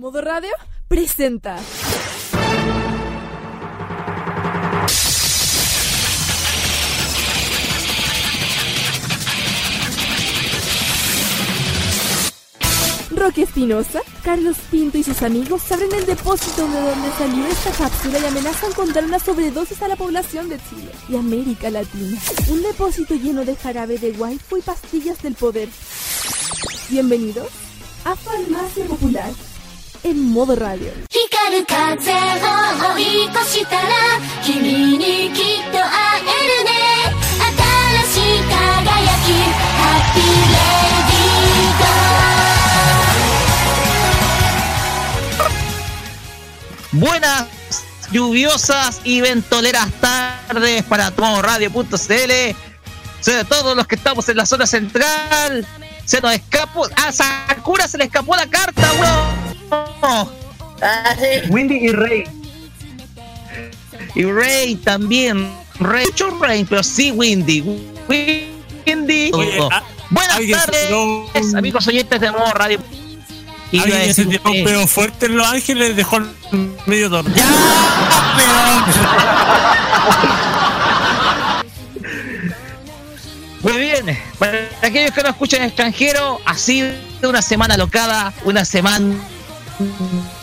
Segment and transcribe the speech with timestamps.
[0.00, 0.48] Modo radio
[0.88, 1.58] presenta.
[13.10, 18.20] Roque Espinosa, Carlos Pinto y sus amigos abren el depósito de donde salió esta cápsula
[18.20, 22.18] y amenazan con dar una sobredosis a la población de Chile y América Latina.
[22.48, 25.68] Un depósito lleno de jarabe de waifu y pastillas del poder.
[26.88, 27.48] Bienvenidos
[28.06, 29.49] a Farmacia Popular
[30.02, 30.90] en modo radio.
[46.92, 47.46] Buenas
[48.10, 51.86] lluviosas y ventoleras tardes para Radio.cl,
[53.20, 55.66] sobre todos los que estamos en la zona central.
[56.10, 56.88] Se nos escapó.
[56.96, 58.82] A Sakura se le escapó la carta,
[60.02, 60.28] weón.
[61.50, 62.24] Windy y Rey.
[64.16, 65.48] Y Rey también.
[65.78, 67.60] Rey, mucho Rey, pero sí Windy.
[68.08, 69.30] Windy.
[69.32, 72.80] Oye, ah, Buenas se tardes, un- amigos oyentes de Modo Radio.
[73.70, 76.26] Y Alguien se tiró un pedo fuerte en Los Ángeles, dejó el
[76.86, 77.32] medio torno.
[83.62, 86.92] Muy bien, para aquellos que no escuchan extranjero, ha sido
[87.22, 89.14] una semana locada, una semana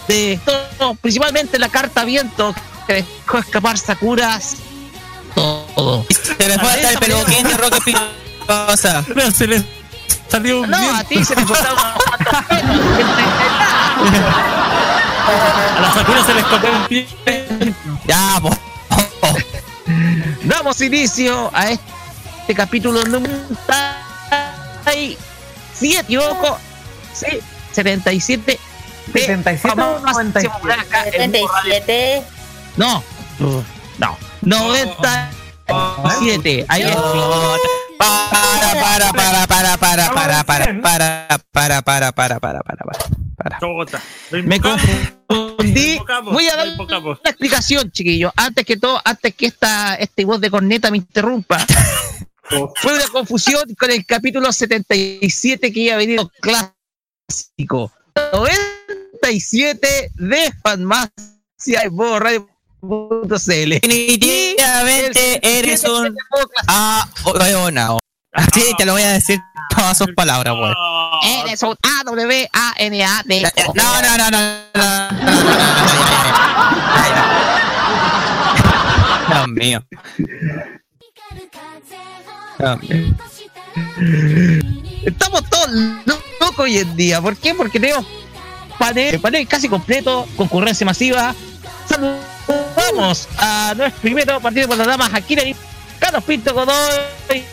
[0.07, 2.53] de todo, principalmente la carta viento
[2.85, 4.57] que dejó escapar Sakuras,
[5.33, 6.05] todo.
[6.37, 9.03] Se me falta el peluquín de Roque Espinosa.
[9.13, 9.63] Pero se le
[10.29, 10.97] salió un No, viento.
[10.97, 11.77] a ti se te cortaron
[15.27, 17.07] A la Sakura se le escapó un pie.
[18.07, 18.49] Ya, po.
[20.43, 21.96] Damos inicio a este
[22.55, 23.33] capítulo número
[24.83, 25.17] 7,
[25.99, 26.57] equivoco,
[27.13, 27.39] sí,
[27.73, 28.59] 77
[29.13, 30.53] de 77 o Farmacia 97.
[30.53, 31.73] Popular acá en Modo Radio.
[31.73, 32.23] 77.
[32.77, 33.03] No,
[33.99, 36.65] no, 97.
[36.67, 36.95] Ahí es.
[37.97, 40.13] Para, para, para, para, para, para,
[40.43, 40.77] para, para,
[41.51, 42.81] para, para, para, para, para, para.
[44.43, 45.99] Me confundí.
[46.23, 48.31] Voy a dar una explicación, chiquillos.
[48.35, 51.57] Antes que todo, antes que esta este voz de corneta me interrumpa.
[52.49, 57.91] Fue una confusión con el capítulo 77 que ya ha venido clásico.
[58.33, 63.69] 97 de Farmacia en modo radio.cl.
[63.69, 66.15] Definitivamente eres un
[66.67, 67.99] Ah, aonao.
[68.33, 69.39] Así te lo voy a decir
[69.75, 70.75] todas sus palabras, weón.
[71.23, 73.51] Eres un A-W-A-N-A-D.
[73.73, 74.39] No, no, no, no,
[74.73, 75.09] no.
[79.27, 79.83] Dios mío.
[85.05, 87.21] Estamos todos lo- locos hoy en día.
[87.21, 87.53] ¿Por qué?
[87.53, 88.05] Porque tenemos
[88.77, 91.33] panel, panel casi completo, concurrencia masiva.
[91.87, 95.55] Saludamos a nuestro primero partido por las damas, Akira y
[95.99, 97.43] Carlos Pinto Godoy,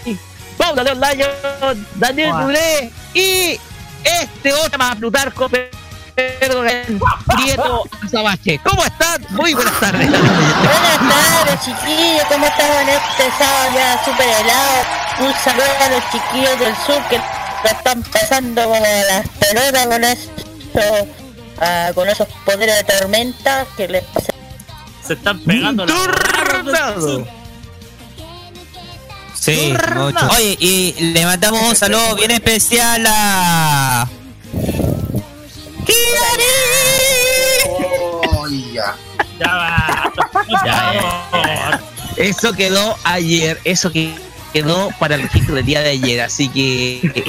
[0.57, 2.33] Paula León Daniel.
[2.33, 3.59] Brulé y
[4.05, 5.49] este otro más Plutarco
[6.15, 6.63] Pedro
[7.37, 8.61] Prieto Sabache.
[8.63, 9.27] ¿Cómo están?
[9.31, 10.09] Muy buenas tardes.
[10.09, 12.25] Buenas tardes, chiquillos.
[12.29, 14.85] ¿Cómo están este sábado ya super helado?
[15.21, 20.05] Un saludo a los chiquillos del sur que la están pasando como las pelotas con
[20.05, 20.81] esto,
[21.61, 24.05] ah, con esos poderes de tormenta que les.
[25.07, 27.27] Se están pegando Tornado.
[29.35, 30.29] Sí, mucho.
[30.31, 34.09] Oye, y le mandamos un saludo bien especial a.
[39.39, 40.13] Ya va.
[40.65, 41.81] Ya,
[42.17, 44.15] Eso quedó ayer, eso que
[44.53, 47.23] quedó para el registro del día de ayer, así que eh,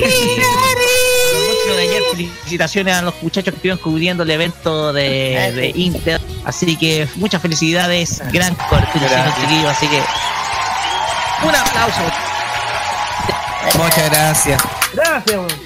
[1.75, 6.77] de ayer, felicitaciones a los muchachos que estuvieron cubriendo el evento de, de Inter, así
[6.77, 9.33] que muchas felicidades, gran cobertura
[9.69, 10.01] así que
[11.43, 12.01] un aplauso.
[13.77, 14.61] Muchas gracias.
[14.93, 15.64] Gracias.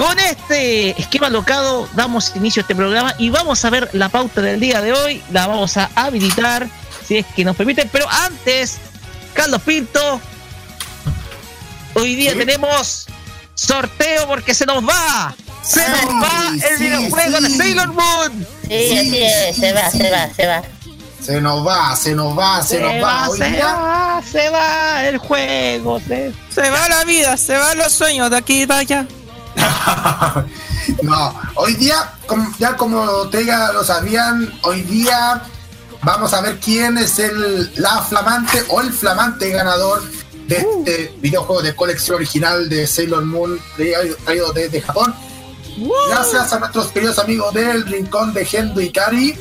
[0.00, 4.40] Con este esquema locado damos inicio a este programa y vamos a ver la pauta
[4.40, 6.66] del día de hoy, la vamos a habilitar
[7.06, 8.78] si es que nos permiten, pero antes,
[9.34, 10.18] Carlos Pinto,
[11.96, 13.08] hoy día tenemos
[13.54, 17.50] sorteo porque se nos va Se nos va el sí, videojuego de.
[17.50, 18.46] Sailor Moon.
[18.68, 20.62] Sí, así es, se va, se va, se va.
[21.22, 23.28] Se nos va, se nos va, se, nos va.
[23.28, 26.00] Hoy se día- va, se va el juego.
[26.00, 26.32] Se...
[26.54, 29.06] Se va la vida, se van los sueños de aquí para allá.
[31.02, 35.42] no, hoy día, como- ya como Tega lo sabían, hoy día
[36.02, 40.02] vamos a ver quién es el la flamante o el flamante ganador
[40.46, 45.14] de este videojuego de colección original de Sailor Moon traído traído desde Japón.
[46.08, 49.34] Gracias a nuestros queridos amigos del Rincón de Gendo y Kari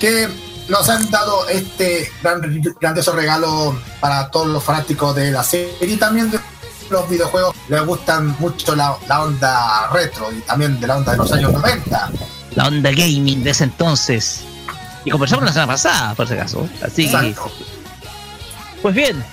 [0.00, 0.28] que
[0.68, 2.40] nos han dado este gran,
[2.80, 6.40] grandioso regalo para todos los fanáticos de la serie y también de
[6.90, 7.54] los videojuegos.
[7.68, 11.52] Les gustan mucho la, la onda retro y también de la onda de los años
[11.52, 12.10] 90.
[12.54, 14.44] La onda gaming de ese entonces.
[15.04, 16.68] Y conversamos la semana pasada, por si acaso.
[16.82, 17.34] Así que.
[18.80, 19.24] Pues bien,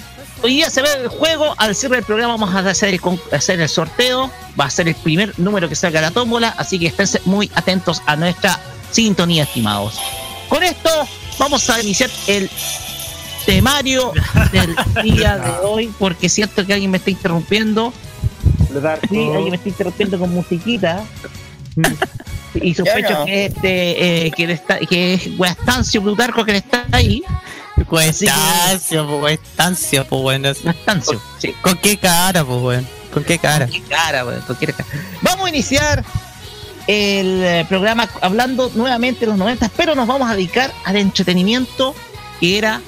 [0.41, 1.53] hoy día se ve el juego.
[1.57, 3.01] Al cierre del programa vamos a hacer el,
[3.31, 4.31] hacer el sorteo.
[4.59, 6.53] Va a ser el primer número que salga la tómbola.
[6.57, 8.59] Así que estén muy atentos a nuestra
[8.91, 9.99] sintonía, estimados.
[10.49, 10.89] Con esto
[11.39, 12.49] vamos a iniciar el
[13.45, 14.13] temario
[14.51, 15.93] del día de hoy.
[15.99, 17.93] Porque siento que alguien me está interrumpiendo.
[19.09, 21.03] Sí, alguien me está interrumpiendo con musiquita.
[22.53, 23.25] Y sospecho no.
[23.25, 27.23] que este eh, que, está, que es Guastancio Plutarco que está ahí.
[27.77, 30.51] Estancia, pues, estancia, pues, bueno.
[30.61, 31.53] Guastancio, sí.
[31.61, 32.87] ¿Con qué cara, pues, weón?
[33.13, 33.67] ¿Con qué cara?
[33.67, 34.89] Qué cara, weón, cualquier cara.
[35.21, 36.03] Vamos a iniciar
[36.87, 41.95] el eh, programa hablando nuevamente de los 90, pero nos vamos a dedicar al entretenimiento
[42.39, 42.81] que era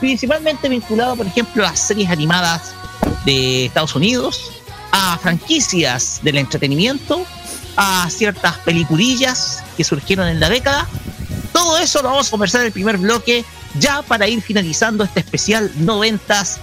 [0.00, 2.74] principalmente vinculado, por ejemplo, a series animadas
[3.24, 4.52] de Estados Unidos,
[4.92, 7.24] a franquicias del entretenimiento,
[7.76, 10.86] a ciertas peliculillas que surgieron en la década.
[11.52, 13.44] Todo eso lo vamos a conversar en el primer bloque,
[13.78, 16.60] ya para ir finalizando este especial noventas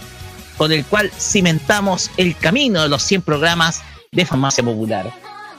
[0.57, 3.81] con el cual cimentamos el camino de los 100 programas
[4.11, 5.11] de Farmacia Popular.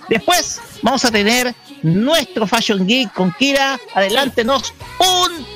[0.09, 3.79] Después vamos a tener nuestro Fashion Geek con Kira.
[3.95, 5.54] Adelántenos un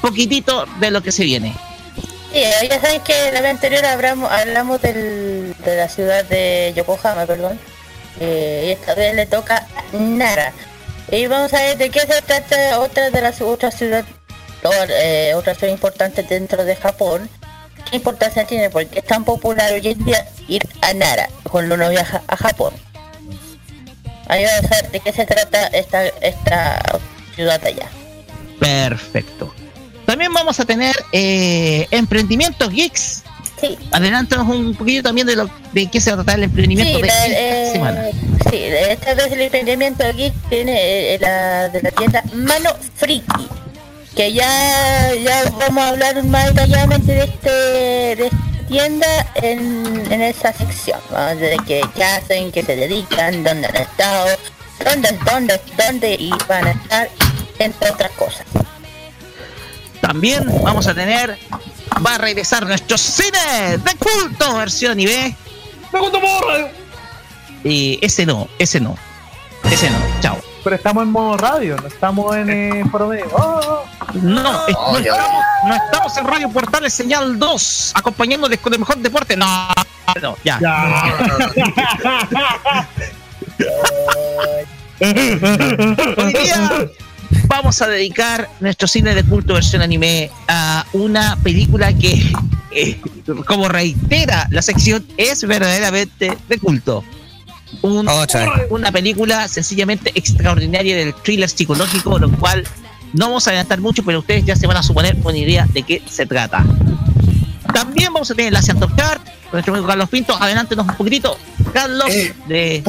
[0.00, 1.54] poquitito de lo que se viene.
[2.32, 7.26] Sí, ya saben que la vez anterior hablamos, hablamos del, de la ciudad de Yokohama,
[7.26, 7.58] perdón.
[8.20, 10.52] Eh, y esta vez le toca Nara.
[11.10, 14.06] Y vamos a ver de qué se trata otra de las otras ciudades,
[14.90, 17.28] eh, otra ciudad importante dentro de Japón.
[17.90, 18.70] ¿Qué importancia tiene?
[18.70, 22.74] Porque es tan popular hoy en día ir a Nara cuando uno viaja a Japón.
[24.28, 26.80] Ahí vamos a ver de qué se trata esta, esta
[27.34, 27.88] ciudad allá.
[28.60, 29.52] Perfecto.
[30.10, 33.22] También vamos a tener eh, emprendimientos geeks.
[33.60, 33.78] Sí.
[33.92, 37.00] Adelántanos un poquito también de lo de qué se va a tratar el emprendimiento Sí,
[37.02, 38.04] de la- esta eh, semana.
[38.50, 43.48] sí, esta vez el emprendimiento aquí tiene eh, la, de la tienda Mano Friki.
[44.16, 50.22] Que ya, ya vamos a hablar más detalladamente de este de esta tienda en, en
[50.22, 50.98] esa sección.
[51.12, 51.36] ¿no?
[51.36, 54.26] De qué hacen, qué se dedican, dónde han estado,
[54.84, 57.08] dónde, dónde, dónde y van a estar,
[57.60, 58.44] entre otras cosas.
[60.00, 61.38] También vamos a tener,
[62.04, 65.36] va a regresar nuestro cine de culto versión anime.
[67.64, 68.96] Y ese no, ese no,
[69.70, 70.38] ese no, chao.
[70.64, 73.26] Pero estamos en modo radio, no estamos en eh, foro medio.
[73.32, 73.82] Oh,
[74.14, 78.96] No, es- no, estamos, no estamos en Radio Portales Señal 2, acompañándoles con el mejor
[78.98, 79.36] deporte.
[79.36, 79.68] No,
[80.20, 80.58] no, ya.
[85.00, 86.70] Hoy día
[87.46, 92.32] vamos a dedicar nuestro cine de culto versión anime a una película que,
[92.72, 93.00] eh,
[93.46, 97.04] como reitera la sección, es verdaderamente de culto.
[97.82, 98.66] Un- vez.
[98.70, 102.64] una película sencillamente extraordinaria del thriller psicológico, lo cual
[103.12, 105.82] no vamos a adelantar mucho, pero ustedes ya se van a suponer una idea de
[105.82, 106.64] qué se trata.
[107.72, 110.34] También vamos a tener la Top Chart, con nuestro amigo Carlos Pinto.
[110.40, 111.36] Adelántenos un poquitito,
[111.72, 112.82] Carlos, Eh, de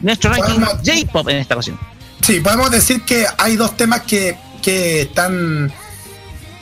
[0.00, 1.78] nuestro ranking J-Pop en esta ocasión.
[2.20, 5.72] Sí, podemos decir que hay dos temas que, que están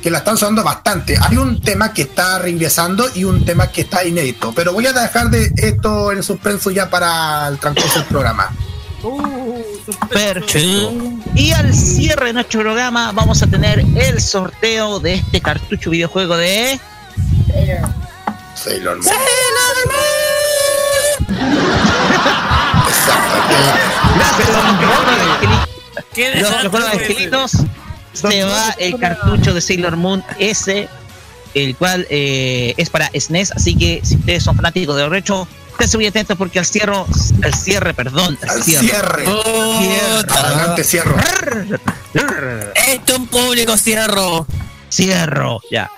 [0.07, 1.19] que la están sonando bastante.
[1.21, 4.53] Hay un tema que está reingresando y un tema que está inédito.
[4.55, 8.53] Pero voy a dejar de esto en suspenso ya para el transcurso del programa.
[10.09, 11.03] Perfecto.
[11.35, 16.37] Y al cierre de nuestro programa vamos a tener el sorteo de este cartucho videojuego
[16.37, 16.79] de...
[18.55, 19.17] Sailor Moon.
[21.29, 22.16] Gracias a
[23.47, 27.53] los juegos de angeli- los juegos de angelitos
[28.13, 30.89] se va el cartucho de Sailor Moon S,
[31.55, 35.47] el cual eh, es para SNES, así que si ustedes son fanáticos de Recho,
[35.79, 36.95] estén muy atentos porque al cierre,
[37.43, 39.25] al cierre, perdón, al Al cierre.
[40.29, 41.17] Adelante, cierro.
[42.75, 44.47] Esto es un público cierro.
[44.89, 45.91] Cierro, ya.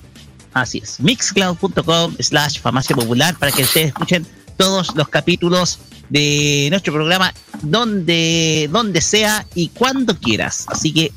[0.54, 5.80] Así es, mixcloud.com slash farmacia popular para que ustedes escuchen todos los capítulos
[6.10, 10.66] de nuestro programa donde, donde sea y cuando quieras.
[10.70, 11.12] Así que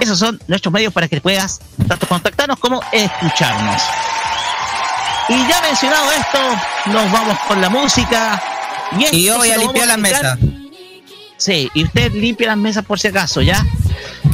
[0.00, 3.82] esos son nuestros medios para que puedas tanto contactarnos como escucharnos.
[5.28, 6.38] Y ya mencionado esto,
[6.86, 8.55] nos vamos con la música.
[9.12, 10.38] Y, yo voy a limpiar las mesas.
[11.36, 13.64] Sí, y usted limpia las mesas por si acaso, ¿ya?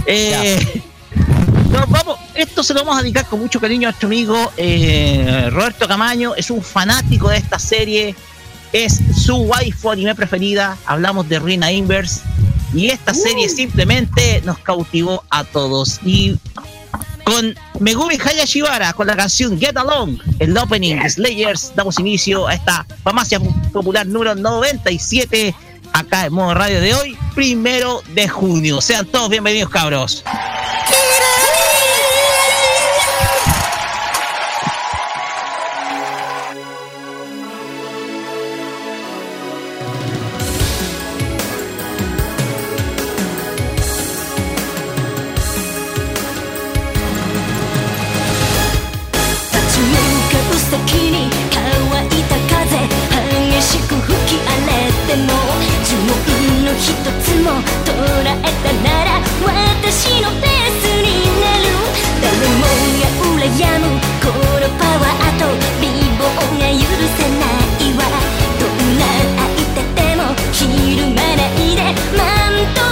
[0.07, 0.83] Eh,
[1.71, 5.49] nos vamos, esto se lo vamos a dedicar con mucho cariño a nuestro amigo eh,
[5.51, 8.15] Roberto Camaño, es un fanático de esta serie,
[8.73, 12.21] es su waifu anime preferida, hablamos de Rina Inverse,
[12.75, 16.01] y esta serie simplemente nos cautivó a todos.
[16.05, 16.39] Y
[17.25, 22.87] con Megumi Hayashibara, con la canción Get Along, el opening Slayers, damos inicio a esta
[23.03, 23.41] farmacia
[23.73, 25.55] popular número 97,
[25.93, 28.81] acá en modo radio de hoy, primero de junio.
[28.81, 30.25] Sean todos bienvenidos, cabros.
[56.83, 56.99] 一つ
[57.45, 57.95] も捉
[58.27, 59.09] えたなら
[59.47, 61.07] 私のペースに
[61.41, 61.65] なる。
[62.21, 62.27] 誰
[62.59, 62.67] も
[62.99, 63.07] が
[63.39, 63.87] 羨む
[64.21, 64.27] こ
[64.59, 65.47] のパワーと
[65.81, 65.87] 美
[66.19, 66.21] 貌
[66.59, 66.83] が許
[67.17, 67.47] せな
[67.79, 68.03] いわ。
[68.59, 69.01] どんな
[69.39, 70.21] 相手でも
[70.53, 70.59] ひ
[70.97, 71.81] るまないで
[72.19, 72.21] 満
[72.75, 72.92] 足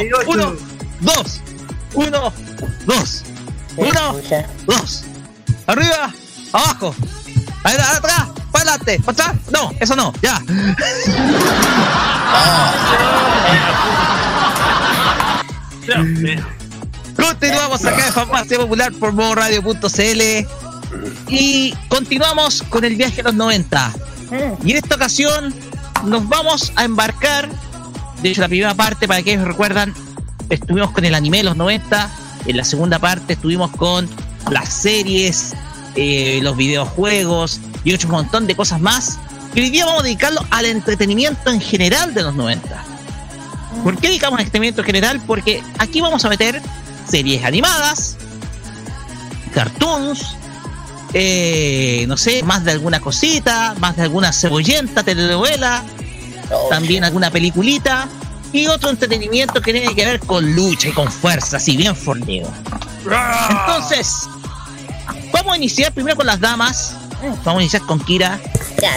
[0.00, 0.56] 1, 1,
[1.00, 1.40] 2,
[1.94, 2.32] 1,
[2.86, 3.24] 2,
[3.76, 4.20] 1,
[4.66, 5.04] 2.
[5.66, 6.12] Arriba,
[6.52, 6.94] abajo,
[7.62, 9.36] atrás, para adelante, para atrás.
[9.50, 10.40] No, eso no, ya.
[17.16, 20.46] Continuamos acá en Farmacia Popular por modoradio.cl
[21.28, 23.86] y continuamos con el viaje a los 90.
[23.86, 23.92] Ah.
[24.64, 25.54] Y en esta ocasión
[26.04, 27.48] nos vamos a embarcar
[28.26, 29.94] de hecho, la primera parte, para que ellos recuerdan,
[30.50, 32.10] estuvimos con el anime de los 90.
[32.46, 34.08] En la segunda parte estuvimos con
[34.50, 35.54] las series,
[35.94, 39.20] eh, los videojuegos y otro montón de cosas más.
[39.54, 42.84] Y hoy día vamos a dedicarlo al entretenimiento en general de los 90.
[43.84, 45.22] ¿Por qué dedicamos al entretenimiento en general?
[45.24, 46.60] Porque aquí vamos a meter
[47.08, 48.16] series animadas,
[49.54, 50.34] cartoons,
[51.14, 55.84] eh, no sé, más de alguna cosita, más de alguna cebollenta telenovela,
[56.70, 58.08] También alguna peliculita
[58.52, 62.50] y otro entretenimiento que tiene que ver con lucha y con fuerza, así bien fornido.
[63.50, 64.28] Entonces,
[65.32, 66.94] vamos a iniciar primero con las damas.
[67.44, 68.38] Vamos a iniciar con Kira,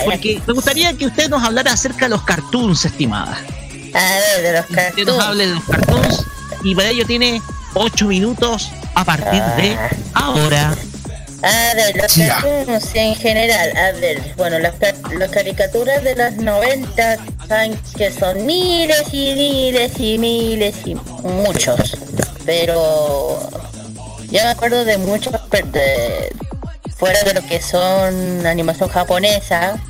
[0.03, 3.37] porque me gustaría que usted nos hablara acerca de los cartoons, estimada.
[3.93, 6.25] A ver, de los Que usted nos hable de los cartoons
[6.63, 7.41] y para ello tiene
[7.73, 9.77] 8 minutos a partir de
[10.13, 10.75] ahora.
[11.41, 14.73] A ver, los cartoons en general, a ver, bueno, las,
[15.17, 17.38] las caricaturas de los 90 saben
[17.97, 21.97] que son miles y miles y miles y muchos,
[22.45, 23.39] pero
[24.29, 25.33] yo me acuerdo de muchos,
[25.71, 26.31] de,
[26.95, 29.81] fuera de lo que son animación japonesa,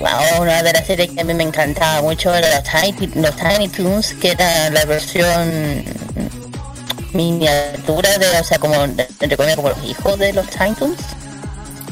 [0.00, 3.36] wow, una de las series que a mí me encantaba mucho era los Tiny, los
[3.36, 5.84] Tiny Toons, que era la versión
[7.12, 10.98] miniatura de, o sea, como, entre comillas, como los hijos de los Tiny Toons.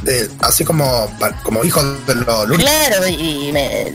[0.05, 1.07] De- así como,
[1.43, 3.93] como hijo de los Looney Claro, y me,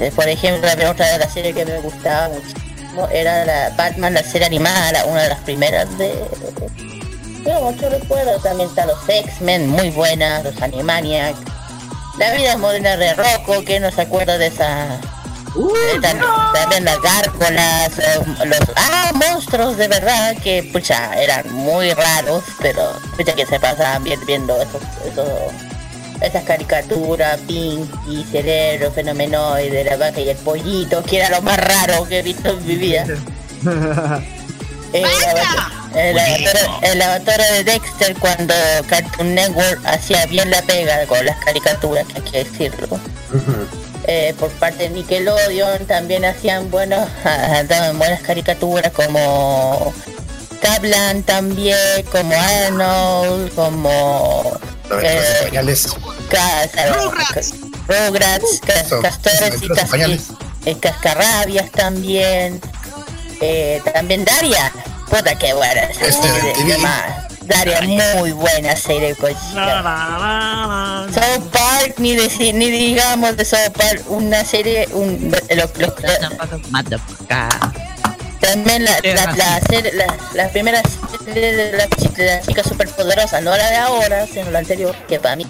[0.00, 4.14] eh, por ejemplo, la otra de la serie que me gustaba muchísimo era la Batman,
[4.14, 6.14] la serie animada, la- una de las primeras de...
[7.44, 11.38] Yo mucho recuerdo, también está los X-Men, muy buenas, los Animaniacs.
[12.18, 14.94] La vida moderna de Rocco, que no se acuerda de esa...
[14.96, 17.92] eh, tam- También las gárgolas,
[18.44, 24.02] los ah, monstruos de verdad que pucha eran muy raros, pero pucha que se pasaban
[24.02, 25.28] bien viendo esos, esos
[26.20, 32.06] esas caricaturas, Pinky, Cerebro, Fenomenoide, la vaca y el pollito, que era lo más raro
[32.08, 33.04] que he visto en mi vida.
[34.92, 35.02] El
[36.16, 38.54] lavato- el lavatorio de Dexter cuando
[38.88, 42.98] Cartoon Network hacía bien la pega con las caricaturas, que hay que decirlo.
[44.04, 47.06] Eh, por parte de Nickelodeon también hacían buenos,
[47.68, 49.92] daban buenas caricaturas como
[50.62, 51.76] Kaplan también,
[52.10, 54.58] como Arnold, como
[54.90, 55.48] eh,
[56.90, 57.14] los
[57.86, 58.60] Rugrats.
[59.02, 60.22] Castores y, aventuras en cas- pañales.
[60.66, 62.60] y- y cascarrabias también.
[63.40, 64.72] Eh, también Daria.
[65.08, 66.28] Puta que buena Este.
[67.42, 69.38] Daria, muy buena serie la.
[71.14, 75.92] South Park, ni, deci- ni digamos de South Park, una serie, un, los- los-
[78.40, 79.92] también la, la, la, serie-
[80.34, 80.80] la, primera
[81.24, 84.94] serie de la, chi- de la chica superpoderosa, no la de ahora, sino la anterior,
[85.08, 85.46] que para mí,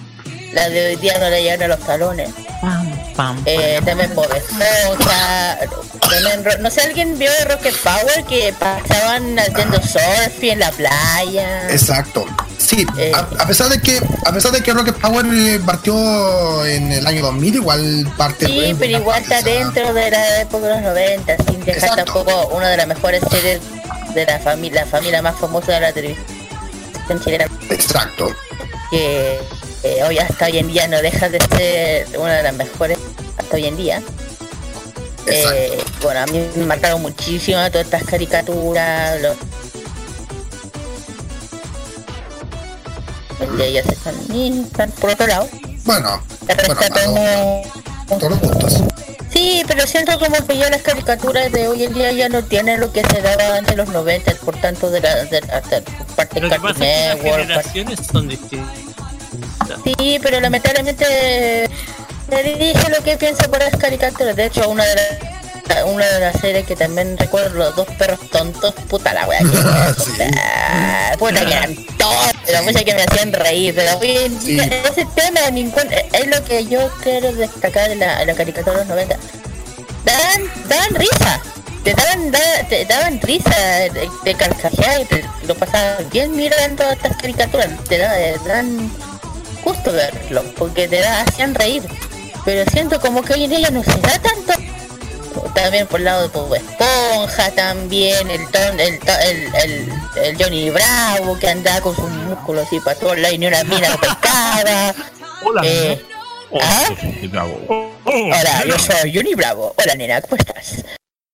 [0.53, 2.31] la de hoy día no le llegan a los talones.
[2.61, 5.59] Pam, pam, Eh, también Bob Esponja,
[6.61, 11.71] no sé, ¿alguien vio de Rocket Power que pasaban haciendo surf en la playa?
[11.71, 12.25] Exacto.
[12.57, 13.13] Sí, Eh.
[13.15, 17.07] a, a pesar de que a pesar de que Rocket Power eh, partió en el
[17.07, 20.83] año 2000, igual parte Sí, fue pero igual está dentro de la época de los
[20.83, 22.05] 90, sin dejar Exacto.
[22.25, 23.61] tampoco una de las mejores series
[24.15, 26.27] de la familia, la familia más famosa de la televisión
[27.23, 28.35] chilena, Exacto.
[28.91, 29.41] que
[29.83, 32.99] eh, hoy hasta hoy en día no deja de ser una de las mejores
[33.37, 34.03] hasta hoy en día.
[35.27, 39.37] Eh, bueno, a mí me marcaron muchísimo todas estas caricaturas, los...
[43.59, 45.49] Y ellas están, y están por otro lado.
[45.85, 46.75] Bueno, bueno,
[48.09, 48.83] no- todos los gustos.
[49.31, 52.81] Sí, pero siento como que ya las caricaturas de hoy en día ya no tienen
[52.81, 55.41] lo que se daba antes de los 90, por tanto de la, de,
[56.17, 57.41] parte de Cartoon las Network.
[57.43, 58.88] generaciones son distintas.
[59.85, 61.69] Sí, pero lamentablemente
[62.31, 64.37] le dije lo que pienso por las caricaturas.
[64.37, 65.05] De hecho, una de las
[65.85, 69.47] una de las series que también recuerdo los dos perros tontos, puta la wea que
[70.03, 70.13] Sí.
[71.19, 74.59] Puta que eran tontos, pero muchas que me hacían reír, pero en Sí.
[74.59, 78.89] ese tema ningún, es lo que yo quiero destacar de la, la caricatura de los
[78.89, 79.17] 90.
[80.05, 81.41] Daban, daban risa,
[81.85, 83.51] te daban, da- te daban risa,
[83.93, 88.17] te, te y te lo pasaban bien mirando todas estas caricaturas, te da-
[89.69, 91.83] gusto verlo, porque te da, hacían reír.
[92.45, 94.53] Pero siento como que hoy en día no se da tanto.
[95.55, 99.93] también por el lado de Bob Esponja, también el, ton- el, el, el,
[100.25, 103.63] el Johnny Bravo que andaba con sus músculos así para todos lados y ni una
[103.65, 104.95] mina lo pescaba.
[105.45, 106.05] Hola, Eh,
[106.51, 106.89] Oh, ¿ah?
[107.31, 107.61] bravo.
[107.69, 109.75] Oh, oh, Hola, yo soy Johnny Bravo.
[109.77, 110.83] Hola nena, ¿cómo estás?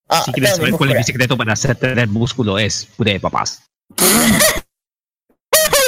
[0.08, 3.12] Ah, Si quieres mi saber cuál es mi secreto para hacer tener músculo es puré
[3.12, 3.62] de papás.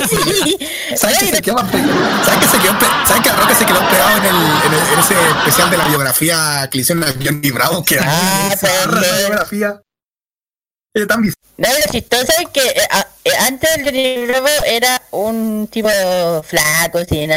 [0.09, 0.59] Sí.
[0.97, 4.25] ¿Sabes que se quedó ¿Sabes que se quedó ¿Sabes que Roque se quedó pegado en,
[4.25, 7.85] el, en, el- en ese especial de la biografía que le hicieron a Johnny Bravo?
[7.85, 8.67] Que era Ah, sí.
[9.19, 9.81] biografía.
[10.95, 11.23] Era tan.
[11.59, 15.89] No, lo chistoso es que eh, a- eh, antes el Johnny Bravo era un tipo
[16.43, 17.31] flaco, sin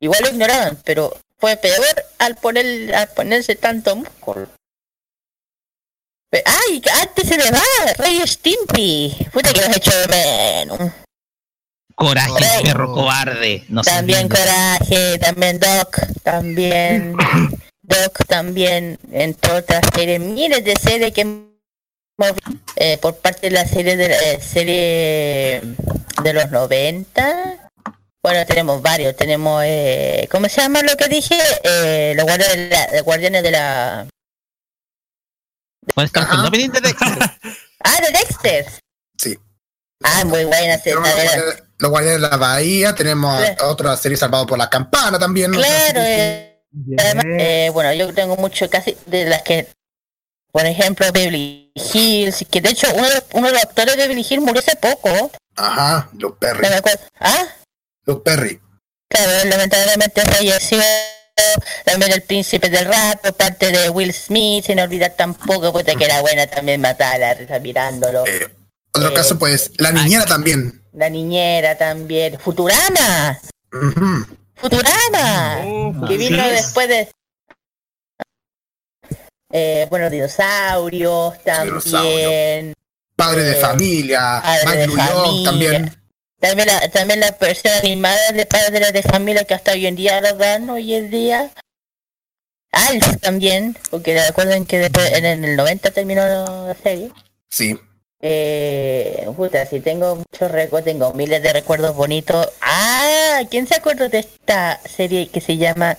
[0.00, 1.84] igual lo ignoraban, pero fue peor
[2.18, 4.48] al poner al ponerse tanto músculo.
[6.32, 6.82] ¡Ay!
[7.02, 7.62] Antes se me va,
[7.98, 9.16] Rey Stimpy.
[9.32, 10.92] Puta que lo has hecho de menos.
[11.94, 12.62] Coraje, Oh.
[12.62, 13.64] perro cobarde.
[13.68, 13.82] No.
[13.82, 17.14] También Coraje, también Doc, también
[17.82, 21.44] Doc, también, entre otras series, miles de series que hemos
[22.18, 25.60] visto, eh, por parte de la serie de la eh, serie
[26.22, 27.70] de los 90.
[28.22, 31.36] Bueno, tenemos varios, tenemos, eh, ¿cómo se llama lo que dije?
[31.64, 34.06] Eh, los guardianes de la, los guardianes de la...
[35.96, 36.94] No de
[37.82, 38.66] Ah, de Dexter.
[39.16, 39.38] Sí.
[40.02, 40.94] Ah, muy buena serie.
[40.94, 43.52] Los, guardianes, los Guardianes de la Bahía, tenemos Sí.
[43.62, 45.52] otra serie salvado por la campana también.
[45.52, 46.62] Claro, eh,
[46.98, 49.68] Además, eh, bueno, yo tengo mucho casi de las que,
[50.52, 54.26] por ejemplo, Beverly Hills, que de hecho uno de, uno de los actores de Beverly
[54.28, 55.30] Hills murió hace poco.
[55.56, 56.66] Ajá, Luke Perry.
[57.18, 57.46] Ah,
[58.06, 58.60] Luke Perry.
[59.08, 60.78] claro, lamentablemente falleció.
[61.84, 66.04] También el príncipe del rap, por parte de Will Smith, sin olvidar tampoco, puta que
[66.04, 68.26] era buena también matar a la risa mirándolo.
[68.26, 68.48] Eh,
[68.92, 69.14] otro Eh.
[69.14, 70.82] caso, pues, la niñera también.
[70.92, 72.38] La niñera también.
[72.40, 73.38] Futurama.
[74.56, 77.08] Futurama, Oh, que vino después de...
[79.52, 82.74] Eh, bueno, dinosaurios también.
[83.16, 84.40] Padre de Eh, familia.
[84.42, 85.44] Padre Mike de New York familia.
[85.50, 85.99] también.
[86.40, 90.20] También la, también la versión animada de Padre de Familia que hasta hoy en día
[90.20, 91.50] lo dan hoy en día.
[92.72, 97.10] Alf también, porque recuerden que después en el 90 terminó la serie.
[97.48, 97.78] Sí.
[98.22, 102.48] Eh, puta, si tengo muchos recuerdos, tengo miles de recuerdos bonitos.
[102.60, 105.96] Ah, ¿quién se acuerda de esta serie que se llama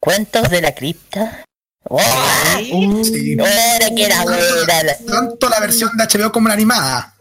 [0.00, 1.44] Cuentos de la Cripta?
[1.88, 2.00] ¡Oh!
[3.04, 3.32] sí.
[3.38, 4.82] Era que era buena.
[4.82, 7.13] la- Tanto la versión de HBO como la animada.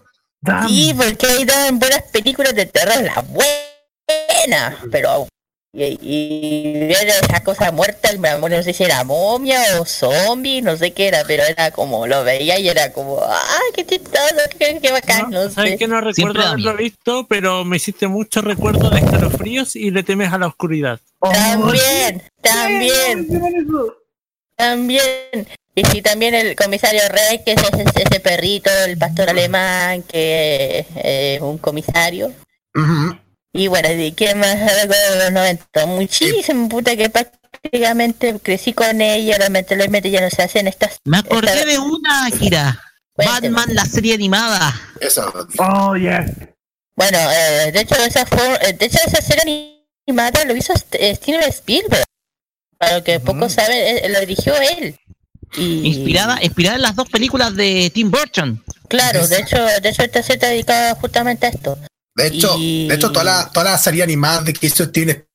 [0.67, 5.27] Sí, porque ahí dan buenas películas de terror, las buenas, pero
[5.75, 10.61] y, y ver esa cosa muerta, el amor, no sé si era momia o zombie,
[10.61, 14.35] no sé qué era, pero era como, lo veía y era como, ah, qué chistoso,
[14.59, 15.77] qué, qué bacán, no, ¿Sabes sé.
[15.79, 17.25] que no recuerdo haberlo visto?
[17.27, 20.99] Pero me hiciste mucho recuerdo de escalofríos y le temes a la oscuridad.
[21.19, 23.27] También, también,
[24.55, 25.47] también.
[25.75, 30.85] Y sí, también el comisario Rey, que es ese, ese perrito, el pastor alemán, que
[30.95, 32.31] es un comisario.
[33.53, 35.85] Y bueno, ¿de qué más de los 90?
[35.87, 40.97] Muchísimo, puta, que prácticamente crecí con ella, lamentablemente ya no se hacen estas...
[41.05, 42.29] Me acordé estas- de una.
[43.15, 43.55] Cuénteme.
[43.55, 44.73] Batman, la serie animada.
[44.99, 45.31] Eso.
[45.59, 46.31] Oh, yes.
[46.95, 51.15] Bueno, eh, de hecho esa fue, eh, de hecho esa serie animada lo hizo eh,
[51.15, 52.03] Steven Spielberg.
[52.79, 54.95] Para lo que pocos saben, eh, lo dirigió él.
[55.57, 58.63] Y, Inspirada, inspirada en las dos películas de Tim Burton.
[58.87, 61.77] Claro, de hecho, de hecho esta serie está dedicada justamente a esto.
[62.15, 65.25] De hecho, Y- de hecho toda la, toda la serie animada de que hizo tiene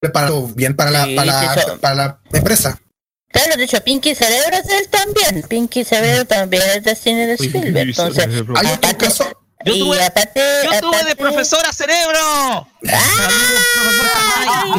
[0.00, 1.78] preparado bien para la, Sí, para, la, sí, eso.
[1.80, 2.80] para la empresa.
[3.28, 5.42] Claro, de hecho Pinky Cerebro es él también.
[5.48, 7.88] Pinky Cerebro también es de cine de Spielberg.
[7.90, 9.24] Entonces, Hay otro aparte, caso,
[9.64, 12.68] Yo y tuve- aparte, Yo tuve de aparte- profesora cerebro.
[12.88, 14.70] ¡Ay!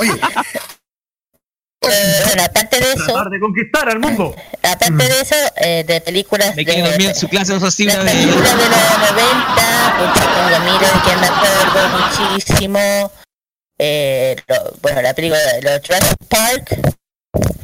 [0.00, 0.20] oye,
[1.80, 4.34] Eh, bueno, aparte de eso, de conquistar al mundo.
[4.62, 7.62] aparte de eso, eh, de películas Me de, quedé dormido en su clase de las
[7.72, 8.10] sociedad de...
[8.10, 13.12] películas de los 90, pucha, tengo miles que me acuerdo muchísimo.
[13.78, 16.80] Eh, lo- bueno, la película de los Jurassic Park,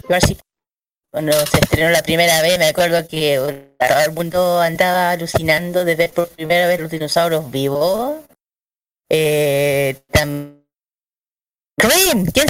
[0.03, 0.41] Jurassic-
[1.13, 3.37] cuando se estrenó la primera vez, me acuerdo que
[3.79, 8.15] todo el mundo andaba alucinando de ver por primera vez los dinosaurios vivos.
[9.11, 10.61] Eh, tam-
[11.81, 12.47] Scream, ¿quién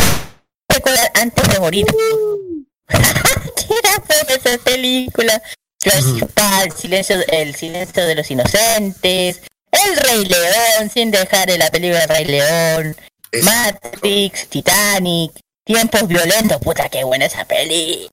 [1.15, 1.87] antes de morir?
[2.89, 5.43] ¿Qué era esa película?
[5.83, 11.71] Jurassic Park, silencio, el silencio de los inocentes, El Rey León, sin dejar en la
[11.71, 12.97] película El Rey León,
[13.31, 15.33] es- Matrix, Titanic,
[15.65, 18.09] Tiempos Violentos, puta qué buena esa peli.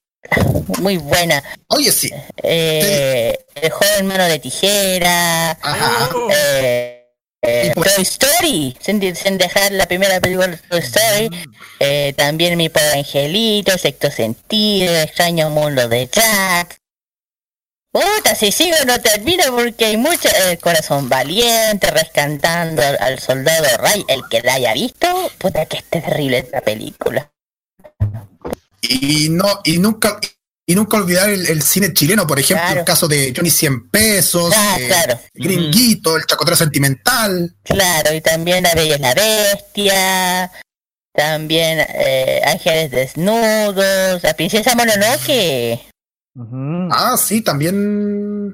[0.80, 1.42] Muy buena.
[1.70, 2.10] oye, sí.
[2.44, 5.52] Eh, el joven mano de tijera.
[5.62, 6.10] Ajá.
[6.32, 7.01] Eh,
[7.44, 11.30] Eh, Toy Story, sin, de- sin dejar la primera película de Toy Story.
[11.80, 16.78] Eh, también Mi Pobre Angelito, Sexto Sentido, Extraño Mundo de Jack.
[17.92, 20.30] Puta, si sigo no termino porque hay mucho.
[20.50, 25.08] El corazón valiente, rescatando al, al soldado Ray, el que la haya visto.
[25.40, 27.32] Puta, que es terrible esta película.
[28.82, 30.20] Y no, y nunca,
[30.72, 32.80] y nunca olvidar el, el cine chileno, por ejemplo, Claro.
[32.80, 35.20] el caso de Johnny 100 pesos, Ah, eh, claro.
[35.34, 37.56] Gringuito, el chacotero sentimental.
[37.64, 40.52] Claro, y también La Bella y la Bestia.
[41.14, 45.80] También eh, Ángeles Desnudos, La Princesa Mononoke.
[46.92, 48.54] Ah, sí, también.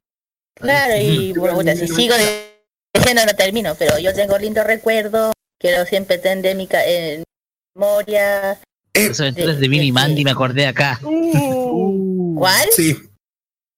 [0.55, 2.15] Claro, y bueno, si sigo
[2.93, 6.67] diciendo no termino, pero yo tengo lindo recuerdo, quiero siempre tener mi
[7.75, 8.59] memoria.
[8.97, 10.99] Eh, Las aventuras de Billy Mandy me acordé acá.
[11.01, 12.67] ¿Cuál?
[12.75, 12.97] sí,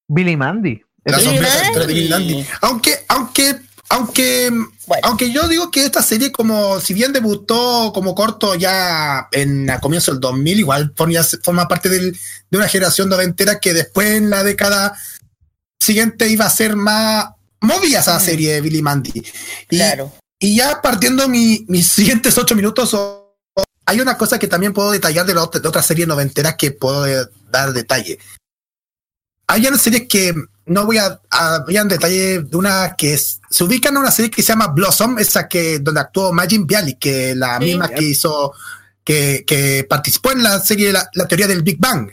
[0.08, 0.82] Billy Mandy.
[1.05, 2.45] las aventuras de Billy Mandy.
[2.62, 3.55] Aunque, aunque,
[3.89, 4.49] aunque,
[4.88, 5.01] Bueno.
[5.08, 9.79] aunque yo digo que esta serie, como si bien debutó como corto ya en a
[9.79, 12.17] comienzo del 2000, igual ponía- forma parte del-
[12.49, 14.95] de una generación noventera que después en la década
[15.82, 17.27] siguiente iba a ser más
[17.62, 19.12] movía esa serie de Billy Mandy.
[19.69, 20.12] Y, Claro.
[20.39, 23.28] y ya partiendo mi- mis siguientes ocho minutos, o-
[23.89, 26.69] hay una cosa que también puedo detallar de, la otra, de otra serie noventera que
[26.71, 27.06] puedo
[27.49, 28.19] dar detalle.
[29.47, 30.32] Hay unas series que
[30.67, 34.02] no voy a, a voy a en detalle de una que es, se ubican en
[34.02, 37.65] una serie que se llama Blossom, esa que donde actuó Majin Bialik, que la Sí.
[37.65, 38.54] misma que hizo,
[39.04, 42.12] que, que participó en la serie la, la teoría del Big Bang.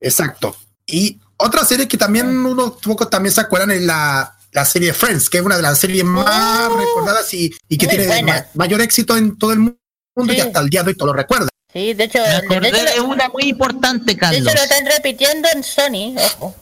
[0.00, 0.56] Exacto.
[0.86, 5.30] Y otra serie que también unos pocos también se acuerdan es la, la serie Friends,
[5.30, 6.76] que es una de las series más Oh.
[6.76, 10.68] recordadas y, y que tiene ma- mayor éxito en todo el mundo y hasta el
[10.70, 11.48] día de hoy todo lo recuerda.
[11.72, 14.54] Sí, de hecho, de acordé hecho, de una muy importante, de hecho Carlos.
[14.54, 16.54] lo están repitiendo en Sony, ojo.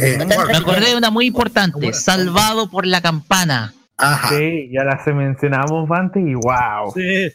[0.00, 1.92] Eh, Me acordé de una muy importante.
[1.94, 3.72] Salvado por la campana.
[3.96, 4.28] Ajá.
[4.30, 6.92] Sí, ya las mencionamos antes y wow.
[6.94, 7.32] Sí.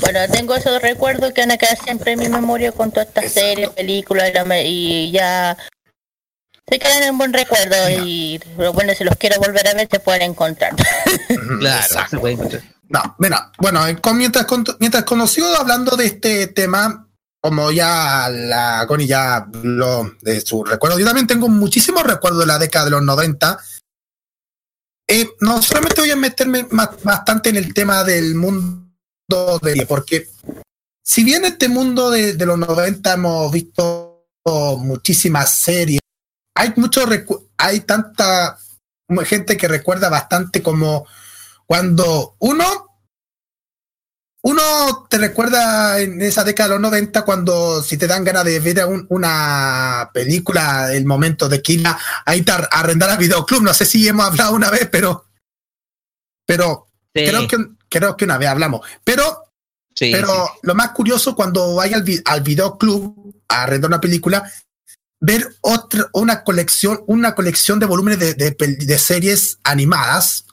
[0.00, 3.32] Bueno, tengo esos recuerdos que van a quedar siempre en mi memoria con todas estas
[3.32, 4.30] series, películas
[4.64, 5.56] y ya
[6.70, 10.00] se quedan en buen recuerdo y pero bueno, si los quiero volver a ver se
[10.00, 10.74] pueden encontrar.
[11.60, 12.62] Claro, se puede encontrar.
[12.88, 17.06] No, mira, bueno, eh, con- mientras, con- mientras conoció hablando de este tema,
[17.42, 22.46] como ya la Connie ya habló de su recuerdo, yo también tengo muchísimos recuerdos de
[22.46, 23.58] la década de los 90.
[25.08, 30.28] Eh, no solamente voy a meterme ma- bastante en el tema del mundo de porque
[31.02, 34.26] si bien este mundo de, de los 90 hemos visto
[34.78, 36.00] muchísimas series,
[36.60, 37.02] hay mucho
[37.58, 38.58] hay tanta
[39.24, 41.06] gente que recuerda bastante como
[41.66, 42.86] cuando uno
[44.42, 48.58] uno te recuerda en esa década de los 90 cuando si te dan ganas de
[48.58, 52.32] ver un- una película el momento de que ir a, a
[52.70, 53.62] arrendar a videoclub.
[53.62, 55.26] No sé si hemos hablado una vez pero
[56.46, 57.56] pero Sí, creo que
[57.88, 58.86] creo que una vez hablamos.
[59.04, 59.52] Pero
[59.94, 60.52] sí, pero sí.
[60.62, 64.50] lo más curioso cuando vaya al, al videoclub a arrendar una película,
[65.20, 70.46] ver otra, una colección, una colección de volúmenes de, de series animadas.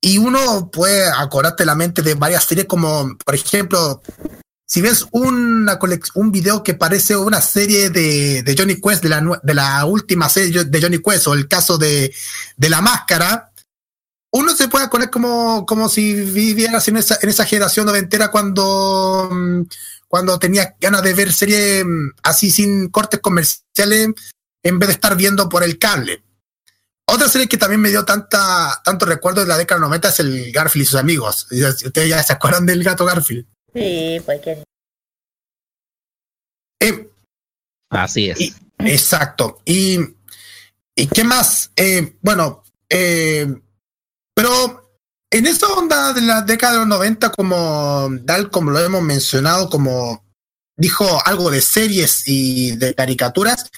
[0.00, 4.00] Y uno puede acordarte la mente de varias series como, por ejemplo,
[4.68, 5.78] si ves una
[6.14, 10.28] un video que parece una serie de, de Johnny Quest, de la, de la última
[10.28, 12.14] serie de Johnny Quest, o el caso de,
[12.56, 13.50] de la máscara,
[14.30, 19.30] uno se puede acordar como, como si vivieras en esa, en esa generación noventera cuando,
[19.32, 19.62] mm,
[20.08, 24.08] cuando tenías ganas de ver series mm, así sin cortes comerciales
[24.62, 26.22] en vez de estar viendo por el cable.
[27.10, 30.52] Otra serie que también me dio tanta, tanto recuerdo de la década 90 es el
[30.52, 31.46] Garfield y sus amigos.
[31.50, 33.46] Ustedes ya se acuerdan del gato Garfield.
[33.72, 34.62] Sí, pues que
[36.80, 37.10] Eh,
[37.90, 38.40] Así es.
[38.40, 39.60] Y- Exacto.
[39.64, 39.98] Y,
[40.94, 41.72] ¿y qué más?
[41.74, 43.46] Eh, bueno, eh,
[44.34, 44.87] pero
[45.30, 49.68] en esa onda de la década de los 90, como tal como lo hemos mencionado,
[49.68, 50.24] como
[50.76, 53.70] dijo algo de series y de caricaturas,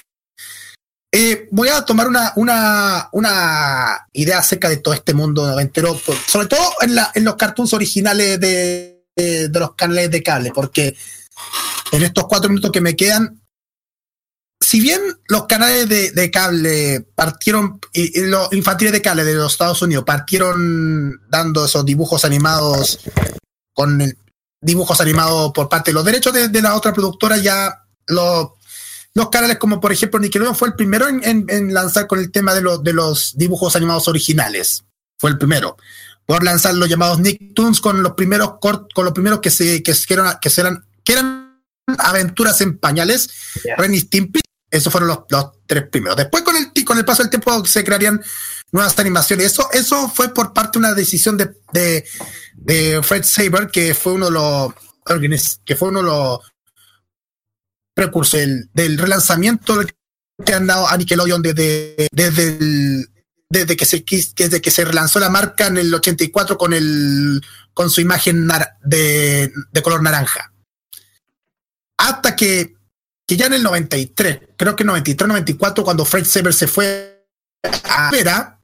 [1.13, 6.47] eh, voy a tomar una, una, una idea acerca de todo este mundo noventero, sobre
[6.47, 10.95] todo en, la, en los cartoons originales de- de los canales de cable, porque
[11.91, 13.40] en estos cuatro minutos que me quedan,
[14.71, 19.33] si bien los canales de, de cable partieron, y, y los infantiles de cable de
[19.33, 22.99] los Estados Unidos partieron dando esos dibujos animados
[23.73, 24.17] con el-
[24.61, 28.51] dibujos animados por parte de los derechos de, de la otra productora, ya los,
[29.13, 32.31] los canales como por ejemplo Nickelodeon fue el primero en, en- en lanzar con el
[32.31, 34.85] tema de, los de los dibujos animados originales.
[35.19, 35.75] Fue el primero.
[36.25, 39.93] Por lanzar los llamados Nicktoons con los primeros cort- con los primeros que se que,
[40.09, 41.61] eran, que, eran, que eran
[41.97, 43.29] aventuras en pañales,
[43.65, 43.75] Ya.
[43.75, 44.39] Ren y Stimpy.
[44.71, 46.15] Esos fueron los, tres primeros.
[46.15, 48.23] Después, con el, con el paso del tiempo, se crearían
[48.71, 49.59] nuevas animaciones.
[49.73, 52.05] Eso, fue por parte de una decisión de,
[53.03, 54.73] Fred Saber, que fue uno de los
[55.65, 56.39] que fue uno de los
[57.93, 59.81] precursores del, relanzamiento
[60.45, 64.05] que han dado a Nickelodeon desde, desde, que se
[64.37, 67.41] desde que se relanzó la marca en el 84 con el
[67.73, 68.47] con su imagen
[68.83, 69.51] de
[69.83, 70.51] color naranja.
[72.01, 72.73] Hasta que,
[73.31, 77.25] que ya en el 93, creo que 93, 94, cuando Fred Saber se fue
[77.85, 78.61] a Vera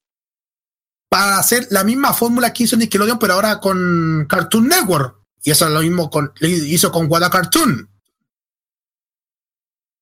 [1.09, 5.21] para hacer la misma fórmula que hizo Nickelodeon, pero ahora con Cartoon Network.
[5.41, 7.89] Y eso es lo mismo con, hizo con Wada Cartoon.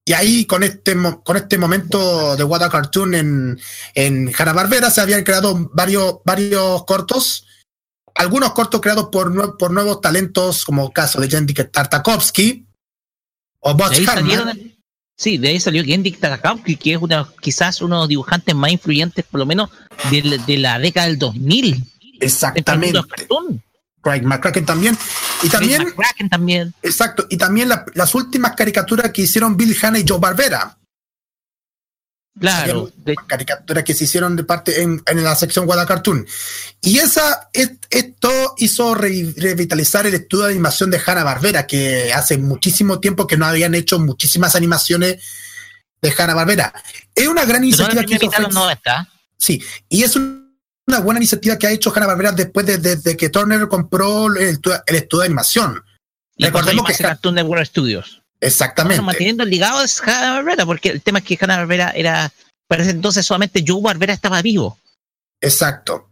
[0.03, 3.61] Y ahí, con este, con este momento de Wada Cartoon en,
[3.93, 7.45] en Hanna-Barbera, se habían creado varios, varios cortos.
[8.15, 12.64] Algunos cortos creados por, por nuevos talentos, como el caso de Jendy Tartakovsky
[13.71, 13.75] o
[14.37, 14.71] Hartman.
[15.17, 18.71] sí, de ahí salió Gendik Takakowski, que es una, quizás uno de los dibujantes más
[18.71, 19.69] influyentes, por lo menos,
[20.11, 21.83] de, la- de la década del 2000.
[22.19, 22.99] Exactamente.
[24.01, 24.97] Craig McCracken también.
[25.41, 26.73] Y también, Craig McCracken también.
[26.83, 30.77] exacto, y también la- las últimas caricaturas que hicieron Bill Hanna y Joe Barbera.
[32.39, 32.91] Claro.
[32.97, 36.27] de- caricaturas que se hicieron de parte en, en la sección Guada Cartoon.
[36.81, 42.11] Y esa, es- esto hizo re- revitalizar el estudio de animación de Hanna Barbera, que
[42.13, 45.23] hace muchísimo tiempo que no habían hecho muchísimas animaciones
[46.01, 46.73] de Hanna Barbera.
[47.15, 49.09] Es una gran iniciativa que hizo de Fred- 90.
[49.37, 50.45] Sí, y es un-
[50.87, 54.27] una buena iniciativa que ha hecho Hanna Barbera después de, de- de que Turner compró
[54.27, 55.81] el, el estudio de animación.
[56.35, 58.21] Y Recordemos que Cartoon Network Studios.
[58.41, 58.97] Exactamente.
[58.97, 62.31] Bueno, manteniendo el ligado es Hanna Barbera, porque el tema es que Hanna Barbera era,
[62.67, 64.77] para ese entonces solamente Joe Barbera estaba vivo.
[65.41, 66.09] Exacto.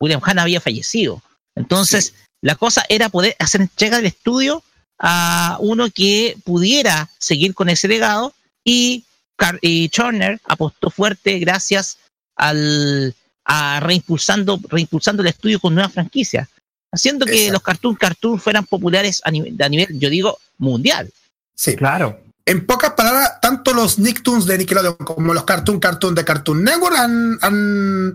[0.00, 1.22] William Hanna había fallecido.
[1.54, 4.62] Entonces, la cosa era poder hacer entrega del estudio
[4.98, 8.34] a uno que pudiera seguir con ese legado
[8.64, 9.04] y,
[9.36, 11.98] Car- y Turner apostó fuerte gracias
[12.36, 13.14] al
[13.48, 16.48] a reimpulsando, reimpulsando el estudio con nuevas franquicias,
[16.92, 17.52] haciendo que Exacto.
[17.52, 21.12] los cartoon cartoon fueran populares a nivel, a nivel, yo digo, mundial.
[21.56, 21.74] Sí.
[21.76, 22.20] Claro.
[22.44, 26.94] En pocas palabras, tanto los Nicktoons de Nickelodeon como los Cartoon Cartoon de Cartoon Network
[26.96, 28.14] han, han,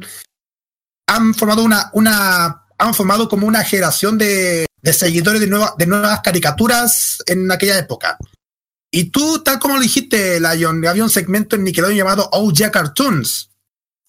[1.07, 5.85] han formado una, una han formado como una generación de, de seguidores de, nueva- de
[5.85, 8.17] nuevas caricaturas en aquella época.
[8.89, 12.71] Y tú, tal como lo dijiste, Lion, había un segmento en Nickelodeon llamado Oh Yeah
[12.71, 13.51] Cartoons,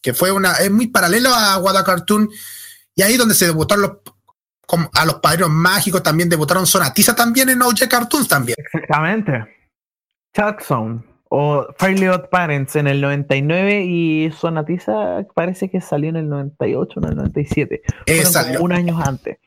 [0.00, 2.30] que fue una, es muy paralelo a Wada Cartoon,
[2.94, 3.92] y ahí donde se debutaron los,
[4.94, 8.56] a los padrinos mágicos, también debutaron Sonatiza también en Yeah Cartoons también.
[8.58, 9.44] Exactamente.
[10.66, 16.28] Zone o Fairly Odd Parents en el 99 y Sonatiza parece que salió en el
[16.28, 17.82] 98 o en el 97.
[17.84, 18.62] Eh, Fueron como salió.
[18.62, 19.38] un año antes.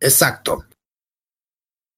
[0.00, 0.64] Exacto.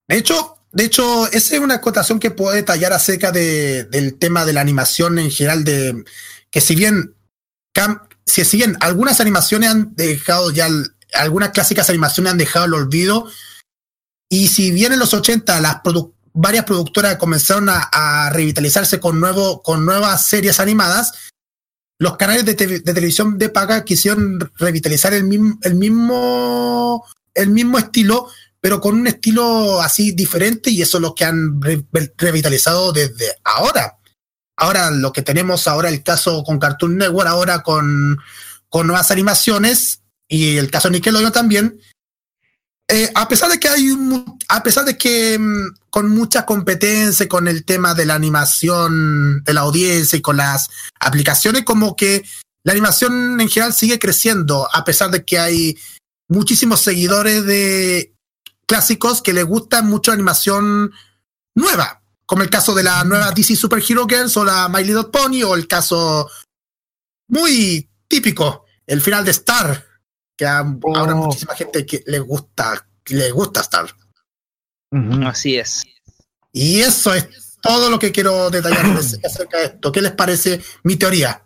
[0.07, 4.45] De hecho, de hecho, esa es una acotación que puedo detallar acerca de, del tema
[4.45, 6.03] de la animación en general, de
[6.49, 7.15] que si bien,
[8.25, 12.73] si, si bien algunas animaciones han dejado ya, el- algunas clásicas animaciones han dejado el
[12.73, 13.27] olvido,
[14.29, 19.19] y si bien en los 80 las produ- varias productoras comenzaron a, a revitalizarse con,
[19.19, 21.11] nuevo, con nuevas series animadas,
[21.99, 27.49] los canales de, te- de televisión de paga quisieron revitalizar el mismo, el mismo, el
[27.49, 28.27] mismo estilo,
[28.61, 31.85] pero con un estilo así diferente y eso es lo que han re-
[32.17, 33.97] revitalizado desde ahora.
[34.57, 38.19] Ahora lo que tenemos ahora el caso con Cartoon Network, ahora con,
[38.69, 40.00] con nuevas animaciones
[40.31, 41.79] y el caso de Nickelodeon también.
[42.87, 43.89] Eh, a pesar de que hay
[44.47, 49.53] a pesar de que mm, con mucha competencia con el tema de la animación de
[49.53, 50.69] la audiencia y con las
[50.99, 52.23] aplicaciones como que
[52.63, 55.77] la animación en general sigue creciendo a pesar de que hay
[56.29, 58.13] muchísimos seguidores de
[58.65, 60.91] clásicos que les gusta mucho animación
[61.55, 65.09] nueva, como el caso de la nueva DC Super Hero Girls o la My Little
[65.11, 66.29] Pony o el caso
[67.27, 69.90] muy típico, el final de Star,
[70.41, 70.57] que a,
[70.95, 71.17] ahora Oh.
[71.27, 73.85] muchísima gente que le gusta, que le gusta Star.
[74.91, 75.27] Ujú.
[75.27, 75.83] Así es.
[76.51, 77.27] Y eso es
[77.61, 78.83] todo lo que quiero detallar
[79.23, 79.91] acerca de esto.
[79.91, 81.43] ¿Qué les parece mi teoría?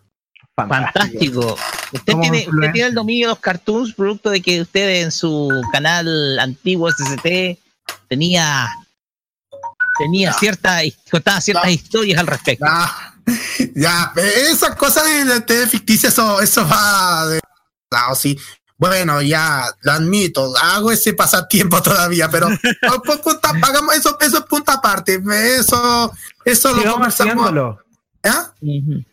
[0.56, 1.58] Fantástico.
[1.92, 2.74] Usted tiene, usted influencers.
[2.74, 7.60] tiene el dominio de los cartoons, producto de que usted en su canal antiguo SCT
[8.08, 8.70] tenía
[9.98, 10.38] tenía No.
[10.40, 10.80] cierta
[11.12, 11.72] contaba ciertas No.
[11.72, 12.64] historias al respecto.
[12.66, 13.14] Ah,
[13.76, 14.14] ya,
[14.50, 17.40] esas cosas de, de ficticia, eso, eso va de
[17.92, 18.38] lado, sí.
[18.78, 22.50] Bueno, ya lo admito, hago ese pasatiempo todavía, pero
[22.82, 25.22] pu- punta- hagamos eso, eso es punta aparte.
[25.58, 26.12] Eso,
[26.44, 27.34] eso lo Sigamos conversamos.
[27.36, 27.80] haciéndolo.
[28.24, 28.52] ¿Ah?
[28.62, 29.04] Ujú.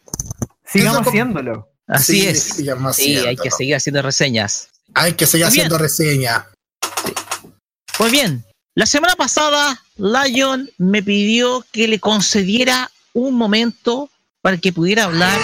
[0.64, 1.68] Sigamos haciéndolo.
[1.86, 2.42] Así Sí, es.
[2.42, 4.68] sigamos Sí, hay que seguir haciendo reseñas.
[4.94, 6.46] Hay que seguir Muy haciendo reseña.
[7.98, 8.44] Pues bien,
[8.74, 14.08] la semana pasada Lion me pidió que le concediera un momento
[14.42, 15.38] para que pudiera hablar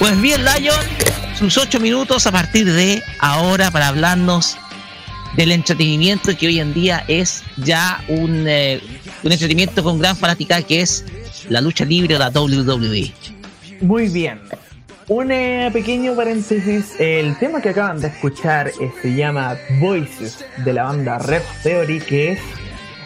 [0.00, 0.74] Pues bien, Lion,
[1.38, 4.58] sus ocho minutos a partir de ahora para hablarnos
[5.36, 8.80] del entretenimiento que hoy en día es ya un, eh,
[9.22, 11.04] un entretenimiento con gran fanática que es
[11.48, 13.12] la lucha libre de la WWE.
[13.80, 14.40] Muy bien.
[15.12, 16.94] Un eh, pequeño paréntesis.
[17.00, 21.98] El tema que acaban de escuchar eh, se llama Voices de la banda Rep Theory,
[21.98, 22.38] que es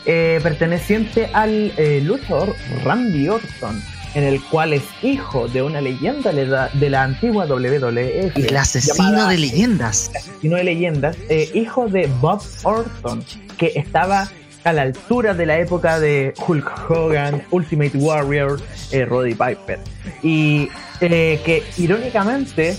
[0.04, 3.82] eh, perteneciente al eh, luchador Randy Orton,
[4.14, 8.36] en el cual es hijo de una leyenda de la, antigua WWF.
[8.36, 10.10] El asesino llamada- de leyendas.
[10.14, 13.24] asesino de leyendas, eh, hijo de Bob Orton,
[13.56, 14.28] que estaba
[14.64, 18.60] a la altura de la época de Hulk Hogan, Ultimate Warrior,
[18.90, 19.78] eh, Roddy Piper.
[20.22, 20.68] Y
[21.00, 22.76] eh, que irónicamente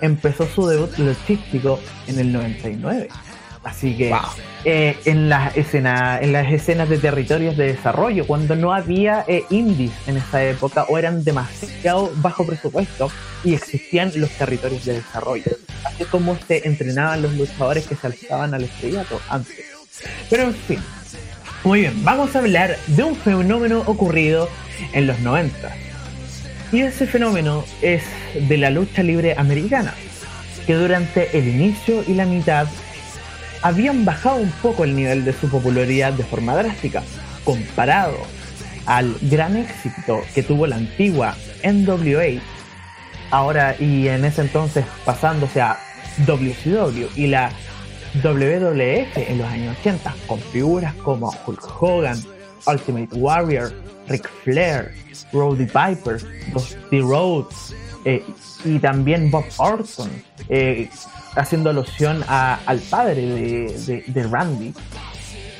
[0.00, 3.08] empezó su debut luchístico en el 99.
[3.64, 4.14] Así que
[4.64, 9.44] eh, en, las escenas, en las escenas de territorios de desarrollo, cuando no había eh,
[9.50, 13.10] indies en esa época o eran demasiado bajo presupuesto
[13.44, 15.52] y existían los territorios de desarrollo.
[15.84, 19.64] Así como se entrenaban los luchadores que se alzaban al estrellato antes.
[20.30, 20.80] Pero en fin,
[21.64, 24.48] muy bien, vamos a hablar de un fenómeno ocurrido
[24.92, 25.70] en los 90.
[26.72, 28.02] Y ese fenómeno es
[28.48, 29.94] de la lucha libre americana,
[30.66, 32.68] que durante el inicio y la mitad
[33.62, 37.02] habían bajado un poco el nivel de su popularidad de forma drástica,
[37.44, 38.18] comparado
[38.86, 42.40] al gran éxito que tuvo la antigua NWA,
[43.30, 45.78] ahora y en ese entonces pasándose a
[46.26, 47.50] WCW y la
[48.14, 52.18] WWF en los años 80, con figuras como Hulk Hogan,
[52.66, 53.72] Ultimate Warrior,
[54.08, 54.92] Ric Flair,
[55.32, 56.18] Roddy Piper,
[56.52, 58.22] Dusty Rhodes eh,
[58.64, 60.10] y también Bob Orton,
[60.48, 60.88] eh,
[61.36, 64.72] haciendo alusión a- al padre de, de- Randy,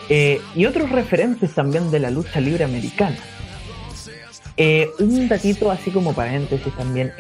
[0.09, 3.18] eh, y otros referentes también de la lucha libre americana.
[4.99, 7.12] Un datito así como paréntesis también.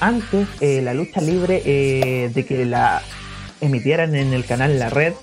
[0.00, 3.02] antes la lucha libre de que la
[3.60, 5.14] emitieran en el canal La Red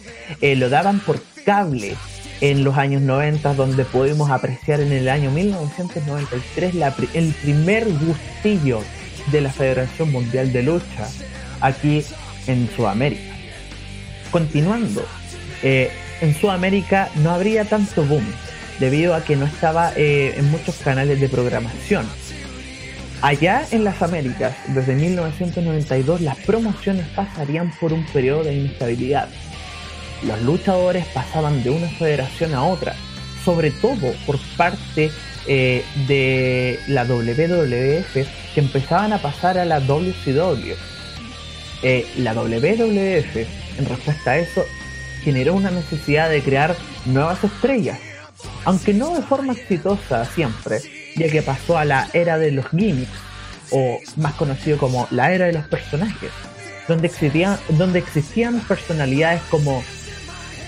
[0.41, 1.95] eh, lo daban por cable
[2.41, 8.81] en los años 90 donde pudimos apreciar en el año 1993 la el primer gustillo
[9.31, 11.07] de la Federación Mundial de Lucha
[11.61, 12.03] aquí
[12.47, 13.33] en Sudamérica.
[14.31, 15.05] Continuando,
[15.61, 18.25] eh, en Sudamérica no habría tanto boom
[18.79, 22.05] debido a que no estaba eh, en muchos canales de programación.
[23.23, 29.29] Allá en las Américas, desde 1992, las promociones pasarían por un periodo de inestabilidad.
[30.23, 32.93] Los luchadores pasaban de una federación a otra,
[33.45, 35.09] sobre todo por parte
[35.47, 40.73] eh, de la WWF, que empezaban a pasar a la WCW.
[41.81, 43.37] Eh, la WWF,
[43.77, 44.65] en respuesta a eso,
[45.23, 47.99] generó una necesidad de crear nuevas estrellas,
[48.65, 50.81] aunque no de forma exitosa siempre,
[51.15, 53.11] ya que pasó a la era de los gimmicks,
[53.71, 56.31] o más conocido como la era de los personajes,
[56.87, 59.83] donde existían, donde existían personalidades como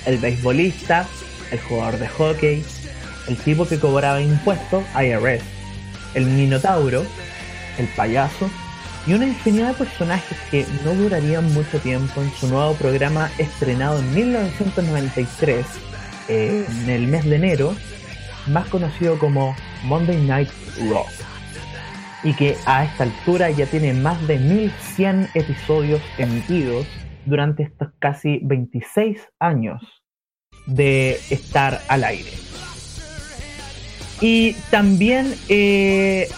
[0.06, 1.08] el beisbolista,
[1.52, 2.66] el jugador de hockey,
[3.28, 5.44] el tipo que cobraba impuestos, IRS,
[6.14, 7.06] el minotauro,
[7.78, 8.50] el payaso,
[9.08, 14.00] y una infinidad de personajes que no durarían mucho tiempo en su nuevo programa estrenado
[14.00, 15.66] en 1993,
[16.28, 17.76] eh, en el mes de enero,
[18.48, 20.50] más conocido como Monday Night
[20.90, 21.06] Raw.
[22.24, 26.88] Y que a esta altura ya tiene más de 1100 episodios emitidos
[27.26, 29.82] durante estos casi 26 años
[30.66, 32.32] de estar al aire.
[34.22, 36.30] Y también, eh,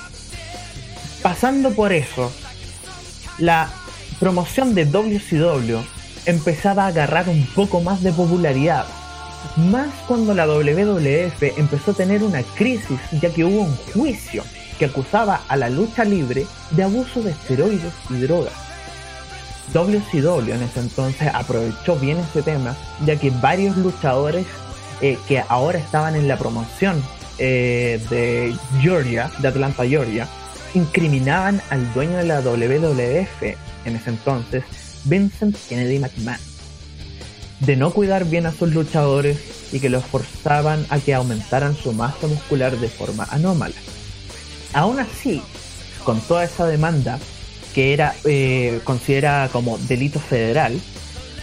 [1.21, 2.33] pasando por eso,
[3.37, 3.69] la
[4.19, 5.77] promoción de WCW
[6.25, 8.85] empezaba a agarrar un poco más de popularidad.
[9.55, 14.43] Más cuando la WWF empezó a tener una crisis, ya que hubo un juicio
[14.77, 18.53] que acusaba a la lucha libre de abuso de esteroides y drogas.
[19.73, 22.75] WCW en ese entonces aprovechó bien ese tema,
[23.05, 24.45] ya que varios luchadores
[25.01, 27.03] eh, que ahora estaban en la promoción
[27.37, 30.27] eh, de Georgia, de Atlanta, Georgia,
[30.73, 33.43] incriminaban al dueño de la WWF
[33.85, 34.63] en ese entonces,
[35.05, 36.39] Vincent Kennedy McMahon,
[37.59, 39.37] de no cuidar bien a sus luchadores
[39.71, 43.75] y que los forzaban a que aumentaran su masa muscular de forma anómala.
[44.73, 45.41] Aún así,
[46.03, 47.19] con toda esa demanda,
[47.73, 50.79] que era eh, considerada como delito federal,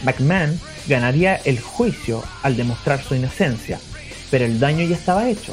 [0.03, 3.81] McMahon ganaría el juicio al demostrar su inocencia,
[4.31, 5.53] pero el daño ya estaba hecho.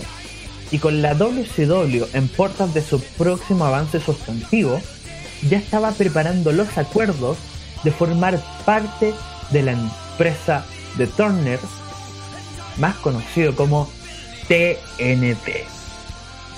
[0.72, 4.80] Y con la WCW en portas de su próximo avance sustantivo,
[5.50, 7.38] ya estaba preparando los acuerdos
[7.84, 9.14] de formar parte
[9.52, 10.66] de la empresa
[10.98, 11.60] de Turner
[12.78, 13.90] más conocido como
[14.48, 15.66] TNT,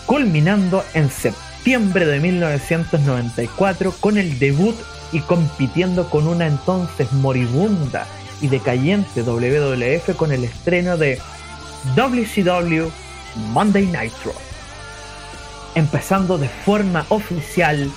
[0.05, 4.75] culminando en septiembre de 1994 con el debut
[5.11, 8.07] y compitiendo con una entonces moribunda
[8.41, 11.19] y decayente WWF con el estreno de
[11.95, 12.89] WCW
[13.51, 14.33] Monday Nitro,
[15.75, 17.91] empezando de forma oficial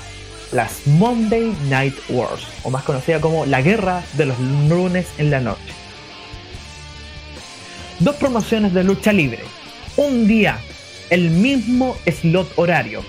[0.52, 5.40] las Monday Night Wars, o más conocida como la guerra de los lunes en la
[5.40, 5.60] noche.
[7.98, 9.42] Dos promociones de lucha libre,
[9.96, 10.58] un día,
[11.10, 13.02] el mismo slot horario.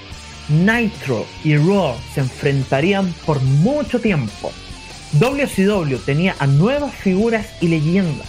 [0.49, 4.51] Nitro y Raw se enfrentarían por mucho tiempo.
[5.19, 8.27] WCW tenía a nuevas figuras y leyendas,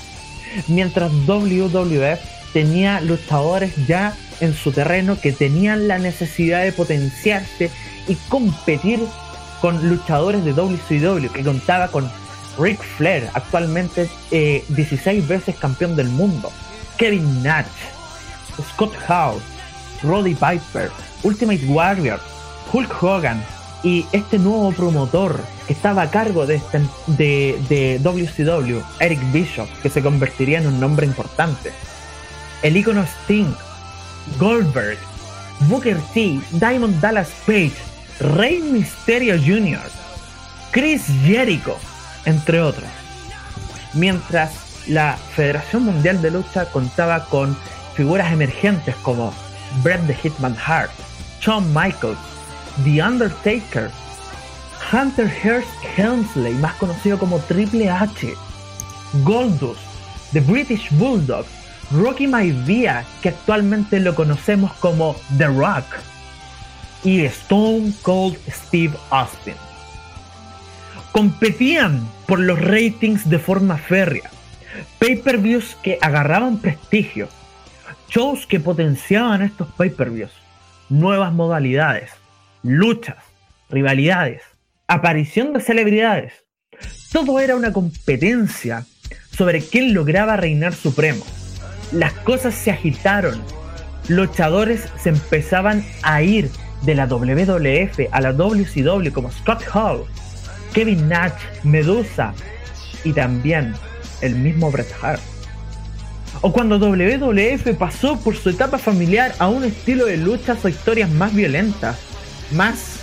[0.67, 2.19] mientras WWF
[2.53, 7.71] tenía luchadores ya en su terreno que tenían la necesidad de potenciarse
[8.07, 9.01] y competir
[9.61, 12.11] con luchadores de WCW que contaba con
[12.59, 16.51] Ric Flair, actualmente eh, 16 veces campeón del mundo,
[16.97, 17.67] Kevin Nash,
[18.73, 19.41] Scott Hall,
[20.03, 20.91] Roddy Piper,
[21.23, 22.21] Ultimate Warrior,
[22.73, 23.45] Hulk Hogan
[23.83, 29.69] y este nuevo promotor que estaba a cargo de, este- de, de WCW, Eric Bishop,
[29.83, 31.73] que se convertiría en un nombre importante.
[32.63, 33.53] El ícono Sting,
[34.39, 34.99] Goldberg,
[35.69, 37.75] Booker T, Diamond Dallas Page,
[38.37, 39.91] Rey Mysterio Jr.,
[40.71, 41.77] Chris Jericho,
[42.25, 42.89] entre otros.
[43.95, 47.57] Mientras la Federación Mundial de Lucha contaba con
[47.95, 49.33] figuras emergentes como
[49.83, 50.91] Bret the Hitman Hart,
[51.41, 52.19] Shawn Michaels,
[52.85, 53.91] The Undertaker,
[54.93, 58.35] Hunter Hearst Helmsley, más conocido como Triple H,
[59.25, 59.81] Goldust,
[60.33, 61.45] The British Bulldog,
[61.91, 65.85] Rocky Maivia, que actualmente lo conocemos como The Rock,
[67.05, 69.55] y Stone Cold Steve Austin.
[71.13, 74.31] Competían por los ratings de forma férrea,
[74.99, 77.29] pay-per-views que agarraban prestigio,
[78.09, 80.33] shows que potenciaban estos pay-per-views,
[80.89, 82.11] nuevas modalidades,
[82.63, 83.17] luchas,
[83.71, 84.43] rivalidades,
[84.87, 86.33] aparición de celebridades.
[87.13, 88.85] Todo era una competencia
[89.31, 91.25] sobre quién lograba reinar supremo.
[91.93, 93.41] Las cosas se agitaron.
[94.09, 96.51] Luchadores se empezaban a ir
[96.83, 100.05] de la WWF a la WCW como Scott Hall,
[100.73, 101.33] Kevin Nash,
[101.65, 102.33] Medusa
[103.05, 103.75] y también
[104.21, 105.21] el mismo Bret Hart.
[106.41, 111.11] O cuando WWF pasó por su etapa familiar a un estilo de luchas o historias
[111.11, 111.97] más violentas,
[112.53, 113.01] más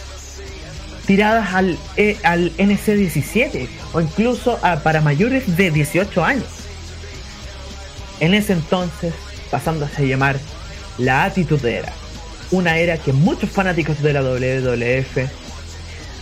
[1.05, 6.45] tiradas al, eh, al NC17 o incluso a- para mayores de 18 años.
[8.19, 9.13] En ese entonces,
[9.51, 10.37] pasándose a llamar
[10.97, 11.93] la Attitude Era,
[12.51, 15.29] una era que muchos fanáticos de la WWF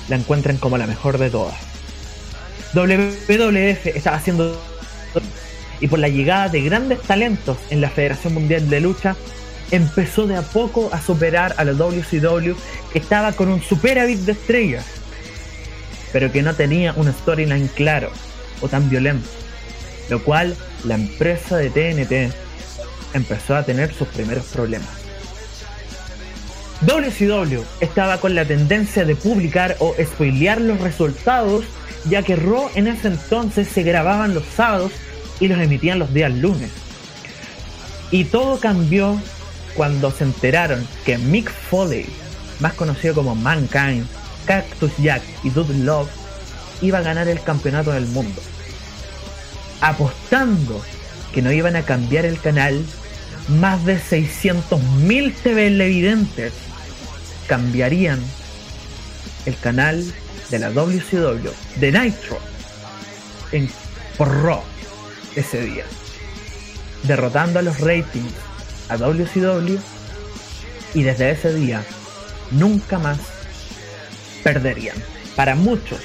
[0.09, 1.55] la encuentran como la mejor de todas.
[2.73, 4.59] WWF estaba haciendo
[5.83, 9.17] y por la llegada de grandes talentos en la Federación Mundial de Lucha,
[9.69, 12.53] empezó de a poco a superar a la WCW
[12.93, 14.85] que estaba con un superávit de estrellas,
[16.13, 18.11] pero que no tenía un storyline claro
[18.61, 19.27] o tan violento,
[20.10, 22.34] lo cual la empresa de TNT
[23.14, 24.89] empezó a tener sus primeros problemas.
[26.82, 31.64] WCW estaba con la tendencia de publicar o spoilear los resultados,
[32.10, 34.91] ya que Raw en ese entonces se grababan los sábados
[35.39, 36.72] y los emitían los días lunes.
[38.12, 39.20] Y todo cambió
[39.76, 42.06] cuando se enteraron que Mick Foley,
[42.60, 44.06] más conocido como Mankind,
[44.45, 46.10] Cactus Jack y Dude Love,
[46.82, 48.41] iba a ganar el campeonato del mundo.
[49.84, 50.81] Apostando
[51.34, 52.86] que no iban a cambiar el canal,
[53.49, 56.53] más de 600.000 televidentes
[57.47, 58.23] cambiarían
[59.45, 60.01] el canal
[60.49, 61.49] de la WCW
[61.81, 62.39] de Nitro
[63.51, 63.69] en,
[64.17, 64.63] por Raw
[65.36, 65.84] ese día,
[67.03, 68.31] derrotando a los ratings
[68.88, 69.79] a WCW
[70.93, 71.84] y desde ese día
[72.51, 73.19] nunca más
[74.45, 74.95] perderían.
[75.36, 75.99] Para muchos,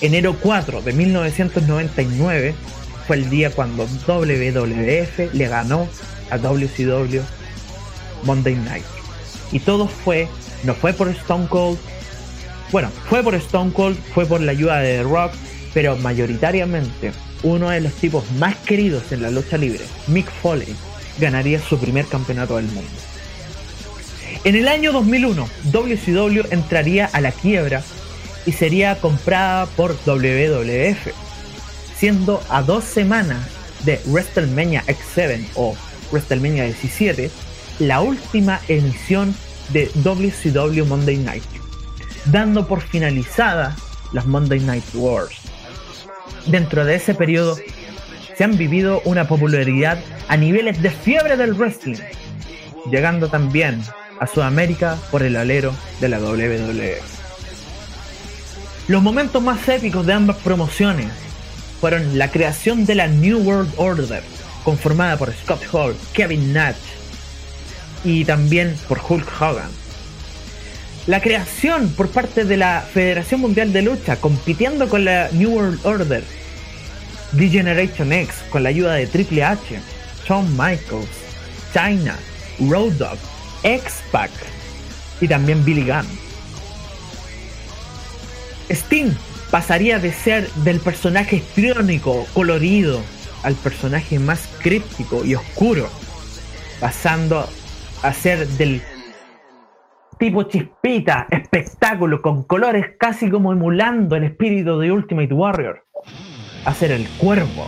[0.00, 2.54] enero 4 de 1999
[3.06, 5.88] fue el día cuando WWF le ganó
[6.30, 7.20] a WCW
[8.24, 8.84] Monday Night.
[9.52, 10.28] Y todo fue,
[10.64, 11.78] no fue por Stone Cold,
[12.72, 15.32] bueno, fue por Stone Cold, fue por la ayuda de The Rock,
[15.72, 20.74] pero mayoritariamente uno de los tipos más queridos en la lucha libre, Mick Foley,
[21.18, 22.90] ganaría su primer campeonato del mundo.
[24.44, 27.82] En el año 2001, WCW entraría a la quiebra
[28.46, 31.25] y sería comprada por WWF,
[31.96, 33.46] siendo a dos semanas
[33.84, 35.74] de WrestleMania X7 o
[36.12, 37.30] WrestleMania 17
[37.78, 39.34] la última emisión
[39.70, 41.44] de WCW Monday Night,
[42.26, 43.76] dando por finalizada
[44.12, 45.36] las Monday Night Wars.
[46.46, 47.56] Dentro de ese periodo
[48.36, 51.98] se han vivido una popularidad a niveles de fiebre del wrestling,
[52.90, 53.82] llegando también
[54.20, 56.98] a Sudamérica por el alero de la WWE.
[58.88, 61.08] Los momentos más épicos de ambas promociones
[61.80, 64.22] fueron la creación de la New World Order,
[64.64, 66.76] conformada por Scott Hall, Kevin Nash
[68.04, 69.70] y también por Hulk Hogan.
[71.06, 75.86] La creación por parte de la Federación Mundial de Lucha, compitiendo con la New World
[75.86, 76.24] Order,
[77.32, 79.80] D-Generation X, con la ayuda de Triple H,
[80.26, 81.08] Shawn Michaels,
[81.72, 82.16] China,
[82.58, 83.18] Road Dogg,
[83.62, 84.30] X-Pac
[85.20, 86.06] y también Billy Gunn.
[88.68, 89.14] Sting
[89.56, 93.00] pasaría de ser del personaje histriónico, colorido,
[93.42, 95.88] al personaje más críptico y oscuro,
[96.78, 97.48] pasando
[98.02, 98.82] a ser del
[100.18, 105.86] tipo chispita, espectáculo, con colores casi como emulando el espíritu de Ultimate Warrior,
[106.66, 107.66] a ser el cuervo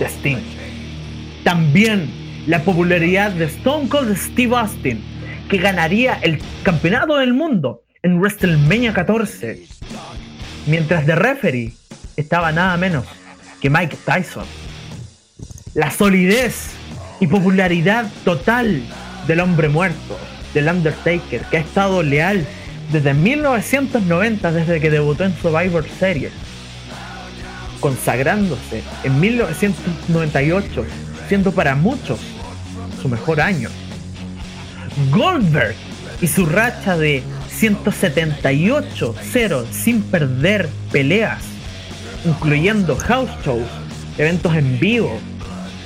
[0.00, 0.42] de Sting.
[1.44, 2.10] También
[2.48, 5.00] la popularidad de Stone Cold Steve Austin,
[5.48, 9.68] que ganaría el campeonato del mundo en WrestleMania 14,
[10.66, 11.72] mientras de referee
[12.16, 13.04] estaba nada menos
[13.60, 14.44] que Mike Tyson.
[15.74, 16.72] La solidez
[17.20, 18.82] y popularidad total
[19.26, 20.18] del hombre muerto,
[20.54, 22.46] del Undertaker, que ha estado leal
[22.90, 26.32] desde 1990, desde que debutó en Survivor Series,
[27.78, 30.84] consagrándose en 1998,
[31.28, 32.18] siendo para muchos
[33.00, 33.68] su mejor año.
[35.10, 35.76] Goldberg
[36.20, 37.22] y su racha de
[37.60, 41.42] 178-0 sin perder peleas,
[42.24, 43.68] incluyendo house shows,
[44.16, 45.20] eventos en vivo,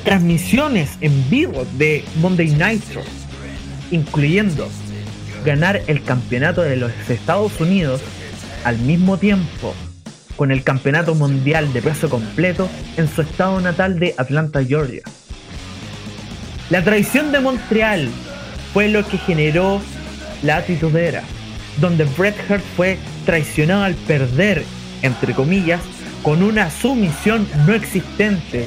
[0.04, 3.02] transmisiones en vivo de Monday Nitro,
[3.90, 4.68] incluyendo
[5.44, 8.00] ganar el campeonato de los Estados Unidos
[8.64, 9.74] al mismo tiempo
[10.36, 15.02] con el campeonato mundial de peso completo en su estado natal de Atlanta, Georgia.
[16.70, 18.08] La traición de Montreal
[18.72, 19.80] fue lo que generó
[20.42, 21.22] la atitudera,
[21.78, 24.64] donde Bret Hart fue traicionado al perder,
[25.02, 25.80] entre comillas,
[26.22, 28.66] con una sumisión no existente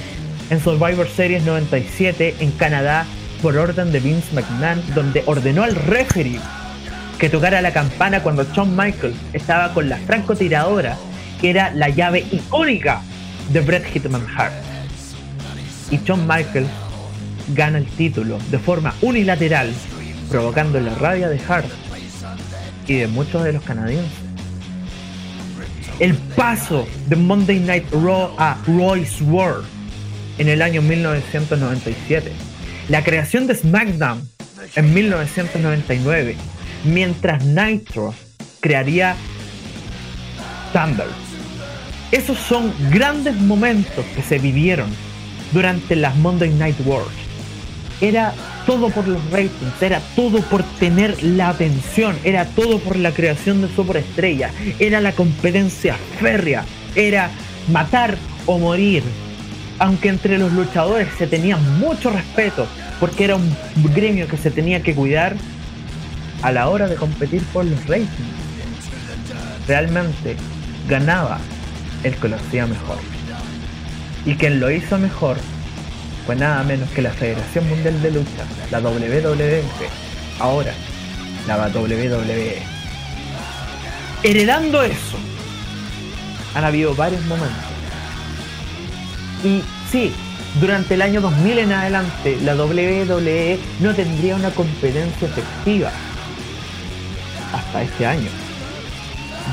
[0.50, 3.06] en Survivor Series 97 en Canadá
[3.42, 6.40] por orden de Vince McMahon, donde ordenó al referee
[7.20, 10.98] que tocara la campana cuando Shawn Michaels estaba con la francotiradora,
[11.42, 13.02] que era la llave icónica
[13.50, 14.54] de Bret Hitman Hart.
[15.90, 16.70] Y Shawn Michaels
[17.56, 19.72] gana el título de forma unilateral,
[20.30, 21.70] provocando la rabia de Hart
[22.88, 24.12] y de muchos de los canadienses.
[26.00, 29.66] El paso de Monday Night Raw a Royce World
[30.38, 32.32] en el año 1997.
[32.90, 34.28] La creación de SmackDown
[34.76, 36.36] en 1999,
[36.86, 38.14] mientras Nitro
[38.60, 39.16] crearía
[40.72, 41.08] Thunder.
[42.12, 44.90] Esos son grandes momentos que se vivieron
[45.52, 47.10] durante las Monday Night Wars.
[48.00, 48.34] Era
[48.68, 53.62] todo por los ratings, era todo por tener la atención, era todo por la creación
[53.62, 57.32] de superestrella, era la competencia férrea, era
[57.72, 59.04] matar o morir.
[59.80, 62.68] Aunque entre los luchadores se tenía mucho respeto,
[63.00, 63.56] porque era un
[63.96, 65.38] gremio que se tenía que cuidar
[66.42, 68.10] a la hora de competir por los ratings.
[69.66, 70.36] Realmente
[70.90, 71.40] ganaba
[72.04, 72.98] el que lo hacía mejor.
[74.26, 75.38] Y quien lo hizo mejor
[76.28, 80.74] fue nada menos que la Federación Mundial de Lucha, la WWF, ahora
[81.48, 82.62] la WWE.
[84.24, 85.18] Heredando eso,
[86.54, 87.56] han habido varios momentos.
[89.42, 90.12] Y sí,
[90.60, 95.92] durante el año 2000 en adelante, la WWE no tendría una competencia efectiva
[97.54, 98.30] hasta este año,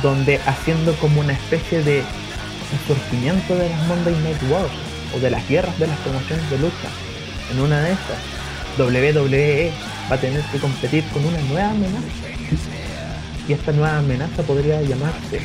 [0.03, 2.03] donde haciendo como una especie de
[2.89, 6.89] surgimiento de las Monday Night Wars o de las guerras de las promociones de lucha.
[7.53, 8.19] En una de estas,
[8.79, 9.73] WWE
[10.11, 12.07] va a tener que competir con una nueva amenaza.
[13.47, 15.41] Y esta nueva amenaza podría llamarse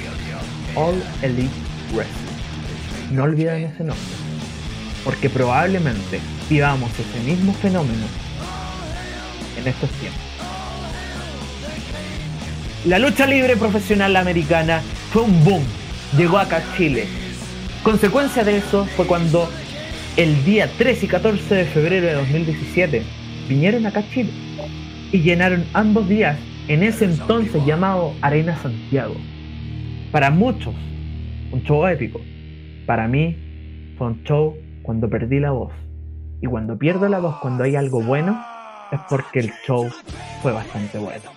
[0.75, 1.49] All Elite
[1.93, 3.15] Wrestling.
[3.15, 4.05] No olviden ese nombre,
[5.03, 8.05] porque probablemente vivamos ese mismo fenómeno
[9.57, 10.21] en estos tiempos.
[12.85, 15.63] La lucha libre profesional americana fue un boom.
[16.15, 17.07] Llegó acá a Chile.
[17.83, 19.49] Consecuencia de eso fue cuando
[20.17, 23.03] el día 13 y 14 de febrero de 2017
[23.47, 24.31] vinieron acá a Chile
[25.13, 29.15] y llenaron ambos días en ese entonces llamado Arena Santiago.
[30.11, 30.75] Para muchos,
[31.51, 32.19] un show épico.
[32.85, 33.37] Para mí,
[33.97, 35.71] fue un show cuando perdí la voz.
[36.41, 38.43] Y cuando pierdo la voz cuando hay algo bueno,
[38.91, 39.89] es porque el show
[40.41, 41.31] fue bastante bueno.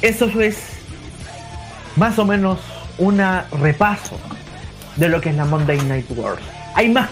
[0.00, 0.80] Eso es
[1.96, 3.18] más o menos un
[3.60, 4.18] repaso
[4.96, 6.42] de lo que es la Monday Night Wars.
[6.74, 7.08] Hay más,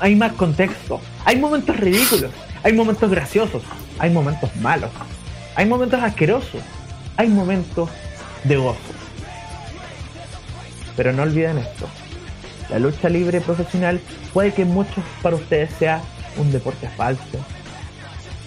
[0.00, 2.30] hay más contexto, hay momentos ridículos,
[2.62, 3.62] hay momentos graciosos,
[3.98, 4.90] hay momentos malos,
[5.54, 6.62] hay momentos asquerosos,
[7.16, 7.88] hay momentos
[8.44, 8.78] de gozo.
[10.96, 11.88] Pero no olviden esto,
[12.68, 14.00] la lucha libre profesional
[14.32, 16.00] puede que muchos para ustedes sea
[16.36, 17.38] un deporte falso,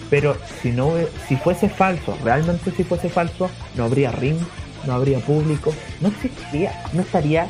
[0.08, 0.92] pero si no
[1.26, 4.38] si fuese falso, realmente si fuese falso, no habría ring,
[4.86, 7.46] no habría público, no existiría, no estaría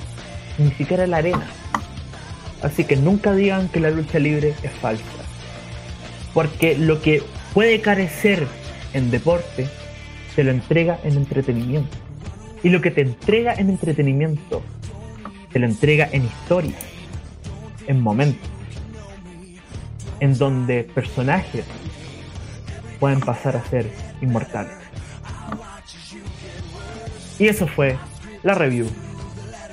[0.59, 1.47] ni siquiera la arena.
[2.62, 5.05] Así que nunca digan que la lucha libre es falsa.
[6.32, 7.22] Porque lo que
[7.53, 8.47] puede carecer
[8.93, 9.68] en deporte,
[10.35, 11.97] te lo entrega en entretenimiento.
[12.62, 14.62] Y lo que te entrega en entretenimiento,
[15.53, 16.74] te lo entrega en historia,
[17.87, 18.49] en momentos,
[20.20, 21.64] en donde personajes
[22.99, 23.91] pueden pasar a ser
[24.22, 24.84] inmortales.
[27.39, 27.99] Y eso fue
[28.43, 28.89] la review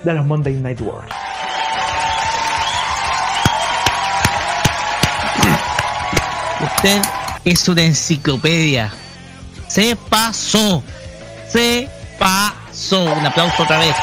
[0.04, 1.08] de los Monday Night Wars.
[6.64, 7.02] Usted
[7.46, 8.92] es una enciclopedia.
[9.68, 10.84] Se pasó.
[11.48, 11.88] Se
[12.18, 13.04] pasó.
[13.04, 13.96] Un aplauso otra vez.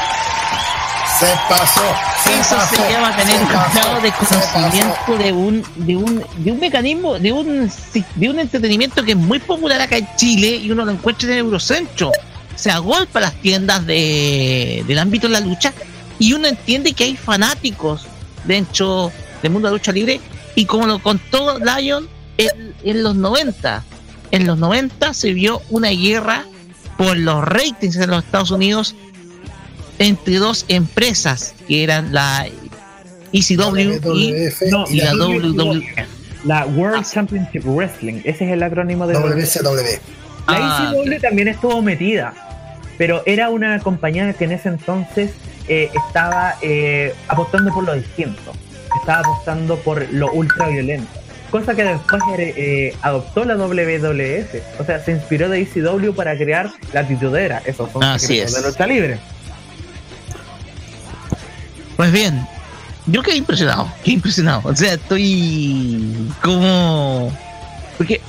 [1.18, 1.82] Se pasó.
[2.22, 6.52] Se Eso pasó, se llama tener un grado de conocimiento de un, de un, de
[6.52, 7.72] un mecanismo, de un,
[8.14, 11.34] de un entretenimiento que es muy popular acá en Chile y uno lo encuentra en
[11.34, 12.12] el Eurocentro.
[12.58, 15.72] Se agolpa las tiendas de, del ámbito de la lucha
[16.18, 18.06] y uno entiende que hay fanáticos
[18.44, 20.20] dentro del mundo de la lucha libre
[20.56, 23.84] y como lo contó Lion en, en los 90.
[24.32, 26.44] En los 90 se vio una guerra
[26.96, 28.94] por los ratings en los Estados Unidos
[30.00, 32.46] entre dos empresas que eran la
[33.32, 34.34] ECW y,
[34.70, 36.44] No, y la W- WWF.
[36.44, 40.00] La World Championship Wrestling, ese es el acrónimo de WCW.
[40.48, 42.32] La Ah, ECW también estuvo metida,
[42.96, 45.32] pero era una compañía que en ese entonces
[45.68, 48.52] eh, estaba eh, apostando por lo distinto,
[48.98, 51.10] estaba apostando por lo ultra violento,
[51.50, 56.70] cosa que después eh, adoptó la WWF, o sea, se inspiró de ECW para crear
[56.92, 58.54] la titudera, esos son Así es.
[58.54, 59.18] de lucha libre.
[61.96, 62.46] Pues bien,
[63.06, 64.62] yo quedé impresionado, quedé impresionado.
[64.64, 67.36] O sea, estoy como...
[67.98, 68.20] Porque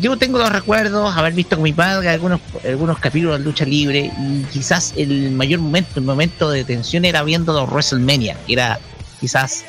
[0.00, 4.10] yo tengo los recuerdos, haber visto con mi padre algunos, algunos capítulos de lucha libre
[4.20, 8.80] y quizás el mayor momento, el momento de tensión era viendo los WrestleMania, que era
[9.20, 9.64] quizás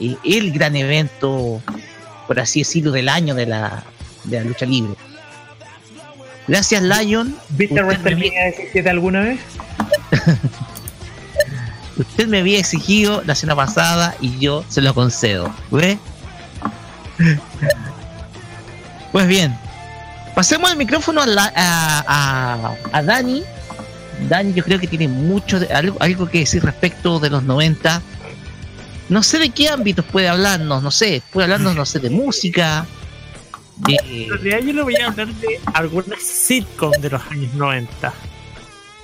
[0.00, 1.62] eh, el gran evento,
[2.26, 3.84] por así decirlo, del año de la,
[4.24, 4.94] de la lucha libre.
[6.46, 7.34] Gracias, Lion.
[7.50, 9.40] ¿Viste WrestleMania 17 alguna vez?
[11.96, 15.54] Usted me había exigido la semana pasada y yo se lo concedo.
[15.70, 15.98] ¿Ve?
[19.14, 19.56] Pues bien,
[20.34, 23.44] pasemos el micrófono a, la- a, a- a Dani.
[24.28, 28.02] Dani, yo creo que tiene mucho de- algo, algo que decir respecto de los 90.
[29.08, 32.86] No sé de qué ámbitos puede hablarnos, no sé, puede hablarnos, no sé, de música,
[33.76, 38.12] de, En realidad yo le voy a hablar de algunas sitcom de los años 90.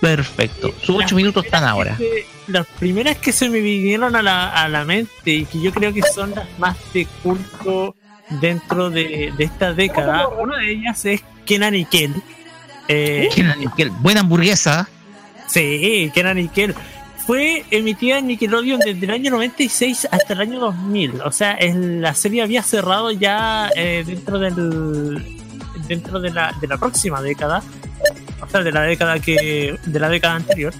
[0.00, 0.74] Perfecto.
[0.82, 1.94] Sus ocho minutos están ahora.
[1.96, 5.70] Que las primeras que se me vinieron a la, a la mente y que yo
[5.70, 7.94] creo que son las más de culto
[8.40, 12.14] dentro de, de esta década, una de ellas es Kenan y Kel.
[12.88, 14.88] Eh, Kenan y Kel, Buena hamburguesa.
[15.48, 16.74] Sí, Kenan y Kel.
[17.26, 21.20] Fue emitida en Nickelodeon desde el año 96 hasta el año 2000.
[21.22, 25.38] O sea, el- la serie había cerrado ya eh, dentro del
[25.86, 27.62] dentro de la, de la próxima década.
[28.40, 30.72] O sea, de la década que de la década anterior.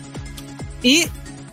[0.83, 1.07] Y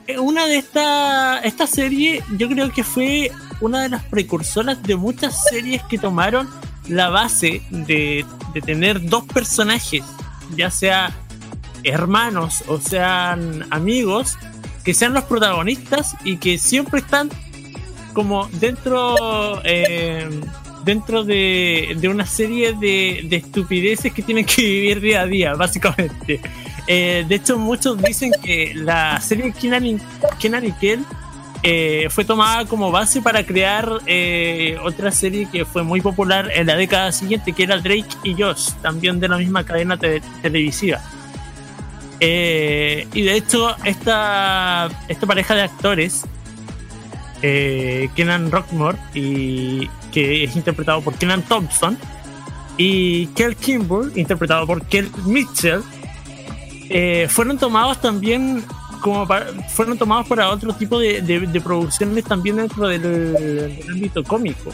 [0.08, 3.30] eh, una de esta esta serie yo creo que fue
[3.62, 6.50] una de las precursoras de muchas series que tomaron
[6.88, 10.04] la base de, de tener dos personajes,
[10.56, 11.16] ya sea
[11.84, 14.38] hermanos o sean amigos,
[14.84, 17.30] que sean los protagonistas y que siempre están
[18.14, 20.28] como dentro eh,
[20.88, 26.40] dentro de, una serie de, de estupideces que tienen que vivir día a día, básicamente.
[26.88, 29.98] Eh, de hecho, muchos dicen que la serie Kenan y,
[30.40, 30.72] Kenan y
[31.70, 36.68] eh, fue tomada como base para crear eh, otra serie que fue muy popular en
[36.68, 41.02] la década siguiente, que era Drake y Josh, también de la misma cadena te- televisiva.
[42.22, 46.24] Eh, y de hecho, esta, esta pareja de actores,
[47.42, 51.98] Kenan Rockmore, que es interpretado por Kenan Thompson,
[52.78, 55.82] y Kel Kimball, interpretado por Kel Mitchell,
[57.28, 58.64] fueron tomados también
[59.02, 64.72] como para- fueron tomados para otro tipo de, producciones también dentro del, ámbito cómico.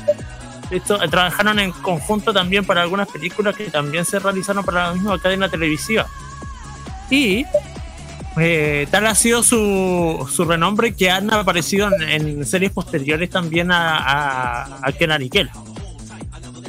[0.72, 5.20] Eh, trabajaron en conjunto también para algunas películas que también se realizaron para la misma
[5.20, 6.06] cadena televisiva.
[7.10, 7.46] Y
[8.36, 13.98] Eh, tal ha sido su, su renombre que han aparecido en, series posteriores también a,
[13.98, 15.30] a, a Kenan y.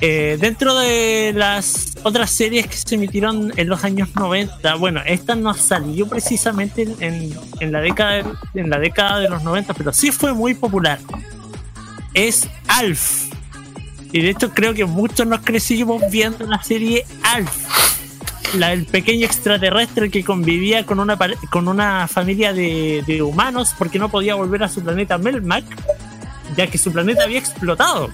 [0.07, 5.35] Eh, dentro de las otras series que se emitieron en los años 90, bueno, esta
[5.35, 10.99] no salió precisamente en, la, década, de los 90, pero sí fue muy popular.
[12.13, 13.31] Es Alf.
[14.13, 18.57] Y de hecho creo que muchos nos crecimos viendo la serie Alf.
[18.57, 24.65] La del pequeño extraterrestre que convivía con una, familia de humanos porque no podía volver
[24.65, 25.65] a su planeta Melmac,
[26.59, 28.11] ya que su planeta había explotado.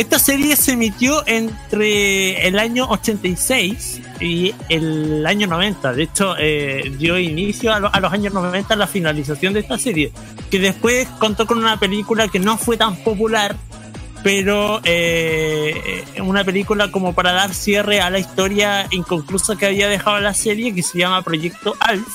[0.00, 5.92] Esta serie se emitió entre el año 86 y el año 90.
[5.92, 9.76] De hecho, eh, dio inicio a, lo- a los años 90 la finalización de esta
[9.76, 10.10] serie,
[10.50, 13.56] que después contó con una película que no fue tan popular,
[14.22, 20.18] pero eh, una película como para dar cierre a la historia inconclusa que había dejado
[20.20, 22.08] la serie, que se llama Proyecto Alf.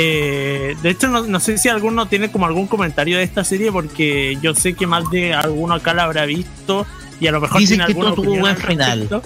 [0.00, 3.72] Eh, de hecho, no, no sé si alguno tiene como algún comentario de esta serie,
[3.72, 6.86] porque yo sé que más de alguno acá la habrá visto
[7.18, 9.22] y a lo mejor Dicen tiene que no tuvo buen al final.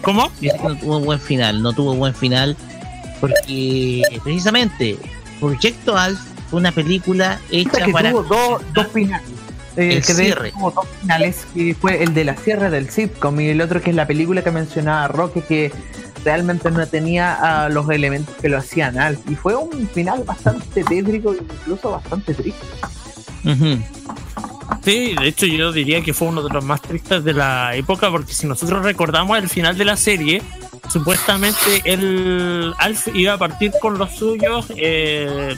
[0.00, 0.30] ¿Cómo?
[0.40, 2.56] Dice que no tuvo buen final, no tuvo buen final,
[3.20, 4.96] porque precisamente
[5.40, 6.20] Proyecto Alf
[6.50, 9.26] fue una película hecha que para tuvo dos, dos finales.
[9.76, 10.52] Eh, El que cierre.
[10.52, 13.90] tuvo dos finales, que fue el de la cierre del sitcom y el otro que
[13.90, 15.72] es la película que mencionaba Roque, que
[16.24, 19.20] realmente no tenía ah, los elementos que lo hacían Alf.
[19.28, 22.66] Y fue un final bastante tétrico e incluso bastante triste.
[23.44, 23.78] Ujú.
[24.84, 28.10] Sí, de hecho yo diría que fue uno de los más tristes de la época
[28.10, 30.42] porque si nosotros recordamos el final de la serie,
[30.90, 35.54] supuestamente el Alf iba a partir con los suyos, eh,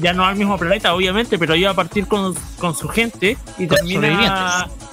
[0.00, 3.66] ya no al mismo planeta obviamente, pero iba a partir con, con su gente y
[3.66, 4.87] termina sobrevivientes.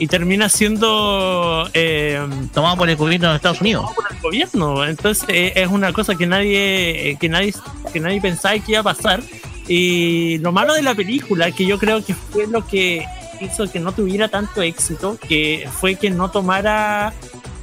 [0.00, 2.18] Y termina siendo eh,
[2.52, 3.86] tomado por el gobierno de Estados Unidos.
[3.94, 4.84] por el gobierno.
[4.84, 7.54] Entonces eh, es una cosa que nadie, eh, que nadie,
[7.92, 9.22] que nadie pensaba que iba a pasar.
[9.68, 13.04] Y lo malo de la película, que yo creo que fue lo que
[13.40, 17.12] hizo que no tuviera tanto éxito, que fue que no tomara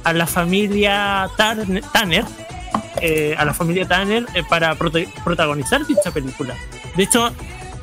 [0.04, 2.24] a la familia Tan- Tanner,
[3.02, 6.54] eh, a la familia Tanner eh, para protagonizar dicha película.
[6.96, 7.30] De hecho,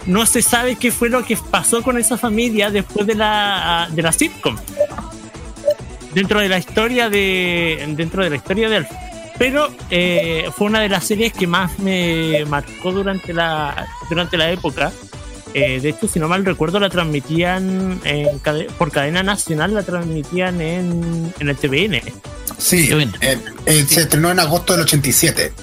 [0.08, 4.02] no se sabe qué fue lo que pasó con esa familia después de la, de
[4.02, 4.56] la sitcom
[6.14, 8.90] dentro de la historia de dentro de la historia de Alf.
[9.38, 14.50] Pero eh, fue una de las series que más me marcó durante la durante la
[14.52, 14.92] época.
[15.54, 19.84] Eh, de hecho, si no mal recuerdo, la transmitían en cade- por cadena nacional, la
[19.84, 22.02] transmitían en, en el TVN.
[22.58, 25.54] Sí, eh, eh, se estrenó en agosto del 87.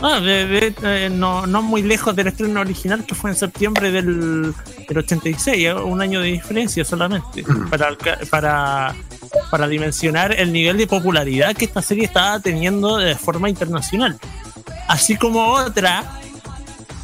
[0.00, 0.74] Ah, de- de-
[1.06, 4.52] eh, no, no muy lejos del estreno original, que fue en septiembre del,
[4.88, 8.94] del 86, eh, un año de diferencia solamente, para, alca- para,
[9.50, 14.18] para dimensionar el nivel de popularidad que esta serie estaba teniendo de forma internacional.
[14.86, 16.04] Así como otra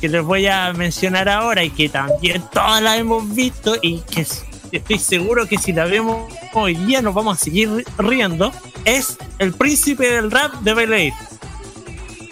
[0.00, 4.26] que les voy a mencionar ahora y que también todas la hemos visto y que
[4.70, 8.52] estoy seguro que si la vemos hoy día nos vamos a seguir ri- riendo,
[8.84, 11.12] es El Príncipe del Rap de Bel Air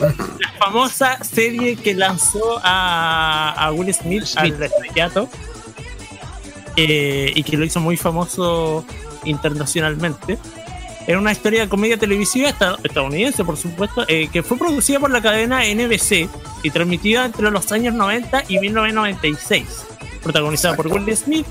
[0.01, 4.55] la famosa serie que lanzó a, a Will Smith, Smith.
[4.55, 5.29] al estrellato
[6.77, 8.85] eh, y que lo hizo muy famoso
[9.25, 10.39] internacionalmente.
[11.07, 15.11] Era una historia de comedia televisiva esta- estadounidense, por supuesto, eh, que fue producida por
[15.11, 16.29] la cadena NBC
[16.63, 19.65] y transmitida entre los años 90 y 1996.
[20.23, 21.47] Protagonizada por Will Smith,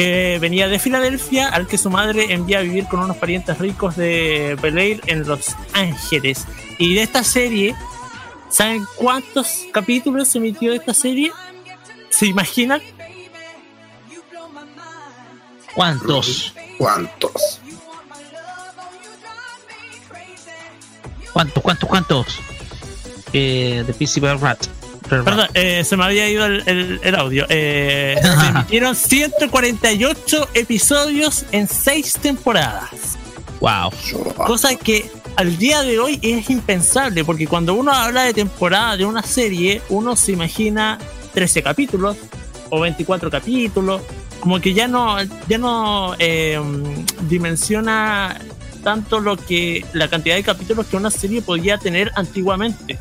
[0.00, 3.96] que venía de Filadelfia, al que su madre envía a vivir con unos parientes ricos
[3.96, 6.46] de Bel Air en Los Ángeles.
[6.78, 7.76] Y de esta serie,
[8.48, 11.30] ¿saben cuántos capítulos se emitió de esta serie?
[12.08, 12.80] ¿Se imaginan?
[15.74, 16.54] ¿Cuántos?
[16.78, 17.60] ¿Cuántos?
[21.34, 21.62] ¿Cuántos?
[21.62, 21.88] ¿Cuántos?
[21.90, 22.40] ¿Cuántos?
[23.34, 24.66] Eh, The Principal Rat.
[25.10, 27.44] Perdón, eh, se me había ido el, el- el audio.
[27.48, 33.18] Eh, se emitieron 148 episodios en 6 temporadas.
[33.60, 33.90] Wow.
[34.46, 39.04] Cosa que al día de hoy es impensable, porque cuando uno habla de temporada de
[39.04, 40.98] una serie, uno se imagina
[41.34, 42.16] 13 capítulos
[42.70, 44.00] o 24 capítulos,
[44.40, 45.16] como que ya no,
[45.48, 46.58] ya no eh,
[47.28, 48.38] dimensiona
[48.82, 52.98] tanto lo que la cantidad de capítulos que una serie podía tener antiguamente.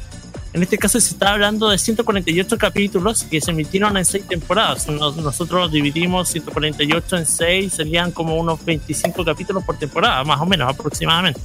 [0.54, 4.88] En este caso se está hablando de 148 capítulos que se emitieron en 6 temporadas.
[4.88, 10.45] Nos- nosotros dividimos 148 en 6, serían como unos 25 capítulos por temporada, más o
[10.47, 11.39] menos aproximadamente.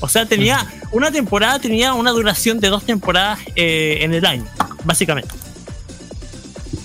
[0.00, 4.44] O sea, tenía una temporada tenía una duración de dos temporadas eh, en el año,
[4.84, 5.34] básicamente.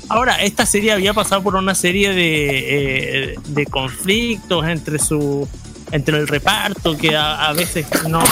[0.07, 5.47] Ahora, esta serie había pasado por una serie de, eh, de conflictos entre su
[5.91, 8.23] entre el reparto, que a, veces no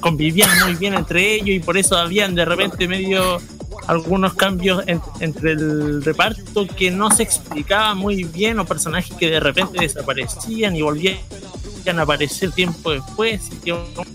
[0.00, 3.40] convivían muy bien entre ellos y por eso habían de repente medio
[3.86, 9.30] algunos cambios en- entre el reparto que no se explicaba muy bien o personajes que
[9.30, 11.18] de repente desaparecían y volvían
[11.96, 13.48] a aparecer tiempo después.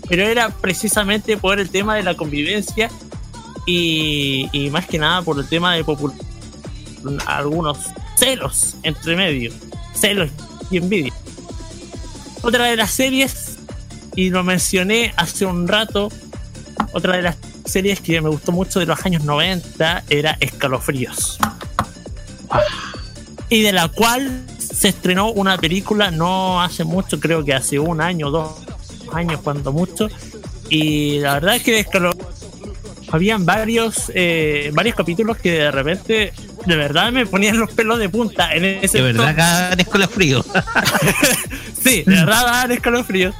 [0.08, 2.88] Pero era precisamente por el tema de la convivencia
[3.66, 6.14] y, y más que nada por el tema de popul-
[7.26, 7.78] algunos
[8.16, 9.52] celos entre medio,
[9.94, 10.30] celos
[10.70, 11.12] y envidia.
[12.44, 13.56] Otra de las series,
[14.14, 16.10] y lo mencioné hace un rato,
[16.92, 21.38] otra de las series que me gustó mucho de los años 90 era Escalofríos.
[23.48, 28.02] Y de la cual se estrenó una película no hace mucho, creo que hace un
[28.02, 28.52] año, dos
[29.14, 30.08] años, cuando mucho.
[30.68, 32.28] Y la verdad es que de Escalofríos
[33.10, 36.34] habían varios, eh, varios capítulos que de repente,
[36.66, 38.54] de verdad, me ponían los pelos de punta.
[38.54, 39.44] En ese De verdad, entonces.
[39.44, 40.44] acá en escalofrío.
[41.82, 43.34] Sí, de verdad daban escalofríos.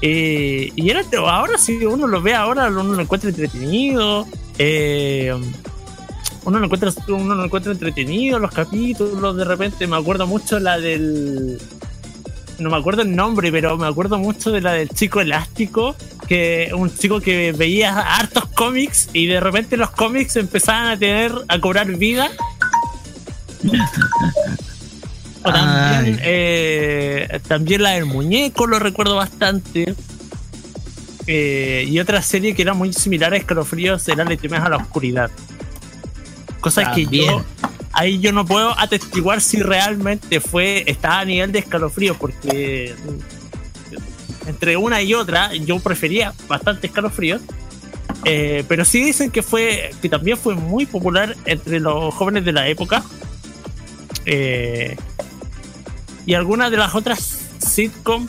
[0.00, 4.26] Eh, y era, ahora si uno lo ve ahora, uno lo encuentra entretenido.
[4.58, 5.34] eh,
[6.44, 10.78] uno lo encuentra, uno lo encuentra entretenido, los capítulos, de repente me acuerdo mucho la
[10.78, 11.60] del.
[12.58, 15.94] No me acuerdo el nombre, pero me acuerdo mucho de la del chico elástico,
[16.28, 21.32] que un chico que veía hartos cómics y de repente los cómics empezaban a tener,
[21.48, 22.30] a cobrar vida.
[25.44, 26.20] O también, Ay.
[26.24, 29.94] eh, también la del muñeco, lo recuerdo bastante.
[31.28, 34.78] Eh, y otra serie que era muy similar a Escalofríos era Le temes a la
[34.78, 35.30] oscuridad.
[36.60, 37.26] Cosa que También.
[37.30, 37.44] yo,
[37.92, 42.96] ahí yo no puedo atestiguar si realmente fue, estaba a nivel de Escalofríos, porque
[44.48, 47.42] entre una y otra yo prefería bastante Escalofríos.
[48.24, 52.52] Eh, pero sí dicen que fue que también fue muy popular entre los jóvenes de
[52.52, 53.04] la época.
[54.26, 54.96] Eh,
[56.26, 58.26] y algunas de las otras sitcom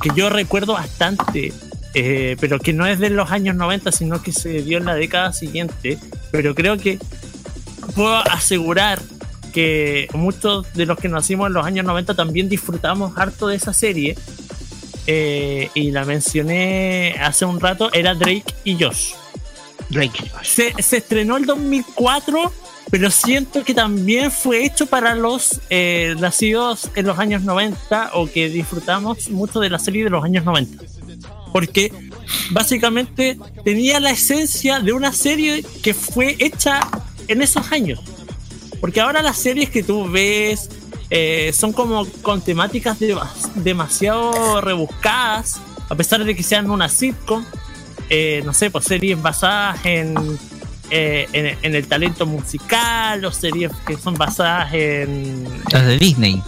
[0.00, 1.52] que yo recuerdo bastante,
[1.94, 4.94] eh, pero que no es de los años 90, sino que se dio en la
[4.94, 5.98] década siguiente.
[6.32, 6.98] Pero creo que
[7.94, 9.00] puedo asegurar
[9.52, 13.72] que muchos de los que nacimos en los años 90 también disfrutamos harto de esa
[13.72, 14.16] serie.
[15.06, 19.12] Eh, y la mencioné hace un rato, era Drake y Josh.
[19.88, 20.30] Drake.
[20.42, 22.52] Se, se estrenó el 2004,
[22.90, 28.26] pero siento que también fue hecho para los eh, nacidos en los años 90 o
[28.26, 30.82] que disfrutamos mucho de la serie de los años 90.
[31.52, 31.92] Porque
[32.50, 36.88] básicamente tenía la esencia de una serie que fue hecha
[37.26, 38.00] en esos años.
[38.80, 40.70] Porque ahora las series que tú ves
[41.10, 47.44] eh, son como con temáticas dema- demasiado rebuscadas, a pesar de que sean una sitcom.
[48.08, 50.14] eh, no sé, pues series basadas en,
[50.90, 56.42] eh, en, en el talento musical, o series que son basadas en, Las de Disney.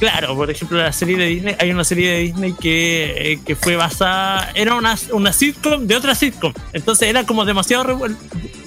[0.00, 3.76] Claro, por ejemplo, la serie de Disney, hay una serie de Disney que, que fue
[3.76, 7.96] basada, era una, una sitcom de otra sitcom, entonces era como demasiado,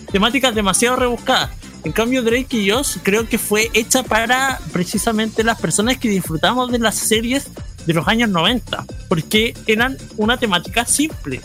[0.09, 1.49] temáticas demasiado rebuscadas.
[1.85, 6.71] En cambio, Drake y Josh creo que fue hecha para precisamente las personas que disfrutamos
[6.71, 7.47] de las series
[7.85, 11.41] de los años 90, porque eran una temática simple.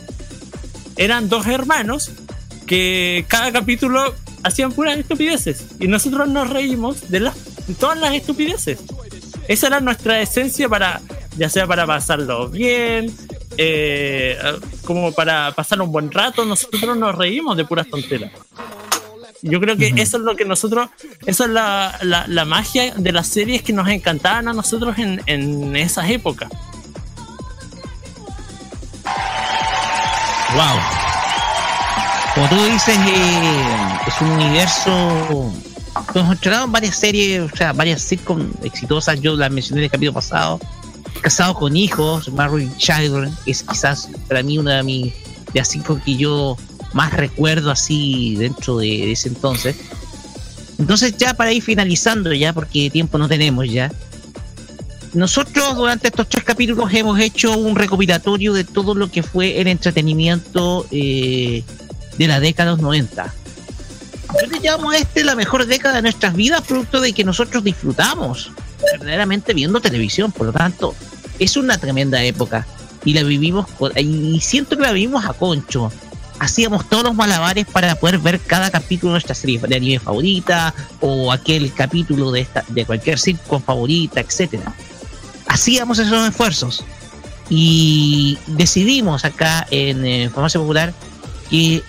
[0.97, 2.11] Eran dos hermanos
[2.67, 8.15] que cada capítulo hacían puras estupideces y nosotros nos reímos de, las, de todas las
[8.15, 8.79] estupideces.
[9.47, 11.03] Esa era nuestra esencia para,
[11.37, 13.15] ya sea para pasarlo bien,
[13.59, 14.39] eh,
[14.87, 18.33] como para pasar un buen rato, nosotros nos reímos de puras tonteras.
[19.43, 20.91] Yo creo que eso es lo que nosotros,
[21.25, 25.23] eso es la, la, la magia de las series que nos encantaban a nosotros en,
[25.27, 26.51] en esas épocas.
[30.53, 30.81] Wow.
[32.35, 33.55] Como tú dices, eh,
[34.07, 35.53] es un universo.
[36.15, 39.21] Hemos mencionado varias series, o sea, varias sitcoms exitosas.
[39.21, 40.61] Yo las mencioné en el capítulo pasado.
[41.23, 45.15] Casado con hijos, Married Children, que es quizás para mí una de mis
[45.53, 46.57] de las sitcoms que yo
[46.93, 49.77] más recuerdo así dentro de, de ese entonces.
[50.79, 53.93] Entonces, ya para ir finalizando, ya, porque tiempo no tenemos ya.
[55.13, 59.67] Nosotros durante estos tres capítulos hemos hecho un recopilatorio de todo lo que fue el
[59.67, 61.65] entretenimiento eh,
[62.17, 63.35] de la década de los 90.
[64.41, 67.65] Yo le llamo a este la mejor década de nuestras vidas, producto de que nosotros
[67.65, 68.53] disfrutamos
[68.93, 70.31] verdaderamente viendo televisión.
[70.31, 70.95] Por lo tanto,
[71.41, 72.67] es una tremenda época
[73.05, 73.67] y la vivimos
[73.97, 75.91] y siento que la vivimos a concho.
[76.41, 80.75] Hacíamos todos los malabares para poder ver cada capítulo de nuestra serie de anime favorita
[81.01, 84.75] o aquel capítulo de esta de cualquier sitcom favorita, etcétera
[85.51, 86.85] hacíamos esos esfuerzos
[87.49, 90.95] y decidimos acá en eh, Popular
[91.51, 91.83] que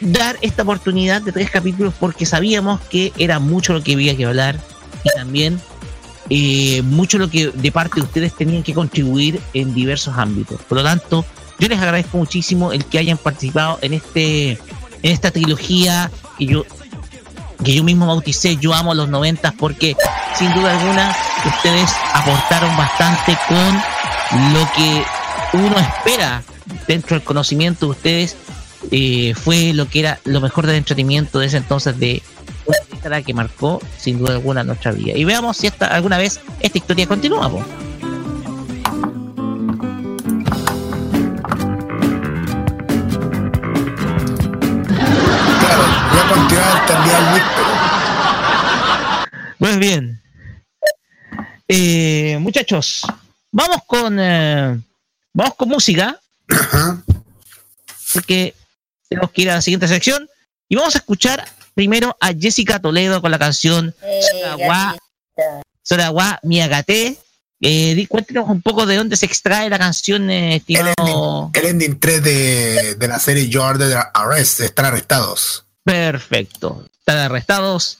[0.00, 4.26] dar esta oportunidad de tres capítulos porque sabíamos que era mucho lo que había que
[4.26, 4.60] hablar
[5.02, 5.58] y también
[6.28, 10.60] eh, mucho lo que de parte de ustedes tenían que contribuir en diversos ámbitos.
[10.62, 11.24] Por lo tanto,
[11.58, 14.52] yo les agradezco muchísimo el que hayan participado en este
[15.02, 16.64] en esta trilogía que yo
[17.64, 19.96] que yo mismo bauticé Yo amo los noventas porque
[20.36, 25.04] sin duda alguna ustedes aportaron bastante con lo que
[25.52, 26.42] uno espera
[26.88, 28.36] dentro del conocimiento de ustedes
[28.90, 32.22] eh, fue lo que era lo mejor del entretenimiento de ese entonces de
[32.66, 35.16] una década que marcó sin duda alguna nuestra vida.
[35.16, 37.50] Y veamos si esta, alguna vez esta historia continúa.
[49.82, 50.22] Bien.
[51.66, 53.02] Eh, muchachos,
[53.50, 54.80] vamos con eh,
[55.32, 56.20] vamos con música.
[58.12, 58.54] Porque
[59.08, 60.28] tenemos que ir a la siguiente sección.
[60.68, 63.92] Y vamos a escuchar primero a Jessica Toledo con la canción
[64.30, 64.96] Sorawa,
[65.82, 67.18] Sorawa Miyagate.
[67.60, 71.98] Eh, cuéntenos un poco de dónde se extrae la canción, eh, el ending, el ending
[71.98, 75.64] 3 de, de la serie Order Arrest, están arrestados.
[75.84, 76.86] Perfecto.
[76.98, 77.98] Están arrestados.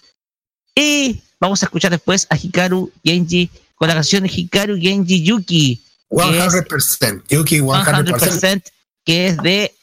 [0.74, 5.82] Y vamos a escuchar después a Hikaru Genji con la canción de Hikaru Genji Yuki.
[6.08, 8.04] que es 100%, Yuki 100%.
[8.16, 8.62] 100%,
[9.04, 9.74] que es de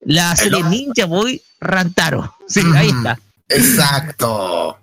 [0.00, 2.34] la serie Ninja Boy Rantaro.
[2.48, 3.20] Sí, ahí está.
[3.48, 4.78] Exacto.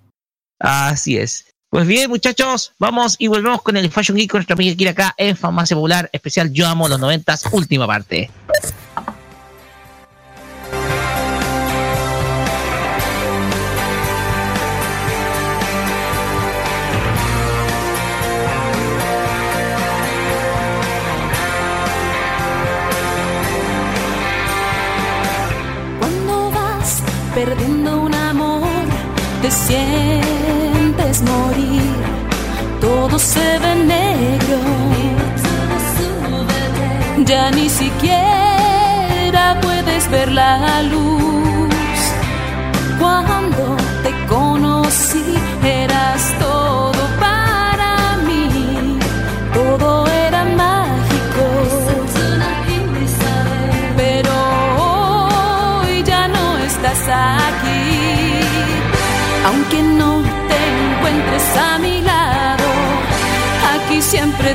[0.58, 1.44] Así es.
[1.68, 5.14] Pues bien, muchachos, vamos y volvemos con el Fashion Geek con nuestra amiga Kira acá
[5.18, 8.30] en Farmacia Popular, especial Yo Amo los noventas, última parte.
[27.38, 28.84] Perdiendo un amor,
[29.42, 31.94] te sientes morir.
[32.80, 34.60] Todo se ve negro.
[37.30, 42.00] Ya ni siquiera puedes ver la luz.
[43.00, 43.64] Cuando
[44.04, 45.24] te conocí,
[45.62, 46.87] eras todo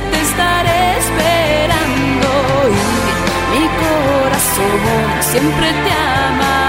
[0.00, 2.28] te estaré esperando.
[3.54, 6.63] Y mi corazón siempre te amará.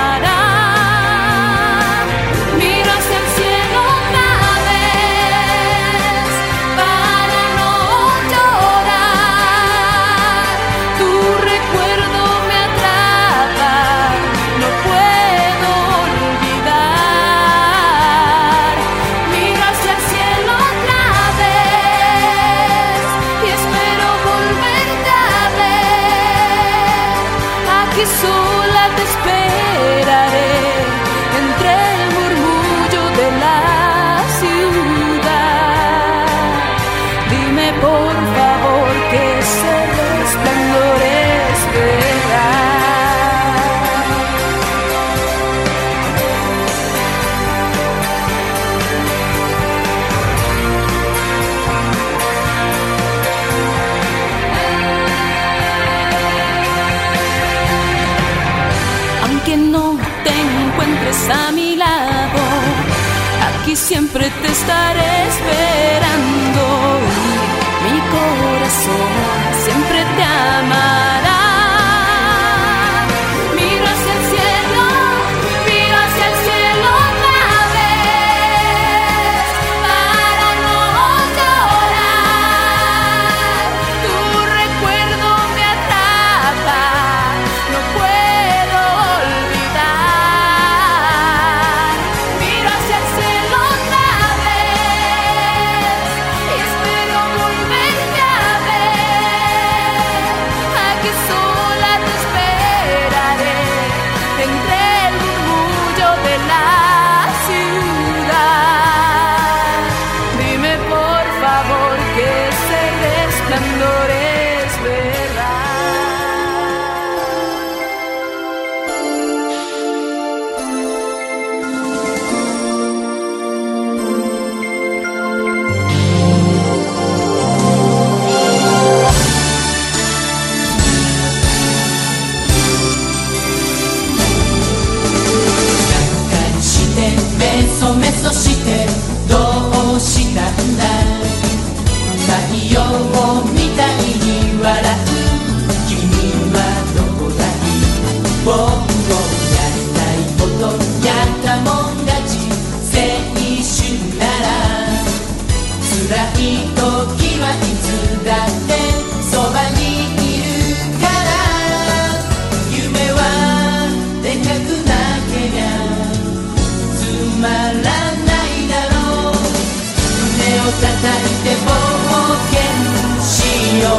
[173.86, 173.98] そう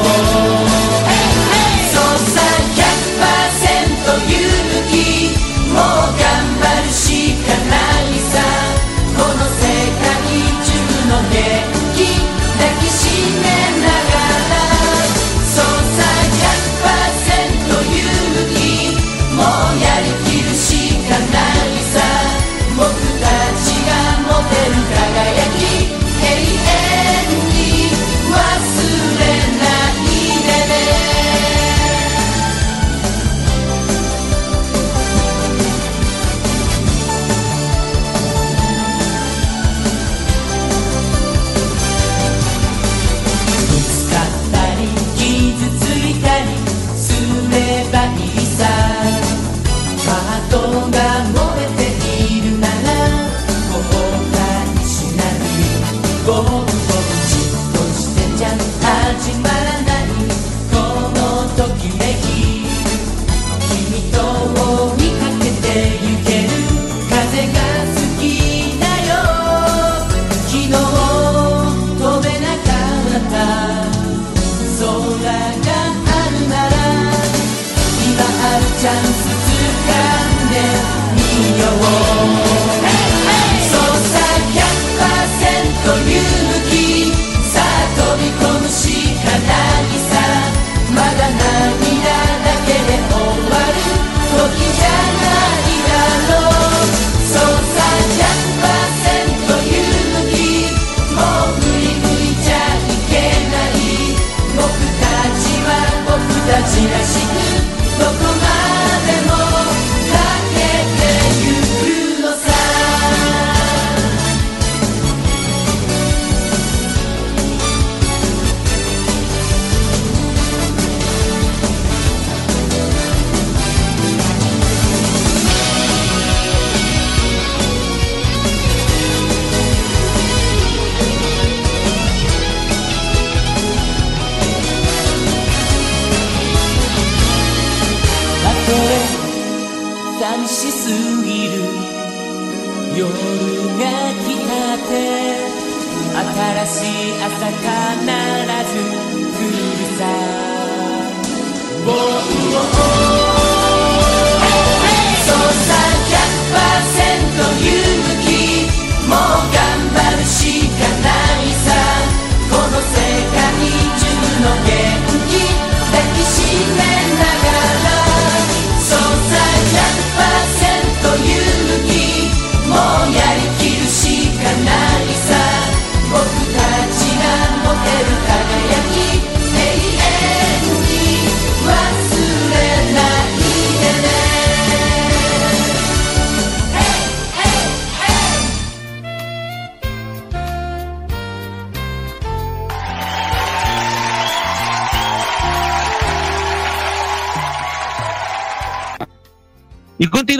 [2.19, 2.41] さ
[3.55, 4.43] 100%勇
[4.91, 4.95] 気
[5.73, 6.26] もう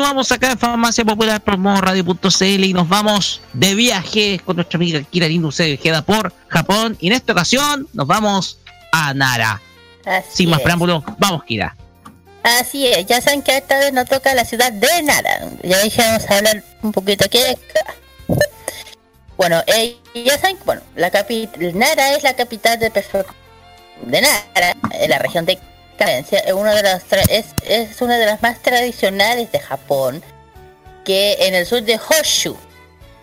[0.07, 5.03] Continuamos acá en Farmacia Popular por Radio.cl y nos vamos de viaje con nuestra amiga
[5.03, 8.61] Kira Lindu se queda por Japón y en esta ocasión nos vamos
[8.93, 9.61] a Nara.
[10.05, 11.75] Así Sin más preámbulos, vamos Kira.
[12.45, 15.41] Así es, ya saben que esta vez nos toca la ciudad de Nara.
[15.65, 17.41] Ya dije, vamos a hablar un poquito aquí.
[19.37, 24.77] Bueno, eh, ya saben, que, bueno, la capi Nara es la capital de de Nara,
[24.93, 25.59] en la región de
[26.07, 30.23] Es una de las es, es una de las más tradicionales de Japón,
[31.05, 32.57] que en el sur de Honshu.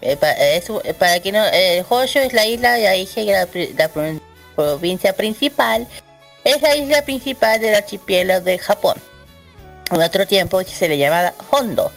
[0.01, 3.47] Eh, pa- es- eh, para que no, eh, Honshu es la isla, dije que la,
[3.77, 4.19] la pro-
[4.55, 5.87] provincia principal,
[6.43, 9.01] es la isla principal del archipiélago de Japón.
[9.91, 11.91] En otro tiempo se le llamaba Hondo.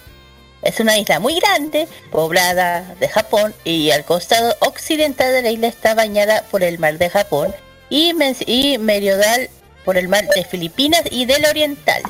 [0.62, 5.66] Es una isla muy grande, poblada de Japón, y al costado occidental de la isla
[5.68, 7.54] está bañada por el mar de Japón
[7.90, 8.12] y,
[8.46, 9.48] y meridional
[9.86, 12.02] por el mar de Filipinas y del oriental.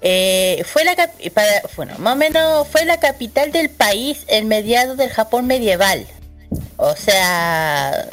[0.00, 0.96] Eh, fue la
[1.32, 6.04] para, bueno, más o menos fue la capital del país en mediados del Japón medieval.
[6.78, 8.08] O sea,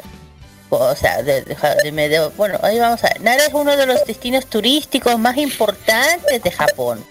[0.69, 3.21] o sea, de medio, bueno, ahí vamos a ver.
[3.21, 7.03] Nara es uno de los destinos turísticos más importantes de Japón.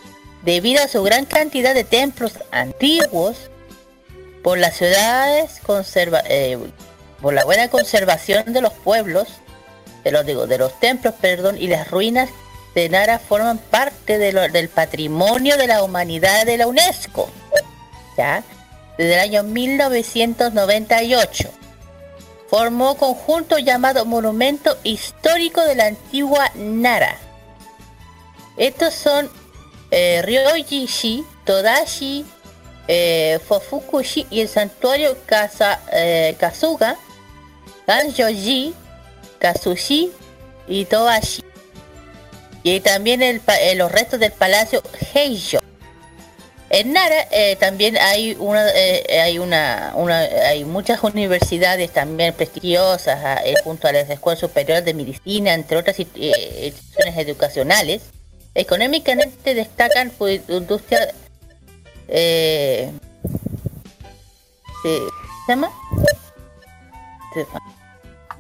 [0.43, 3.51] debido a su gran cantidad de templos antiguos,
[4.45, 6.57] por las ciudades conserva eh,
[7.21, 9.29] por la buena conservación de los pueblos,
[10.09, 12.31] de los digo, de los templos, perdón, y las ruinas
[12.75, 17.29] de Nara forman parte del patrimonio de la humanidad de la UNESCO.
[18.17, 18.43] ¿Ya?
[18.97, 21.51] Desde el año 1998
[22.49, 27.19] formó conjunto llamado Monumento Histórico de la Antigua Nara.
[28.57, 29.31] Estos son
[29.91, 32.25] eh, Ryoji-shi, Todashi,
[32.89, 36.97] eh, Fofuku-shi y el santuario Kasa, eh, Kasuga,
[39.39, 40.11] Kazushi
[40.67, 41.43] y Tobashi.
[42.63, 43.41] Y también eh,
[43.77, 44.83] los restos del palacio
[45.15, 45.59] Heijo.
[46.71, 49.95] En Nara eh, también hay una, eh, hay una,
[50.49, 55.79] hay muchas universidades también prestigiosas ah, eh, junto a las escuelas superiores de medicina, entre
[55.79, 56.17] otras inst-
[56.63, 58.03] instituciones educacionales.
[58.55, 61.15] Económicamente destacan su industria
[62.09, 62.91] eh,
[64.83, 64.99] ¿se
[65.49, 65.71] llama?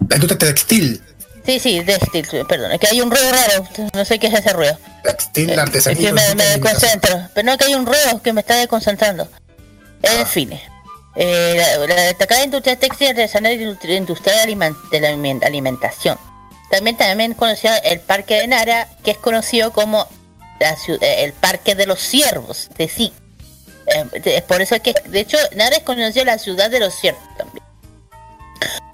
[0.09, 1.03] La industria textil,
[1.47, 4.53] Sí, sí, textil, perdón, es que hay un ruido raro, no sé qué es ese
[4.53, 4.79] ruido.
[5.03, 6.09] textil, Es artesanía.
[6.09, 7.29] que me, me desconcentro.
[7.35, 9.27] Pero no que hay un ruido que me está desconcentrando.
[10.03, 10.53] En fin.
[11.17, 14.37] eh, la, la destacada industria textil artesanal y industri- industrial
[14.91, 16.19] de la alimen- alimentación.
[16.71, 20.07] También también conocido el Parque de Nara, que es conocido como
[20.61, 23.13] la ciu- eh, el Parque de los Ciervos, de sí.
[23.87, 26.95] Eh, de- es por eso que, de hecho, Nara es conocido la ciudad de los
[26.95, 27.65] ciervos también.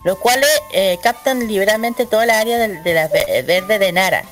[0.04, 4.24] Los cuales eh, captan libremente toda la área de, la ve- verde de Nara.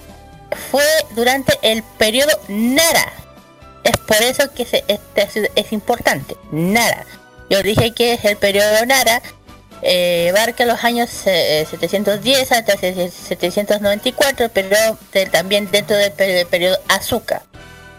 [0.71, 0.83] fue
[1.15, 3.13] durante el periodo Nara.
[3.85, 6.35] Es por eso que esta ciudad es importante.
[6.51, 7.05] Nara.
[7.49, 9.21] Yo dije que es el periodo Nara.
[9.83, 10.33] eh,
[10.65, 14.75] los años eh, 710 hasta 794, pero
[15.31, 17.43] también dentro del, del periodo Azuka,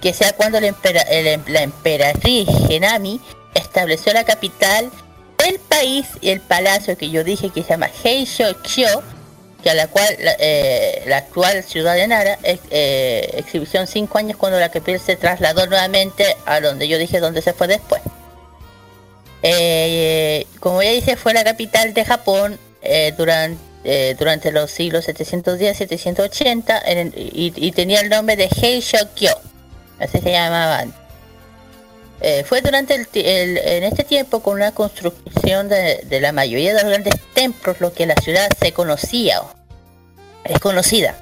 [0.03, 3.23] que sea cuando la, em- la emperatriz Genami
[3.55, 4.91] estableció la capital
[5.45, 9.03] del país y el palacio que yo dije que se llama Heisho-kyo,
[9.63, 14.37] que a la cual eh, la actual ciudad de Nara ex- eh, exhibición cinco años
[14.37, 18.03] cuando la capital se trasladó nuevamente a donde yo dije donde se fue después.
[19.43, 22.59] Eh, como ya dije, fue la capital de Japón
[23.17, 29.35] durante, durante los siglos 710-780 en el- y, y tenía el nombre de Heisho-kyo,
[29.99, 30.95] así se llamaban.
[32.27, 36.81] Eh, fue durante el, el- en este tiempo con una construcción de, la mayoría de
[36.81, 39.43] los grandes templos lo que la ciudad se conocía,
[40.43, 41.15] es conocida.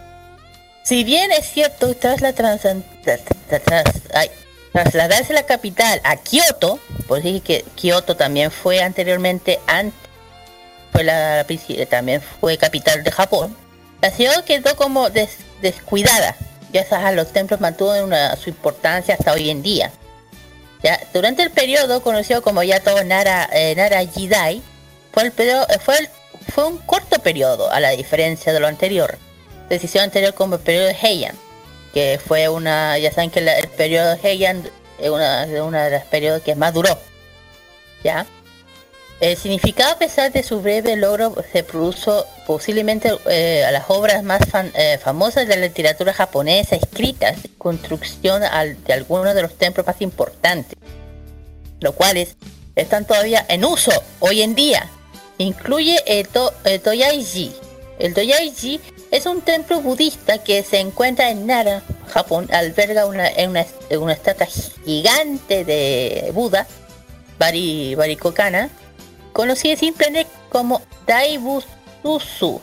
[0.84, 4.30] Si bien es cierto, tras la trans, tra- tra- tras-
[4.72, 9.98] trasladarse la capital a Kioto, por decir que Kioto también fue anteriormente antes,
[10.92, 13.56] fue la princi- también fue capital de Japón,
[14.00, 16.36] la ciudad quedó como des- descuidada.
[16.72, 17.92] Ya sabes, los templos mantuvo
[18.40, 19.90] su importancia hasta hoy en día.
[20.82, 24.62] Ya, durante el periodo conocido como ya todo Nara, eh, Nara Jidai,
[25.12, 26.10] fue, el periodo, eh, fue,
[26.52, 29.18] fue un corto periodo a la diferencia de lo anterior.
[29.68, 31.36] Decisión anterior como el periodo de Heian,
[31.94, 34.68] que fue una, ya saben que el periodo de Heian
[34.98, 36.98] es una, una de los periodos que más duró.
[38.02, 38.26] ¿Ya?
[39.22, 44.24] El significado a pesar de su breve logro se produjo posiblemente eh, a las obras
[44.24, 44.40] más
[44.74, 50.76] eh, famosas de la literatura japonesa escritas, construcción de algunos de los templos más importantes,
[51.78, 52.34] los cuales
[52.74, 54.90] están todavía en uso hoy en día.
[55.38, 57.52] incluye el, to, el Toyaiji.
[58.00, 58.80] El Toyaiji
[59.12, 62.48] es un templo budista que se encuentra en Nara, Japón.
[62.52, 63.30] Alberga una
[64.10, 64.48] estatua
[64.84, 66.66] gigante de Buda,
[67.38, 68.68] Bari, Barikokana,
[69.32, 72.60] conocida simplemente como Daibutusu.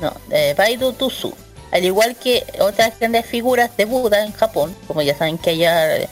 [0.00, 1.34] No, eh, Baidutusu.
[1.70, 5.96] Al igual que otras grandes figuras de Buda en Japón, como ya saben que allá
[5.96, 6.08] eh,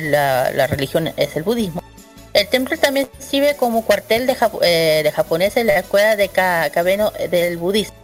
[0.00, 1.82] la, religión es el budismo.
[2.32, 6.28] El templo también sirve como cuartel de, japo- eh, de japoneses en la escuela de
[6.28, 7.96] Ka- Kabeno del budismo.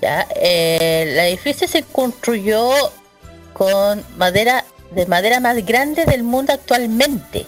[0.00, 2.70] Ya, eh, el edificio se construyó
[3.52, 7.46] con madera de madera más grande del mundo actualmente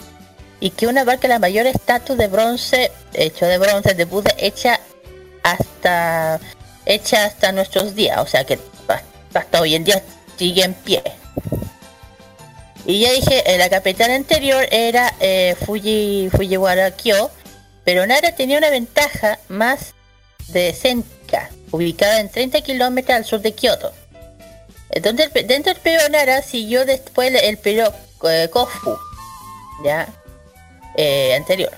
[0.64, 4.80] y que una abarca la mayor estatua de bronce hecho de bronce de Buda hecha
[5.42, 6.40] hasta
[6.86, 8.58] hecha hasta nuestros días, o sea que
[9.34, 10.02] hasta hoy en día
[10.38, 11.02] sigue en pie.
[12.86, 17.30] Y ya dije, la capital anterior era eh, Fuji, Fujiwara-kyo,
[17.84, 19.92] pero Nara tenía una ventaja más
[20.48, 23.92] de céntrica, ubicada en 30 kilómetros al sur de Kioto.
[24.88, 27.94] Entonces, dentro del periodo Nara siguió después el periodo
[28.30, 28.96] eh, Kofu,
[29.84, 30.08] ya,
[30.96, 31.70] eh, anterior.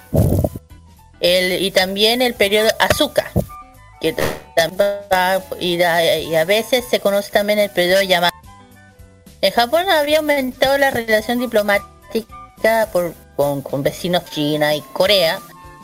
[1.20, 3.30] El, y también el periodo Asuka,
[4.00, 4.14] que
[5.60, 8.36] y, a- veces se conoce también el periodo Yamato.
[9.40, 15.38] En Japón había aumentado la relación diplomática por- con, vecinos China y Corea.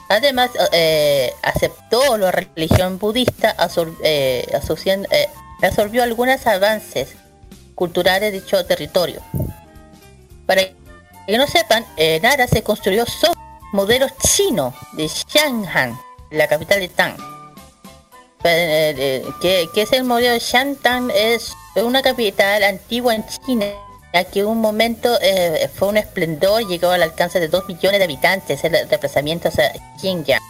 [0.09, 4.47] Además, eh, aceptó la religión budista, absor- eh,
[5.63, 7.15] absorbió algunos avances
[7.75, 9.23] culturales de dicho territorio.
[10.47, 10.63] Para
[11.27, 13.39] que no sepan, eh, Nara se construyó sobre
[13.73, 15.95] modelo chino de Shanghai,
[16.31, 17.17] la capital de Tang.
[18.45, 23.67] Eh, eh, que, que es el modelo de Shantan, es una capital antigua en China,
[24.33, 28.05] que en un momento eh, fue un esplendor, llegó al alcance de 2 millones de
[28.05, 30.41] habitantes, el desplazamiento hacia Xinjiang.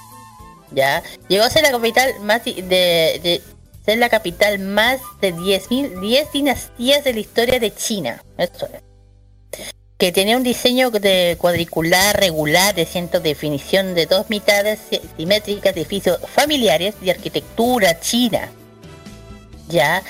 [0.72, 1.02] ¿ya?
[1.28, 3.42] Llegó a ser la capital más de, de
[3.84, 8.24] ser la capital más de 10.000 10 dinastías de la historia de China.
[8.38, 8.91] Eso es
[10.02, 15.00] que tenía un diseño de cuadricular regular de centro de definición de dos mitades si-
[15.16, 18.50] simétricas de edificios familiares de arquitectura china.
[19.68, 20.02] Ya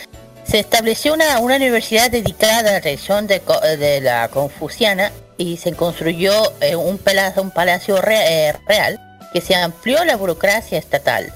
[0.45, 3.43] se estableció una, una universidad dedicada a la religión de,
[3.79, 6.33] de la confuciana y se construyó
[6.63, 8.99] eh, un palacio, un palacio re- eh, real
[9.35, 11.31] que se amplió la burocracia estatal.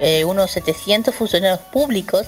[0.00, 2.26] Eh, unos 700 funcionarios públicos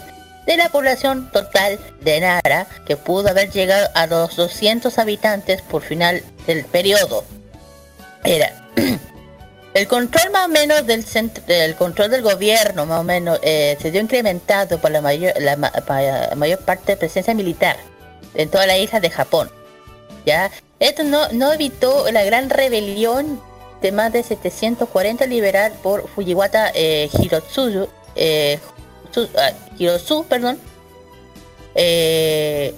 [0.51, 5.81] de la población total de Nara, que pudo haber llegado a los 200 habitantes por
[5.81, 7.25] final del periodo.
[8.25, 8.53] Era
[9.75, 13.77] el control más o menos del centro, el control del gobierno más o menos eh,
[13.81, 15.57] se dio incrementado por la mayor, la,
[16.35, 17.77] mayor parte de presencia militar
[18.35, 19.53] en toda la isla de Japón.
[20.27, 20.51] ¿ya?
[20.81, 23.41] Esto no, no evitó la gran rebelión
[23.83, 28.59] de más de 740 liberal por Fujiwata eh, Hirotsuyu, eh,
[29.13, 30.59] Su- ah, Hirozu, perdón,
[31.75, 32.75] eh,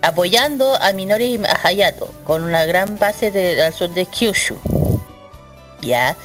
[0.00, 4.56] apoyando a Minori Hayato con una gran base de, al sur de Kyushu.
[5.80, 6.16] Ya.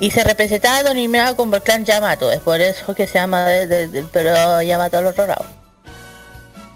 [0.00, 3.66] Y se representaba denominado como el clan Yamato, es por eso que se llama de-
[3.66, 5.44] de- del periodo Yamato al otro lado.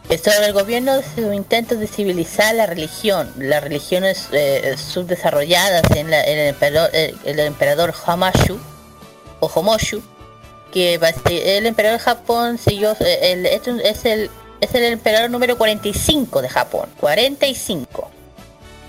[0.08, 6.10] Eh, Sobre el gobierno, su intento de civilizar la religión, las religiones eh, subdesarrolladas en,
[6.10, 8.58] la- en el, emperador, eh, el emperador Hamashu,
[9.40, 10.02] o Homoshu,
[10.72, 10.94] que
[11.58, 14.30] el emperador de Japón siguió, eh, el, esto es el
[14.60, 18.10] es el emperador número 45 de Japón, 45.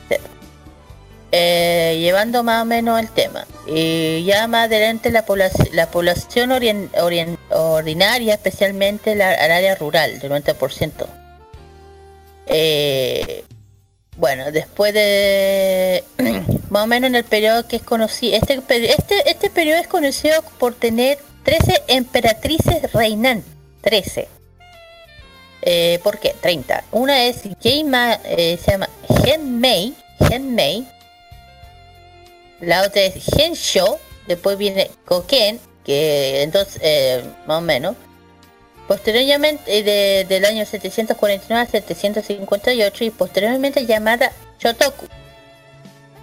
[0.08, 0.16] Sí.
[1.32, 3.48] Eh, llevando más o menos el tema.
[3.66, 9.74] Y ya más adelante la, poblac- la población orien- orien- ordinaria, especialmente la, el área
[9.74, 11.08] rural, del 90%.
[12.46, 13.44] Eh,
[14.18, 16.04] bueno, después de
[16.70, 18.62] más o menos en el periodo que es conocido, este,
[18.92, 23.52] este, este periodo es conocido por tener 13 emperatrices reinantes.
[23.82, 24.28] 13.
[25.62, 26.36] Eh, ¿Por qué?
[26.42, 26.84] 30.
[26.92, 28.90] Una es Geima, eh, se llama
[29.24, 29.94] Genmei,
[30.30, 30.88] Genmei.
[32.60, 37.96] La otra es Gensho, después viene Koken, que entonces, eh, más o menos.
[38.88, 45.08] Posteriormente, eh, de- del año 749 a 758 y posteriormente llamada Shotoku.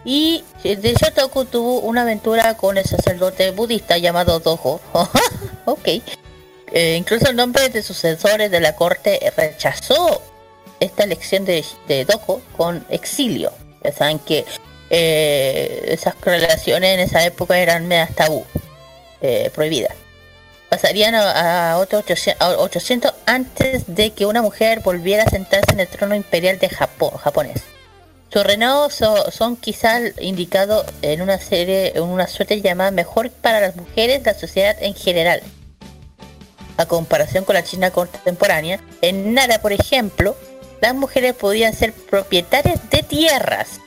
[0.04, 4.80] Y de Shotoku tuvo una aventura con el sacerdote budista llamado Dojo.
[5.66, 5.88] ok.
[6.72, 10.22] Eh, incluso el nombre de sucesores de la corte rechazó
[10.78, 13.52] esta elección de, de Dojo con exilio.
[13.84, 14.46] Ya saben que
[14.88, 18.44] eh, esas relaciones en esa época eran medias tabú,
[19.20, 19.94] eh, prohibidas.
[20.68, 25.72] Pasarían a, a otros 800, a 800 antes de que una mujer volviera a sentarse
[25.72, 27.62] en el trono imperial de Japón, japonés.
[28.32, 33.60] Sus reinados so- son quizás indicados en una serie, en una suerte llamada Mejor para
[33.60, 35.42] las mujeres la sociedad en general.
[36.76, 40.36] A comparación con la China contemporánea, en Nara, por ejemplo,
[40.80, 43.80] las mujeres podían ser propietarias de tierras.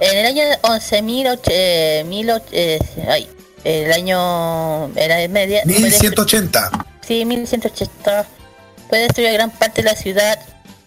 [0.00, 2.04] En el año 11.000, eh,
[2.52, 2.78] eh,
[3.08, 3.30] ay,
[3.62, 6.70] el año era de media, fue destru- 1180.
[7.06, 8.26] Sí, 1180
[8.88, 10.38] fue destruida gran parte de la ciudad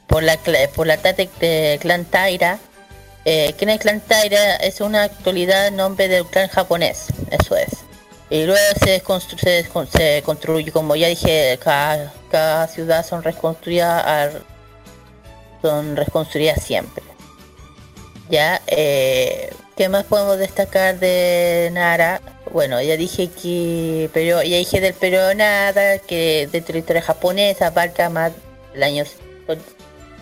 [0.07, 0.37] por la
[0.73, 2.59] por la ataque de clan Taira.
[3.25, 4.55] Eh, ¿Quién es el clan Taira?
[4.55, 7.69] Es una actualidad nombre del clan japonés, eso es.
[8.29, 14.33] Y luego se, desconstru- como ya dije, cada, ciudad son reconstruidas
[15.61, 17.03] son reconstruidas siempre.
[18.29, 22.21] Ya, eh, ¿qué más podemos destacar de Nara?
[22.51, 27.67] Bueno, ya dije que, pero ya dije del periodo Nara, que de la historia japonesa
[27.67, 28.33] abarca más
[28.73, 29.05] el año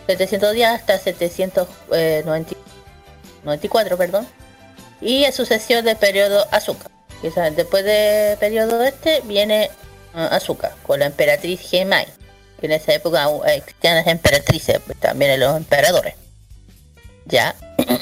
[0.08, 4.28] 710 hasta 794, perdón.
[5.02, 6.46] Y a sucesión del periodo.
[7.22, 9.70] Que sa- después del periodo este viene
[10.14, 12.06] uh, Azuka, con la emperatriz Gemai.
[12.60, 16.14] Que en esa época aún existían las emperatrices, pues, también los emperadores.
[17.26, 17.56] Ya.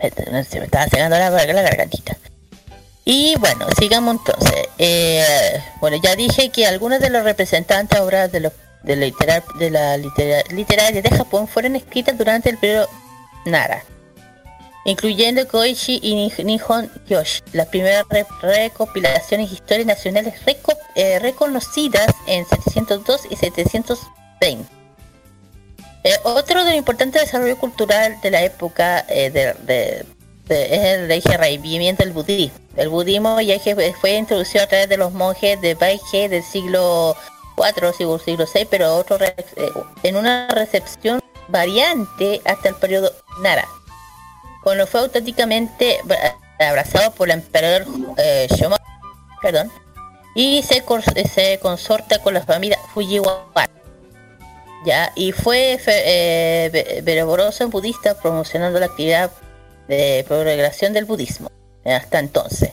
[0.00, 2.16] Se me estaba secando la, la gargantita.
[3.04, 4.66] Y bueno, sigamos entonces.
[4.78, 9.44] Eh, bueno, ya dije que algunos de los representantes ahora de los de la, literar-
[9.58, 12.88] de la litera- literaria de Japón fueron escritas durante el periodo
[13.44, 13.84] Nara,
[14.84, 20.34] incluyendo Koichi y Ni- Nihon Yoshi, las primeras re- recopilaciones historias nacionales
[20.94, 24.68] eh, reconocidas en 702 y 720.
[26.02, 30.06] Eh, otro de los importantes desarrollos cultural de la época eh, de, de-
[30.46, 30.84] de- es
[31.26, 32.56] el revivimiento del budismo.
[32.76, 37.14] El budismo ya que fue introducido a través de los monjes de Baige del siglo
[37.92, 39.34] Siglo, siglo pero otro eh,
[40.02, 43.12] en una recepción variante hasta el periodo
[43.42, 43.66] Nara,
[44.62, 48.46] cuando fue auténticamente bra- abrazado por el emperador eh,
[49.42, 49.70] perdón,
[50.34, 50.84] y se,
[51.32, 53.68] se consorta con la familia Fujiwara.
[54.84, 57.02] Ya, y fue eh,
[57.70, 59.30] budista promocionando la actividad
[59.88, 61.50] de progregación del budismo
[61.84, 62.70] eh, hasta entonces.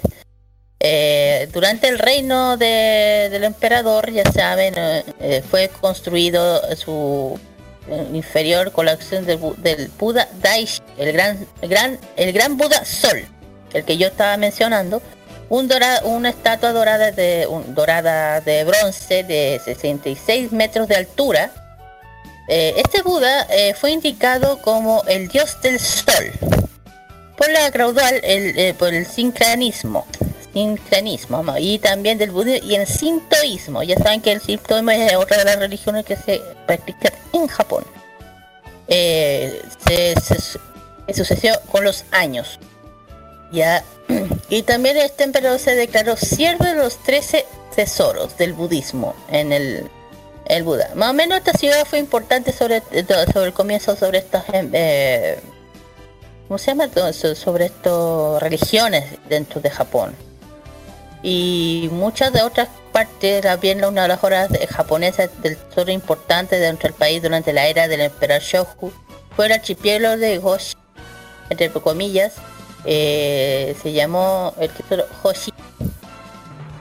[0.80, 7.40] Eh, durante el reino de- del emperador, ya saben, eh, eh, fue construido su
[8.14, 13.26] inferior colección del, del Buda Daishi, el gran, el gran, el gran Buda Sol,
[13.74, 15.02] el que yo estaba mencionando,
[15.50, 21.52] un dora- una estatua dorada de un- dorada de bronce de 66 metros de altura.
[22.50, 23.46] Este Buda
[23.80, 26.32] fue indicado como el dios del sol
[27.38, 30.06] por la caudal, el, por el sincranismo,
[31.44, 31.58] ¿no?
[31.58, 33.84] y también del budismo y el sintoísmo.
[33.84, 37.84] Ya saben que el sintoísmo es otra de las religiones que se practica en Japón.
[38.88, 42.60] Eh, se, se- sucedió con los años.
[43.52, 43.84] Ya.
[44.50, 49.90] Y también este emperador se declaró siervo de los 13 tesoros del budismo en el,
[50.46, 50.90] el Buda.
[50.96, 52.82] Más o menos esta ciudad fue importante sobre,
[53.34, 55.38] sobre el comienzo sobre estas em, eh,
[56.48, 56.88] ¿cómo se llama?
[57.36, 60.16] sobre estas religiones dentro de Japón.
[61.24, 66.60] Y muchas de otras partes, también una de las horas de- japonesas del tesoro importante
[66.60, 68.92] dentro del país durante la era del emperador Shohu
[69.36, 70.76] fue el archipiélago de Goshi,
[71.50, 72.34] entre comillas,
[72.86, 75.52] eh, se llamó el tesoro Hoshi.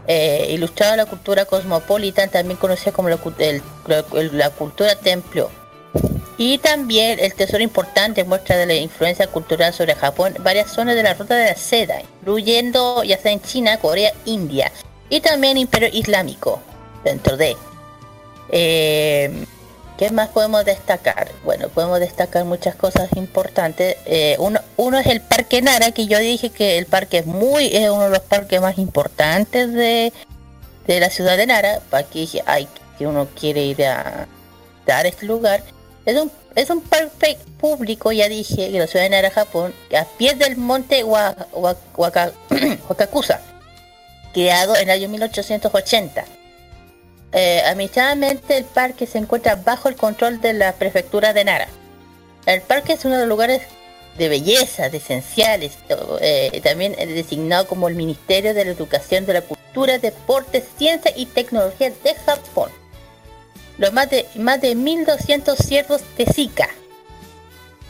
[0.09, 5.51] Eh, ilustraba la cultura cosmopolita, también conocida como la cultura templo.
[6.39, 11.03] Y también el tesoro importante muestra de la influencia cultural sobre Japón, varias zonas de
[11.03, 14.71] la ruta de la seda, incluyendo ya sea en China, Corea, India
[15.09, 16.61] y también Imperio Islámico
[17.05, 17.57] dentro de.
[18.51, 19.47] Eh,
[19.97, 21.31] ¿Qué más podemos destacar?
[21.43, 23.97] Bueno, podemos destacar muchas cosas importantes.
[24.05, 27.75] Eh, uno, uno es el Parque Nara, que yo dije que el parque es muy,
[27.75, 30.13] es uno de los parques más importantes de,
[30.87, 31.81] de la ciudad de Nara.
[32.13, 32.69] Que dije, ay,
[32.99, 34.27] que uno quiere ir a
[34.85, 35.63] dar este lugar.
[36.07, 40.05] Es un, es un parque público, ya dije, que la ciudad de Nara, Japón, a
[40.17, 42.33] pies del monte Wa- Wa- Waka-
[42.89, 43.41] Wakakusa,
[44.33, 46.25] creado en el año 1880.
[47.33, 47.63] Eh,
[48.49, 51.69] el parque se encuentra bajo el control de la prefectura de Nara.
[52.47, 53.63] El parque es uno de los lugares
[54.17, 55.73] de belleza, de esenciales,
[56.21, 61.13] eh, también es designado como el Ministerio de la Educación, de la Cultura, Deportes, Ciencia
[61.15, 62.71] y Tecnología de Japón.
[63.79, 66.69] Los más de, más de 1200 ciervos de Zika,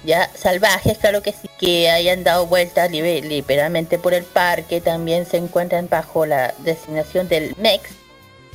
[0.04, 5.26] ya salvajes, claro que sí, que hayan dado vueltas libe- liberalmente por el parque, también
[5.26, 7.90] se encuentran bajo la designación del MEX,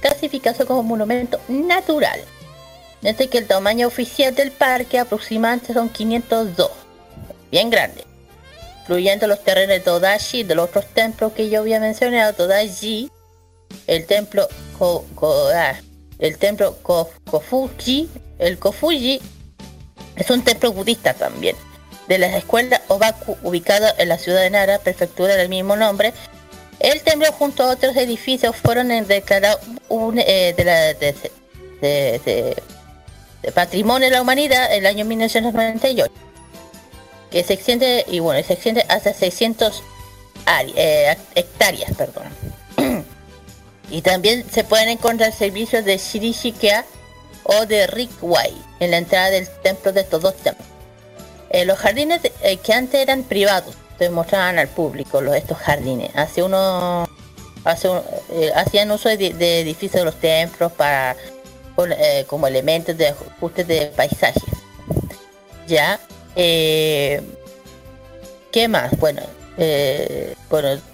[0.02, 2.20] clasificado como monumento natural.
[3.02, 6.70] Desde que el tamaño oficial del parque aproximadamente son 502.
[7.49, 8.06] bien grande,
[8.82, 13.10] incluyendo los terrenos de Todashi, de los otros templos que yo había mencionado, Todashi,
[13.88, 14.48] el templo
[14.78, 15.76] Ko- Ko- ah,
[16.22, 19.19] el templo Ko- Kofuji, el Kofuji
[20.15, 21.56] es un templo budista también,
[22.07, 26.14] de la escuela Obaku, ubicado en la ciudad de Nara, prefectura del mismo nombre.
[26.80, 29.61] El templo junto a otros edificios fueron declarados
[30.18, 30.93] eh, de, la,
[31.81, 32.56] de,
[33.53, 36.11] Patrimonio de la Humanidad el año 1998,
[37.31, 39.84] que se extiende y bueno, se extiende hasta 600
[40.45, 42.23] ari- eh, hectáreas, perdón.
[43.92, 46.86] Y también se pueden encontrar servicios de Shirishikea
[47.44, 50.68] o de Rikwai en la entrada del templo de estos dos templos.
[51.50, 56.16] Eh, los jardines eh, que antes eran privados se mostraban al público los, estos jardines.
[56.16, 57.08] Hace uno
[57.66, 57.90] hace
[58.32, 61.18] eh, hacían uso de, edificios de los templos para
[61.98, 64.44] eh, como elementos de ajuste de paisajes.
[65.68, 66.00] Ya.
[66.36, 67.22] ¿Qué
[68.70, 68.98] más?
[68.98, 69.22] Bueno,
[70.50, 70.91] bueno.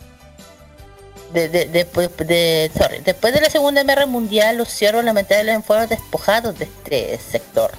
[1.33, 6.65] De, de- sorry, después de la Segunda Guerra Mundial, los ciervos lamentablemente fueron despojados de
[6.65, 7.71] este sector.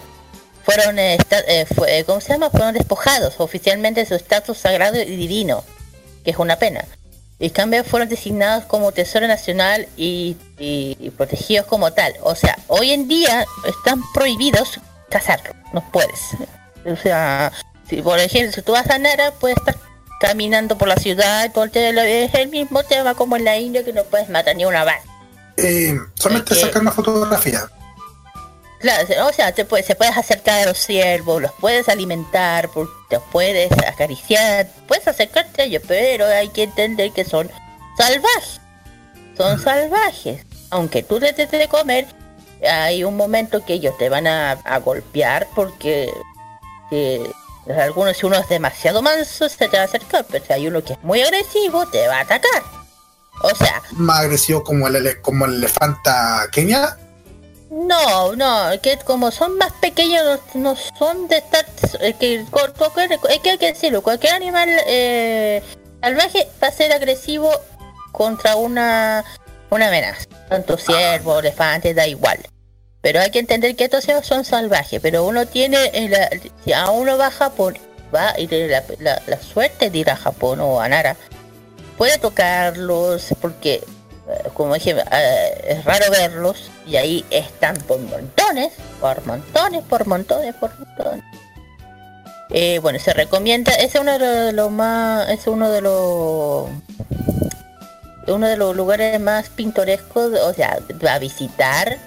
[0.64, 1.16] Fueron, eh,
[1.46, 2.50] eh, fue- ¿cómo se llama?
[2.50, 5.64] Fueron despojados oficialmente de su estatus sagrado y divino,
[6.24, 6.84] que es una pena.
[7.38, 12.12] Y cambio fueron designados como Tesoro Nacional y, y- y protegidos como tal.
[12.22, 16.20] O sea, hoy en día están prohibidos cazarlos, no puedes.
[16.84, 17.50] O sea,
[17.88, 19.76] si por ejemplo, si tú vas a Nara, puedes estar
[20.20, 24.04] caminando por la ciudad tema, es el mismo tema como en la India que no
[24.04, 25.02] puedes matar ni una vaca.
[25.56, 27.68] Eh, solamente Es que- sacar una fotografía.
[28.80, 32.70] Claro, o sea, te puedes, se puedes acercar a los ciervos, los puedes alimentar,
[33.10, 37.50] los puedes acariciar, puedes acercarte a ellos, pero hay que entender que son
[37.96, 38.60] salvajes.
[39.36, 40.44] Son salvajes.
[40.70, 42.06] Aunque tú les des de comer,
[42.70, 46.12] hay un momento que ellos te van a, a golpear porque
[46.92, 47.28] eh,
[47.76, 50.82] algunos, si uno es demasiado manso, se te va a acercar, pero si hay uno
[50.82, 52.62] que es muy agresivo, te va a atacar.
[53.42, 56.96] O sea, Más agresivo como el, ele- como el elefanta Kenia.
[57.70, 60.24] No, no, que como son más pequeños
[60.54, 61.66] no, no son de estar
[62.00, 65.62] eh, que cualquier- es que hay que decirlo, cualquier animal eh,
[66.02, 67.50] salvaje va a ser agresivo
[68.12, 69.22] contra una
[69.70, 72.38] una amenaza, tanto ciervo, elefante, da igual.
[73.00, 76.30] Pero hay que entender que estos son salvajes, pero uno tiene eh, la-
[76.64, 77.78] si a uno va a Japón,
[78.14, 81.16] va y tiene la, la- la suerte de ir a Japón o a Nara,
[81.96, 83.74] puede tocarlos porque
[84.28, 90.06] eh, como dije, eh, es raro verlos y ahí están por montones, por montones, por
[90.06, 91.24] montones, por montones.
[92.82, 96.68] Bueno, se recomienda, es uno de los más, es uno de los
[98.26, 101.98] uno de los lugares más pintorescos, o sea, a visitar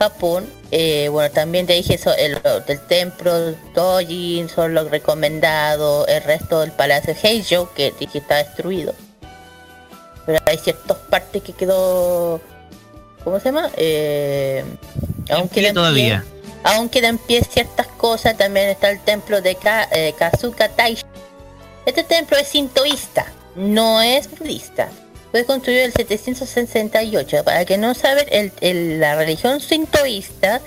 [0.00, 0.48] Japón.
[0.72, 3.32] Eh, bueno, también te dije eso, el, del templo
[3.74, 8.94] Dojin son los recomendados, el resto del palacio Heijo, que dije está destruido
[10.26, 12.40] pero hay ciertas partes que quedó
[13.24, 13.70] ¿cómo se llama?
[13.76, 14.62] Eh,
[15.30, 16.24] aún pie queda en todavía.
[16.24, 20.68] pie- aún quedan en pie ciertas cosas también está el templo de Ka- eh, Kazuka
[20.68, 21.04] Taisha
[21.86, 24.88] este templo es sintoísta no es budista
[25.30, 30.60] fue construido en el 768 para que no saben el, el- la religión sintoísta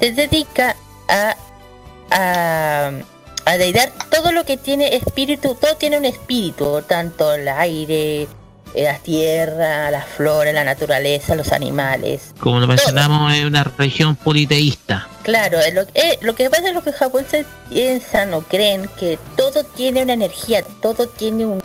[0.00, 0.76] se dedica
[1.08, 1.36] a
[2.10, 2.90] a,
[3.44, 8.22] a deidar todo lo que tiene espíritu, todo tiene un espíritu, tanto el aire,
[8.74, 12.32] eh, la tierra, la flora, la naturaleza, los animales.
[12.38, 15.08] Como lo mencionamos, es una religión politeísta.
[15.24, 19.18] Claro, lo, eh, lo que pasa es lo que los japoneses piensan o creen que
[19.36, 21.60] todo tiene una energía, todo tiene un,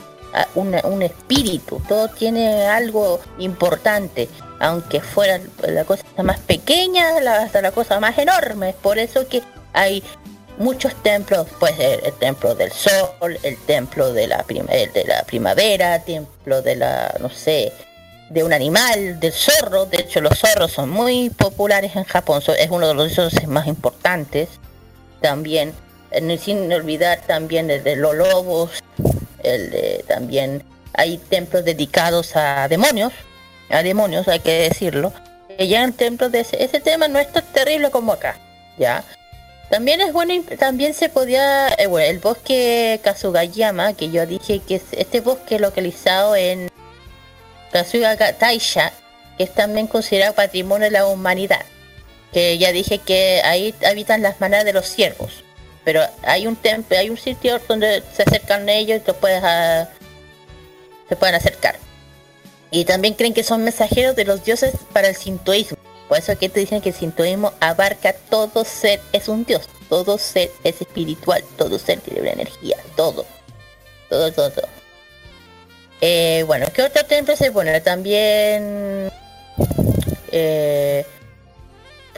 [0.56, 4.30] una- un espíritu, todo tiene algo importante,
[4.60, 8.70] aunque fuera la cosa más pequeña la- hasta la cosa más enorme.
[8.70, 9.42] Es por eso que
[9.74, 10.04] hay
[10.58, 15.06] muchos templos, pues el, el templo del sol, el templo de la, prim- el de
[15.06, 17.72] la primavera, templo de la, no sé,
[18.30, 19.86] de un animal, del zorro.
[19.86, 22.42] De hecho, los zorros son muy populares en Japón.
[22.58, 24.48] es uno de los dioses más importantes.
[25.22, 25.74] También,
[26.12, 28.72] en- sin olvidar también el los lobos.
[30.08, 30.64] También
[30.94, 33.14] hay templos dedicados a demonios.
[33.70, 35.14] A demonios, hay que decirlo.
[35.58, 38.38] Que ya en templos de ese, ese tema no es tan terrible como acá.
[38.78, 39.04] Ya.
[39.70, 44.76] También es bueno, también se podía, eh, bueno, el bosque Kazugayama, que yo dije que
[44.76, 46.70] es este bosque localizado en
[47.72, 48.92] Kazuga Taisha,
[49.38, 51.66] que es también considerado patrimonio de la humanidad.
[52.34, 55.44] Que ya dije que ahí habitan las manadas de los ciervos.
[55.84, 59.88] Pero hay un templo, hay un sitio donde se acercan ellos y te puedes ah,
[61.10, 61.76] se pueden acercar.
[62.70, 65.78] Y también creen que son mensajeros de los dioses para el sintoísmo.
[66.08, 70.18] Por eso que te dicen que el sintoísmo abarca todo ser, es un dios, todo
[70.18, 73.26] ser es espiritual, todo ser tiene una energía, todo.
[74.10, 74.68] Todo, todo, todo.
[76.02, 77.80] Eh, bueno, ¿qué otro templo se pone?
[77.82, 79.12] También...
[80.32, 81.06] Eh,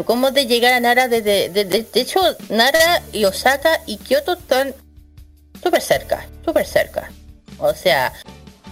[0.06, 1.50] ¿Cómo de llegar a Nara desde...
[1.50, 4.74] De, hecho, Nara y Osaka y Kyoto están
[5.62, 7.12] súper cerca, súper cerca.
[7.60, 8.12] O sea,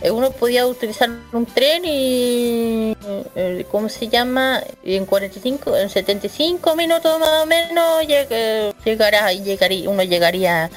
[0.01, 2.97] eh, uno podía utilizar un tren y...
[3.35, 4.63] eh, ¿Cómo se llama?
[4.83, 10.69] En 45, en 75 minutos más o menos lleg- llegará, llegaría, uno llegaría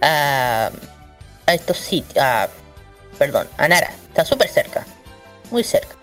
[0.00, 0.70] a,
[1.46, 2.24] estos sitios,
[3.16, 3.90] perdón, a Nara.
[4.08, 4.84] Está súper cerca,
[5.50, 5.97] muy cerca.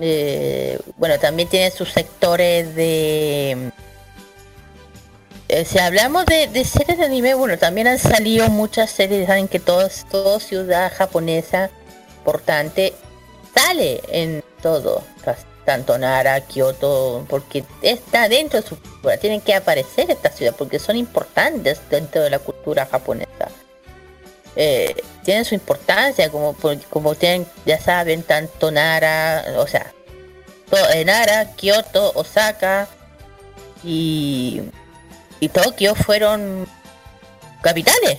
[0.00, 3.72] Eh, bueno, también tiene sus sectores de...
[5.48, 9.48] eh, si hablamos de, de series de anime, bueno, también han salido muchas series, saben
[9.48, 11.70] que todos, toda ciudad japonesa
[12.18, 12.94] importante
[13.54, 15.02] sale en todo,
[15.64, 20.78] tanto Nara, Kioto, porque está dentro de su cultura, tienen que aparecer esta ciudad porque
[20.78, 23.48] son importantes dentro de la cultura japonesa.
[24.56, 26.54] Eh, tienen su importancia, como,
[26.90, 29.92] como tienen, ya saben, tanto Nara, o sea,
[30.68, 32.88] to- eh, Nara, Kioto, Osaka
[33.84, 34.62] y,
[35.40, 36.66] y Tokio fueron
[37.62, 38.18] capitales.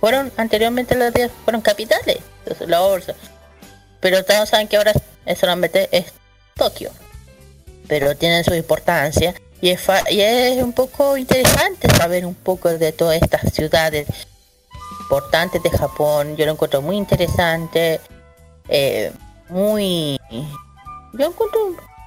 [0.00, 2.18] Fueron anteriormente las de- fueron capitales.
[2.66, 3.14] La bolsa.
[4.00, 4.92] Pero todos saben que ahora
[5.24, 6.06] es solamente es
[6.54, 6.92] Tokio.
[7.88, 9.34] Pero tienen su importancia.
[9.60, 9.80] Y es,
[10.10, 14.06] y es un poco interesante saber un poco de todas estas ciudades
[15.06, 16.36] importantes de Japón.
[16.36, 18.00] Yo lo encuentro muy interesante.
[18.68, 19.12] eh,
[19.48, 20.18] muy...
[21.12, 21.60] Yo encuentro...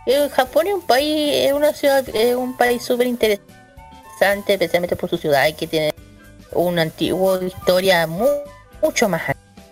[0.06, 5.10] eh, Japón es un país, es una ciudad, es un país súper interesante, especialmente por
[5.10, 5.94] su ciudad que tiene
[6.52, 8.26] una antigua historia mu-
[8.82, 9.22] mucho más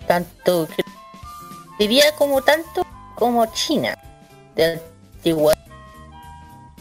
[0.08, 0.68] tanto
[1.78, 2.86] diría como tanto
[3.16, 3.98] como China
[4.56, 4.80] de
[5.18, 5.58] antigüedad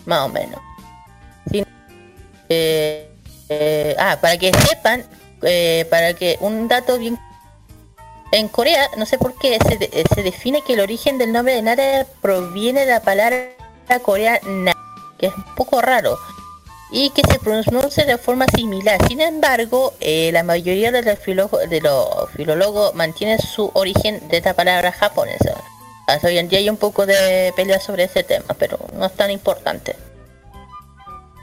[0.04, 0.60] más o menos.
[2.48, 3.10] Eh,
[3.48, 5.04] eh, ah para que sepan
[5.46, 7.18] eh, para que un dato bien
[8.32, 11.54] en Corea no sé por qué se, de- se define que el origen del nombre
[11.54, 13.46] de Nara proviene de la palabra
[14.02, 14.72] coreana na,
[15.18, 16.18] que es un poco raro
[16.90, 18.98] y que se pronuncia de forma similar.
[19.08, 24.36] Sin embargo, eh, la mayoría de los, filólogo- de los filólogos mantienen su origen de
[24.38, 25.54] esta palabra japonesa.
[26.06, 29.12] Hasta hoy en día hay un poco de pelea sobre ese tema, pero no es
[29.14, 29.96] tan importante.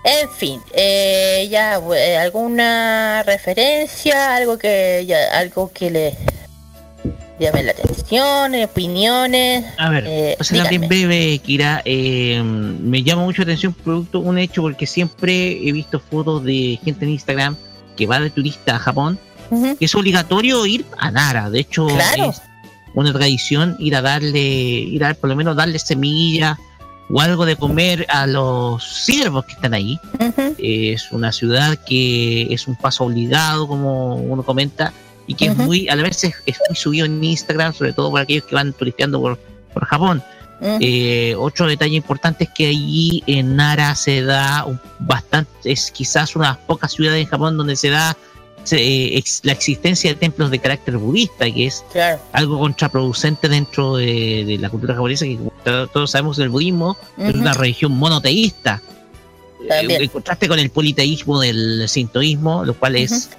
[0.04, 6.14] En fin, eh, ya eh, alguna referencia, algo que ya, algo que les
[7.40, 9.66] llame la atención, opiniones.
[9.78, 10.88] A ver, eh, bien díganme.
[10.88, 16.00] breve, Kira, eh, me llama mucho la atención producto, un hecho, porque siempre he visto
[16.00, 17.56] fotos de gente en Instagram
[17.96, 19.18] que va de turista a Japón,
[19.80, 21.50] que es obligatorio ir a Nara.
[21.50, 22.30] De hecho, Claro.
[22.32, 22.42] es
[22.96, 26.58] una tradición ir a darle, ir a por lo menos darle semilla
[27.10, 30.00] o algo de comer a los ciervos que están ahí.
[30.58, 34.94] Es una ciudad que es un paso obligado, como uno comenta,
[35.28, 38.12] y que es muy, a la vez es, es muy subido en Instagram, sobre todo
[38.12, 39.38] para aquellos que van turisteando por,
[39.74, 40.24] por Japón.
[40.80, 46.38] Eh, otro detalle importante es que allí en Nara se da un- bastante, es quizás
[46.38, 48.16] una de las pocas ciudades en Japón donde se da
[48.64, 52.20] se- ex- la existencia de templos de carácter budista, que es Claro.
[52.32, 55.38] algo contraproducente dentro de, de la cultura japonesa, que
[55.94, 58.82] todos sabemos el budismo es una religión monoteísta.
[59.68, 60.02] También.
[60.02, 63.30] Eh, En contraste con el politeísmo del sintoísmo, lo cual es,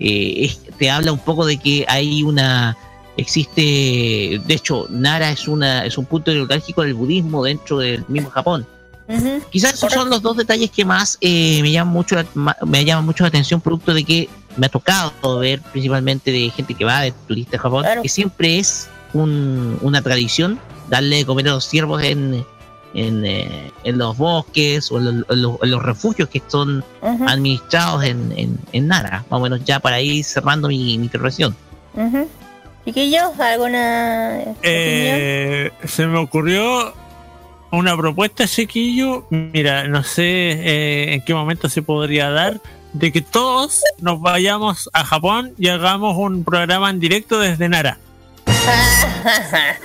[0.00, 2.76] eh, es- te habla un poco de que hay una
[3.16, 8.30] existe, de hecho, Nara es una es un punto neurálgico del budismo dentro del mismo
[8.30, 8.66] Japón.
[9.06, 9.42] Ujú.
[9.50, 12.16] Quizás esos son los dos detalles que más eh, me llaman mucho
[12.64, 16.74] me llaman mucho la atención producto de que me ha tocado ver principalmente de gente
[16.74, 18.02] que va de turista a Japón Claro.
[18.02, 20.58] que siempre es un- una tradición
[20.88, 22.44] darle de comer a los ciervos en
[22.96, 26.84] en, eh, en los bosques o en los, en los- en los refugios que son
[27.02, 31.56] administrados en, en, en Nara, más o menos ya para ir cerrando mi, mi intervención.
[31.94, 32.28] Ujú.
[32.84, 34.42] Chiquillos, ¿alguna?
[34.62, 36.94] Eh, se me ocurrió
[37.74, 39.26] una propuesta, chiquillo.
[39.30, 42.60] Mira, no sé eh, en qué momento se podría dar
[42.92, 47.98] de que todos nos vayamos a Japón y hagamos un programa en directo desde Nara.
[48.46, 48.54] ok.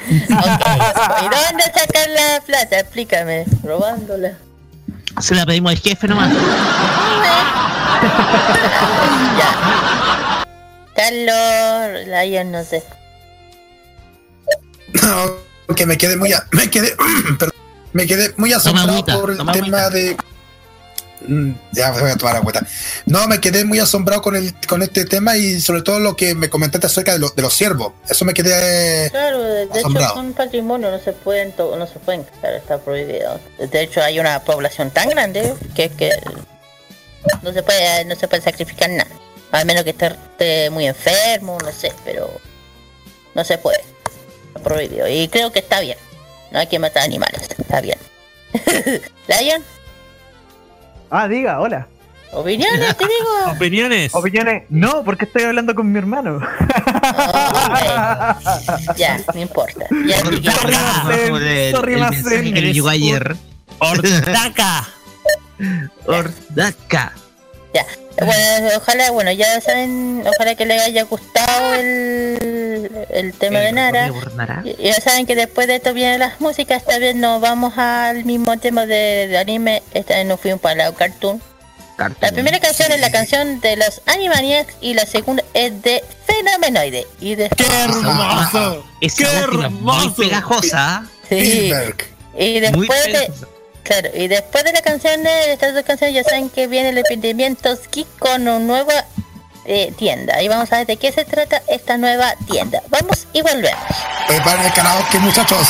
[0.09, 2.79] ¿Y dónde sacar la plata?
[2.79, 3.45] Explícame.
[3.63, 4.33] Robándola.
[5.19, 6.31] Se la pedimos al jefe nomás.
[9.37, 10.45] ya.
[10.95, 12.83] Carlos, Lion, no sé.
[15.03, 15.25] No,
[15.67, 16.95] porque me quedé muy, a- me quedé,
[17.39, 17.53] perdón,
[17.93, 19.53] me quedé muy asombrado agüita, por el tema
[19.85, 19.89] agüita.
[19.91, 20.17] de
[21.27, 22.65] Mm, Ya voy a tomar la cuenta.
[23.05, 26.33] No, me quedé muy asombrado con el con este tema y sobre todo lo que
[26.33, 27.91] me comentaste acerca de, lo- de los ciervos.
[28.09, 30.13] Eso me quedé Claro, de hecho asombrado.
[30.15, 33.37] son patrimonio, no se pueden no se pueden cazar, está prohibido.
[33.57, 36.11] De hecho hay una población tan grande que que
[37.41, 39.09] no se puede no se puede sacrificar nada.
[39.51, 42.29] Al menos que esté, esté muy enfermo, no sé, pero
[43.35, 43.83] no se puede.
[44.47, 45.05] Está prohibido.
[45.09, 45.97] Y creo que está bien.
[46.51, 47.97] No hay que matar animales, está bien.
[49.27, 49.63] Lion,
[51.11, 51.87] Ah, diga, hola.
[52.31, 53.51] opiniones te digo.
[53.55, 54.13] Opiniones.
[54.13, 54.63] Opiniones.
[54.69, 56.39] No, porque estoy hablando con mi hermano.
[57.01, 58.37] Ah,
[58.89, 58.95] ok.
[58.95, 59.85] Ya, no importa.
[60.05, 60.51] Ya,
[61.71, 63.35] Sorry, que le llegó ayer.
[63.79, 64.87] Ortaca.
[66.05, 67.13] Ordaca.
[67.73, 67.85] Ya,
[68.25, 72.37] bueno, ojalá, bueno, ya saben, ojalá que les haya gustado el,
[73.09, 74.11] el tema de Nara.
[74.79, 78.57] Ya saben que después de esto vienen las músicas, esta vez nos vamos al mismo
[78.57, 81.41] tema de, de anime, esta vez nos fuimos para la cartoon.
[82.21, 87.05] La primera canción es la canción de los Animaniacs y la segunda es de Fenomenoide.
[87.19, 88.85] Y después, ¡Qué hermoso!
[89.01, 90.15] Esa ¡Qué es muy hermoso!
[90.15, 91.03] pegajosa.
[91.27, 91.73] sí,
[92.37, 93.47] y Muy después de, pegajosa.
[93.83, 96.97] Claro, y después de la canción de estas dos canciones ya saben que viene el
[96.99, 98.93] emprendimiento Ski con una nueva
[99.65, 100.41] eh, tienda.
[100.41, 102.81] Y vamos a ver de qué se trata esta nueva tienda.
[102.89, 103.83] Vamos y volvemos.
[104.27, 105.67] Preparen el karaoke, muchachos.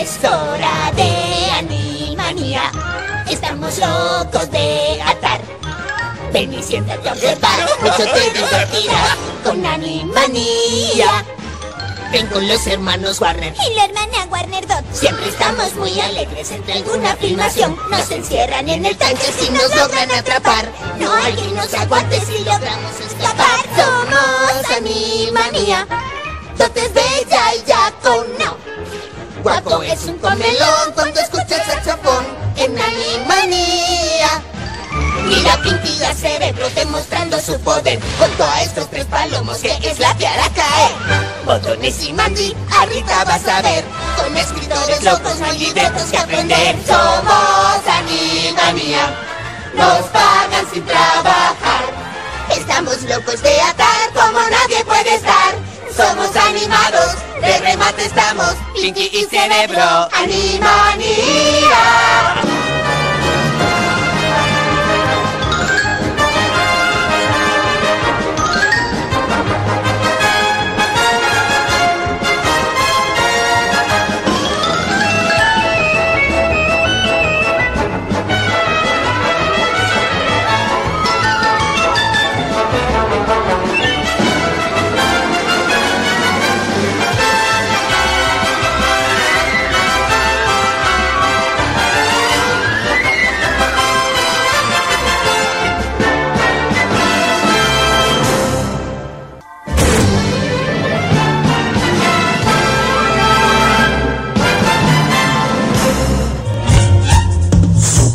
[0.00, 2.70] Es hora de Animanía.
[3.28, 5.40] Estamos locos de atar.
[6.32, 11.24] Ven y siéntate a observar, mucho te divertirás con Animanía.
[12.10, 14.82] Ven con los hermanos Warner y la hermana Warner Dot.
[14.92, 17.76] Siempre estamos muy alegres entre alguna filmación.
[17.90, 20.72] Nos encierran en el tanque si nos logran atrapar.
[20.98, 23.60] No hay quien nos aguante si logramos escapar.
[23.76, 25.86] Somos Animanía.
[26.56, 28.56] Dot es bella y ya con no.
[29.42, 32.26] Guapo es un comelón cuando escucha el saxofón
[32.56, 34.42] en Animanía.
[35.28, 40.14] Mira Pinky a Cerebro demostrando su poder Junto a estos tres palomos que es la
[40.14, 40.92] piara caer.
[41.44, 43.84] Botones y Mandy, ahorita vas a ver.
[44.16, 46.76] Con escritores locos no libretos que aprender.
[46.86, 49.14] Somos Animanía
[49.74, 51.84] Nos pagan sin trabajar.
[52.50, 55.54] Estamos locos de atar como nadie puede estar.
[55.94, 58.54] Somos animados, de remate estamos.
[58.74, 61.78] Pinky y Cerebro Animanía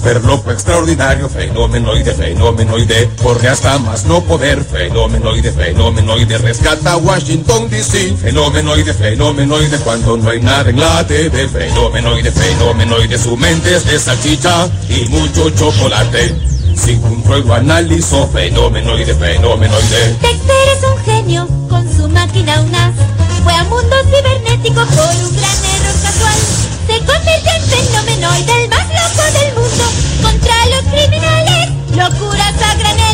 [0.04, 8.14] Super loco extraordinario, fenomenoide, fenomenoide, corre hasta más no poder, fenomenoide, fenomenoide, rescata Washington DC,
[8.18, 13.98] fenomenoide, fenomenoide, cuando no hay nada en la TV, fenomenoide, fenomenoide, su mente es de
[13.98, 16.36] salchicha y mucho chocolate,
[16.76, 20.18] sin control lo analizó, fenomenoide, fenomenoide.
[20.22, 22.94] Dexter es un genio con su máquina UNAS.
[23.42, 25.83] Fue a mundos cibernéticos por un gran.
[26.88, 29.84] Se convirtió en fenomenoide, el más loco del mundo.
[30.22, 33.13] Contra los criminales, locuras a granel.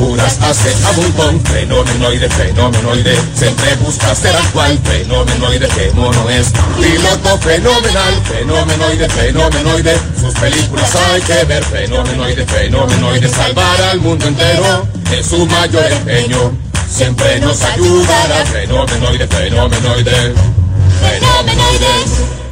[0.00, 7.36] Locuras hace a montón, fenomenoide, fenomenoide, siempre busca ser actual, fenomenoide, qué mono es, piloto
[7.38, 15.26] fenomenal, fenomenoide, fenomenoide, sus películas hay que ver, fenomenoide, fenomenoide, salvar al mundo entero es
[15.26, 16.50] su mayor empeño,
[16.90, 20.34] siempre nos ayudará, fenomenoide, fenomenoide,
[21.02, 22.49] fenomenoide.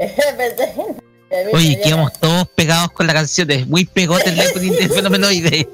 [1.52, 3.50] Oye, quedamos todos pegados con la canción.
[3.50, 4.36] Es muy pegote el
[4.78, 5.68] de Fenomenoide.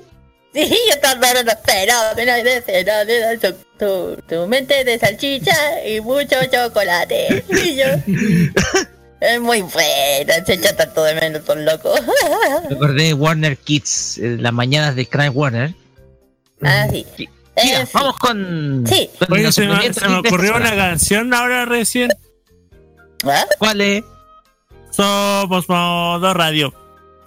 [0.52, 7.44] Sí, yo hablando fenómeno, fenómeno, tu, tu, mente de salchicha y mucho chocolate.
[7.50, 7.84] Y yo,
[9.20, 12.00] es muy bueno, se echa tanto de menos, son locos.
[12.70, 15.74] Recordé de Warner Kids, eh, las mañanas de Cry Warner.
[16.62, 17.06] Ah, sí.
[17.18, 17.30] Mira,
[17.82, 17.90] Eh, sí.
[17.92, 18.84] vamos con.
[18.88, 19.10] Sí.
[19.18, 22.12] con Oye, los se me, se ocurrió una canción ahora recién.
[23.24, 23.44] ¿Ah?
[23.58, 24.04] ¿Cuál es?
[24.96, 26.72] Somos modo radio.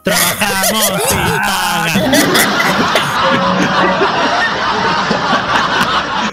[0.03, 2.11] Trabajamos sin paga.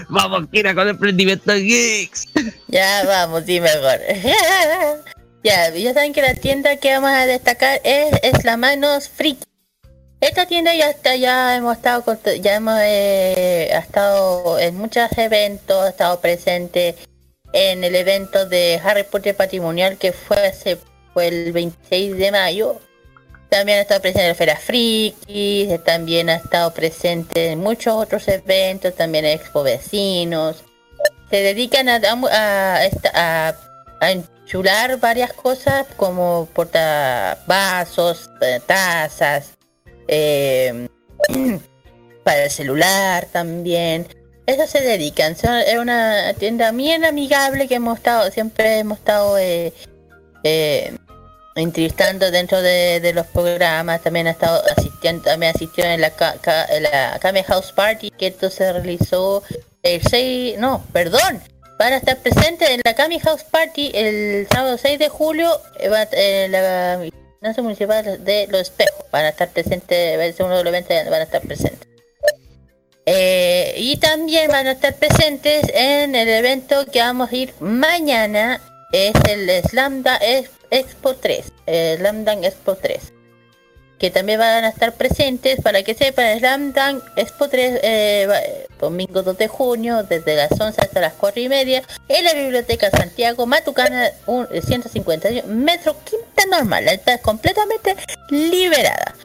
[0.09, 2.27] Vamos, Kira, con el emprendimiento de Geeks.
[2.67, 3.99] Ya vamos, sí, mejor.
[5.43, 9.43] ya, ya saben que la tienda que vamos a destacar es, es la Manos Friki.
[10.19, 15.07] Esta tienda ya está, ya hemos estado, con- ya hemos eh, ha estado en muchos
[15.15, 16.95] eventos, ha estado presente
[17.53, 20.79] en el evento de Harry Potter Patrimonial que fue hace,
[21.17, 22.79] fue el 26 de mayo.
[23.49, 28.27] También ha estado presente en la Feria Friki, también ha estado presente en muchos otros
[28.27, 30.63] eventos, también en Expo Vecinos
[31.31, 33.55] se dedican a, a, a-
[34.11, 39.53] enchular varias cosas como portavasos, eh, tazas,
[40.07, 40.87] eh,
[42.23, 44.07] para el celular también.
[44.45, 45.35] Eso se dedican.
[45.35, 49.73] Son- es una tienda bien amigable que hemos estado, siempre hemos estado eh,
[51.57, 54.01] entrevistando dentro de, los programas.
[54.01, 56.13] También ha estado asistiendo, también asistió en la,
[56.69, 59.43] en la Kame House Party que esto se realizó
[59.83, 61.41] el 6, no, perdón,
[61.77, 65.89] van a estar presentes en la Kami House Party el sábado 6 de julio eh,
[65.89, 66.99] va, en la
[67.39, 69.05] Gimnasia Municipal de Los Espejos.
[69.11, 71.87] Van a estar presentes, va a ser uno de los eventos van a estar presentes.
[73.05, 78.59] Eh, y también van a estar presentes en el evento que vamos a ir mañana,
[78.91, 83.13] es el Slam Ex- Expo 3, eh, Slam Dunk Expo 3
[83.97, 85.61] que también van a estar presentes.
[85.61, 90.51] Para que sepan Slam Dunk Expo 3 eh, eh, domingo 2 de junio desde las
[90.51, 95.95] 11 hasta las 4 y media en la biblioteca Santiago Matucana un, eh, 151 metro
[96.03, 96.87] quinta normal.
[96.87, 97.95] Está completamente
[98.29, 99.15] liberada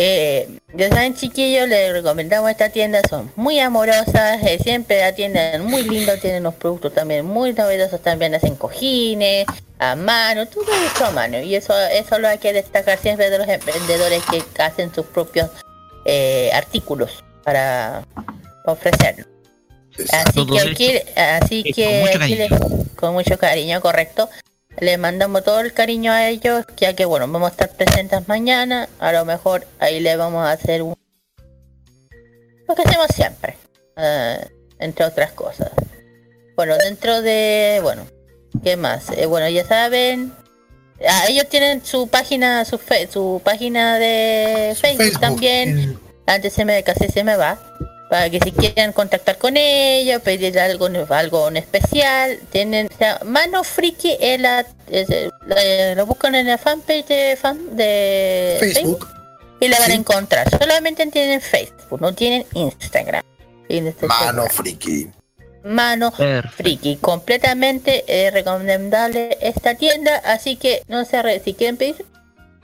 [0.00, 5.82] eh, ya saben chiquillos les recomendamos esta tienda son muy amorosas eh, siempre atienden muy
[5.82, 9.46] lindo tienen unos productos también muy novedosos también hacen cojines
[9.80, 13.38] a mano todo hecho a mano y eso eso lo hay que destacar siempre de
[13.38, 15.50] los emprendedores que hacen sus propios
[16.04, 18.04] eh, artículos para,
[18.66, 19.26] ofrecerlos
[20.12, 22.58] así que aquí, así Eh, que con mucho aquí cariño.
[22.78, 24.28] le- con mucho cariño correcto
[24.80, 28.88] le mandamos todo el cariño a ellos ya que bueno vamos a estar presentes mañana
[29.00, 30.94] a lo mejor ahí le vamos a hacer un
[32.68, 33.56] lo que hacemos siempre
[33.96, 34.46] eh,
[34.78, 35.70] entre otras cosas.
[36.56, 38.06] Bueno dentro de bueno
[38.62, 40.32] qué más Eh, bueno ya saben
[41.08, 46.64] ah, ellos tienen su página su fe- su página de Facebook, Facebook, también antes se
[46.64, 47.58] me casi se me va
[48.08, 53.20] para que si quieren contactar con ella pedir algo algo en especial tienen o sea,
[53.24, 55.08] mano friki es la, es,
[55.46, 59.06] la- lo buscan en la fanpage de fan de Facebook.
[59.60, 60.48] y la van a encontrar.
[60.50, 63.22] Solamente tienen Facebook no tienen Instagram.
[63.68, 65.10] Y estoy Mano friki.
[65.64, 66.10] mano
[66.56, 72.06] friki completamente eh, recomendable esta tienda así que no se arre- si quieren pedir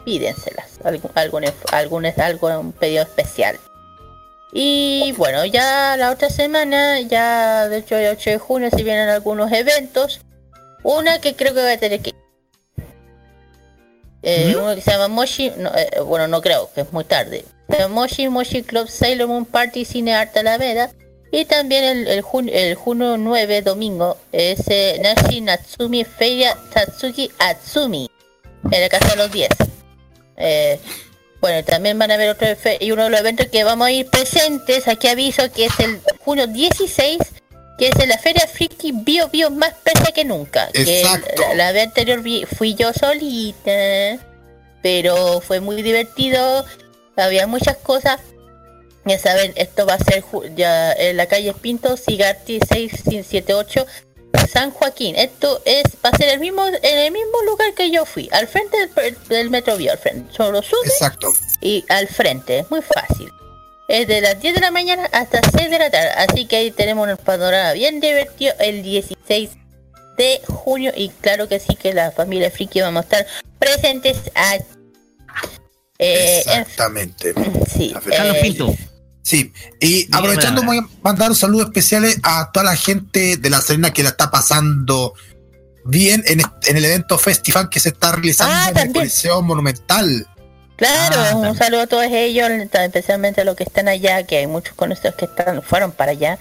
[0.06, 0.66] pídenselas.
[0.84, 3.58] Algún algún algún algún pedido especial
[4.56, 9.08] y bueno ya la otra semana ya de hecho el 8 de junio si vienen
[9.08, 10.20] algunos eventos
[10.84, 12.12] una que creo que va a tener que
[14.22, 17.44] eh, uno que se llama Moshi no, eh, bueno no creo que es muy tarde.
[17.68, 20.90] Se llama Moshi Moshi Club Sailor Moon Party Cine Arte Alameda.
[21.30, 27.30] Y también el, el, jun- el junio 9 domingo es eh, Nashi Natsumi Feria Tatsuki
[27.38, 28.08] Atsumi
[28.70, 29.48] en la casa de los 10
[30.36, 30.78] eh,
[31.44, 32.48] bueno, también van a haber otro
[32.80, 36.00] y uno de los eventos que vamos a ir presentes, aquí aviso que es el
[36.20, 37.18] junio 16,
[37.76, 40.70] que es en la Feria Friki Bio Bio más presa que nunca.
[40.72, 42.22] Que la, la vez anterior
[42.56, 44.16] fui yo solita,
[44.82, 46.64] pero fue muy divertido,
[47.14, 48.20] había muchas cosas.
[49.04, 53.84] Ya saben, esto va a ser ju- ya en la calle Pinto, Cigarti 678,
[54.52, 55.14] San Joaquín.
[55.16, 58.48] Esto es va a ser el mismo en el mismo lugar que yo fui, al
[58.48, 60.32] frente del, del Metro Bio, al frente.
[60.34, 61.32] Solo sube Exacto.
[61.60, 63.30] y al frente, es muy fácil.
[63.88, 66.70] Es de las 10 de la mañana hasta 6 de la tarde, así que ahí
[66.70, 69.50] tenemos un panorama bien divertido el 16
[70.16, 73.26] de junio y claro que sí que la familia Friki vamos a estar
[73.58, 74.54] presentes a
[75.98, 77.34] eh, en- Exactamente.
[77.68, 78.74] sí, Carlos eh, Pinto.
[79.24, 83.62] Sí, y aprovechando voy a mandar un saludo especiales a toda la gente de La
[83.62, 85.14] Serena que la está pasando
[85.86, 86.40] bien en,
[86.76, 88.92] el evento Festival que se está realizando Ah, en el.
[88.92, 90.26] Coliseo Monumental.
[90.76, 91.56] Claro, Ah, un también.
[91.56, 95.24] saludo a todos ellos, especialmente a los que están allá, que hay muchos conocidos que
[95.24, 96.38] están, fueron para allá.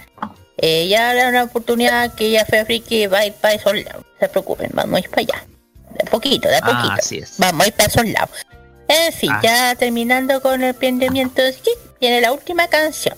[0.58, 4.04] Eh, ya habrá una oportunidad que ya fue friki va a ir para esos lados.
[4.04, 5.46] No se preocupen, vamos a ir para allá.
[5.98, 6.92] De poquito, de a Ah, poquito.
[7.00, 7.34] así es.
[7.38, 8.30] Vamos a ir para esos lados.
[8.88, 9.40] En fin, Ah.
[9.42, 11.70] ya terminando con el emprendimiento, sí,
[12.04, 13.16] viene la última canción.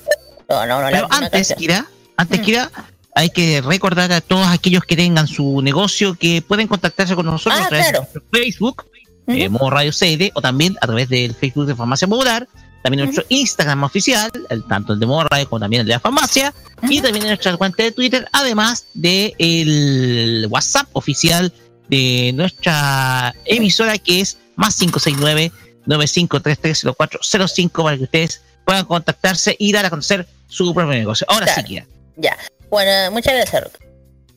[0.48, 1.54] No, no, no, Pero antes.
[1.58, 1.86] Kira,
[2.16, 2.42] antes, Mm.
[2.44, 2.70] Kira,
[3.14, 7.60] hay que recordar a todos aquellos que tengan su negocio que pueden contactarse con nosotros
[7.60, 8.08] Ah, a través claro.
[8.14, 8.84] de Facebook,
[9.26, 12.46] eh, Modo Radio CD, o también a través del Facebook de Farmacia Popular,
[12.82, 16.00] también nuestro Instagram oficial, el, tanto el de Modo Radio como también el de la
[16.00, 16.54] farmacia,
[16.88, 21.52] y también nuestra cuenta de Twitter, además de el WhatsApp oficial
[21.88, 25.50] de nuestra emisora que es más 569
[25.86, 31.26] 95330405 para que ustedes puedan contactarse y dar a conocer su propio negocio.
[31.30, 31.86] Ahora sí, Kira.
[32.16, 32.36] Ya.
[32.68, 33.74] Bueno, muchas gracias, Rock.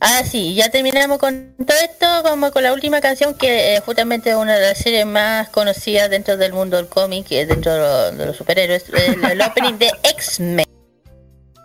[0.02, 2.06] Ah, sí, ya terminamos con todo esto.
[2.22, 6.08] Vamos con la última canción que eh, justamente es una de las series más conocidas
[6.08, 9.90] dentro del mundo del cómic, dentro de, lo- de los superhéroes, el, el opening de
[10.04, 10.64] X-Men.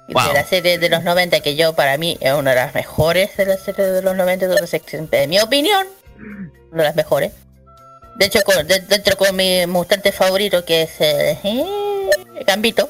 [0.10, 0.28] Wow.
[0.28, 3.38] De la serie de los 90, que yo para mí es una de las mejores
[3.38, 5.08] de la serie de los 90 de los X-Men.
[5.12, 5.88] En mi opinión,
[6.72, 7.32] una de las mejores.
[8.18, 11.40] De hecho, con, de- dentro con mi mutante favorito, que es eh,
[12.45, 12.90] Gambito.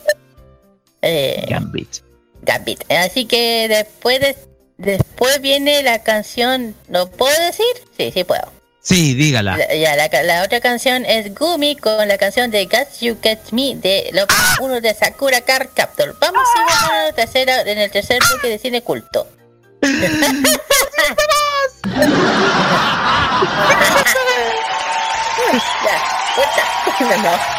[1.02, 1.98] Eh, Gambit.
[2.42, 2.92] Gambit.
[2.92, 4.36] Así que después de,
[4.78, 7.66] después viene la canción, ¿lo puedo decir?
[7.98, 8.52] Sí, sí puedo.
[8.82, 9.58] Sí, dígala.
[9.58, 13.52] La, ya, la, la otra canción es Gumi con la canción de Got You Catch
[13.52, 14.28] Me de lo
[14.62, 16.16] uno de Sakura Card Captor.
[16.20, 19.28] Vamos a ir a la tercera, en el tercer bloque de cine culto.
[27.12, 27.56] ya,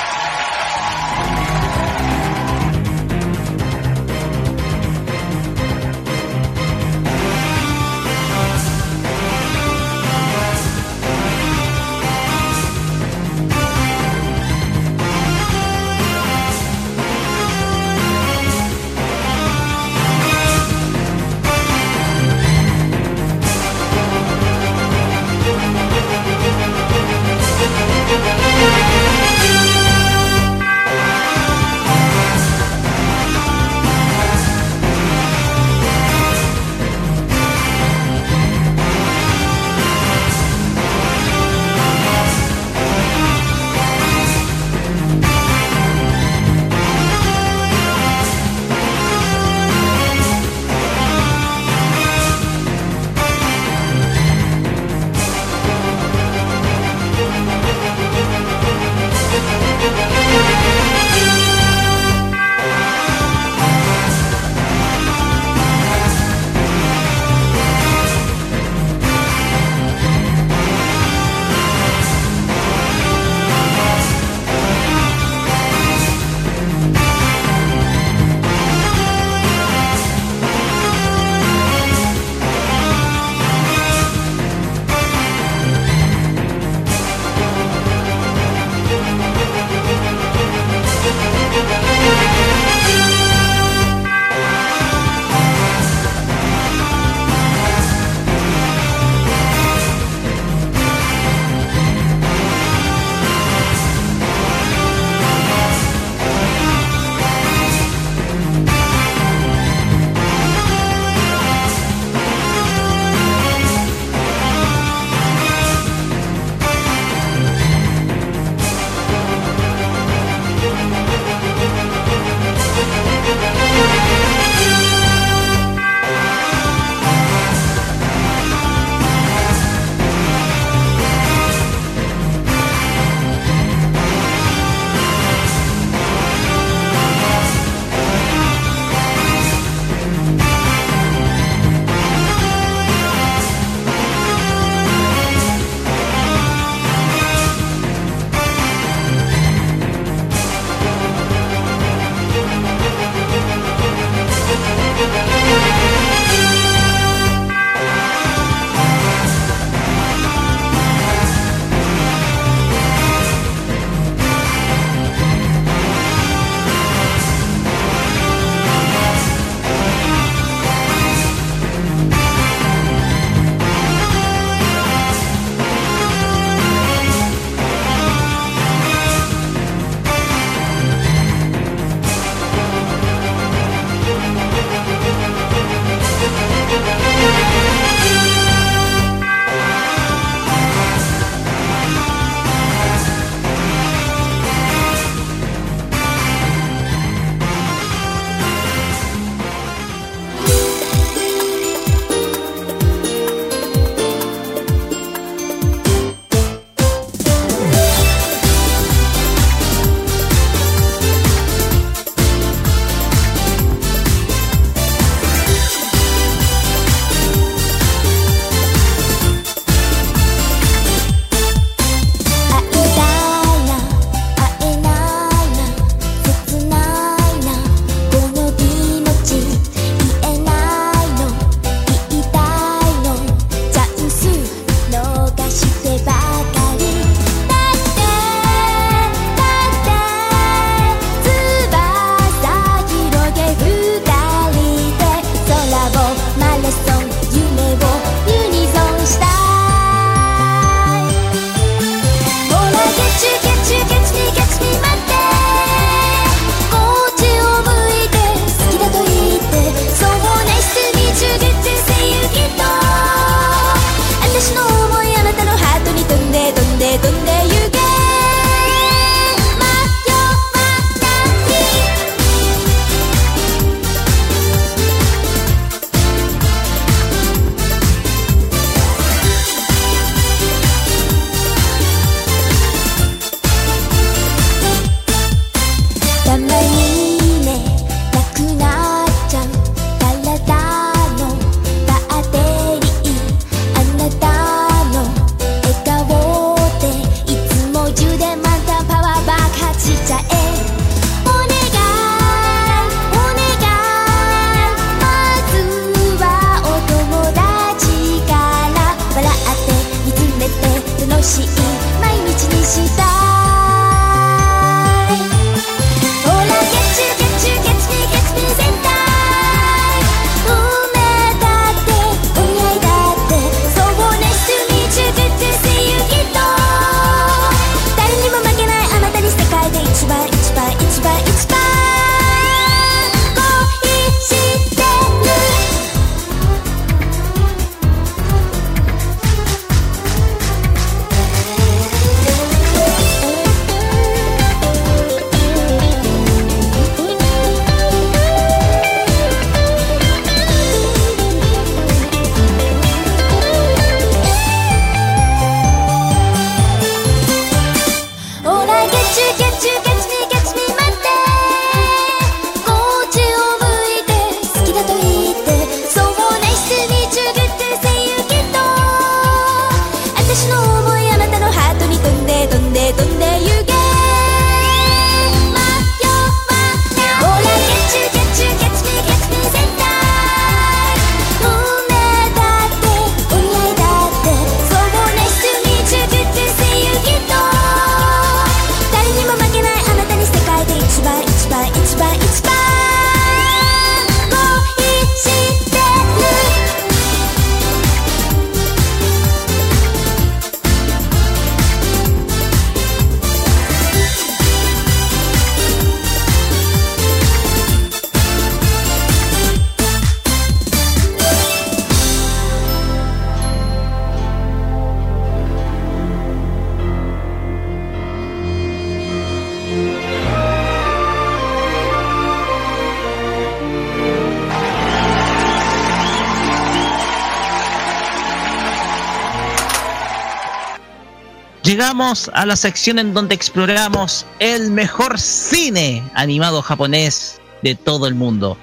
[431.97, 438.15] Llegamos a la sección en donde exploramos el mejor cine animado japonés de todo el
[438.15, 438.59] mundo.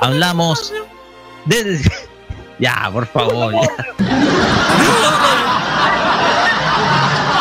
[0.00, 0.72] Hablamos
[1.44, 1.82] del...
[2.58, 3.54] Ya, por favor.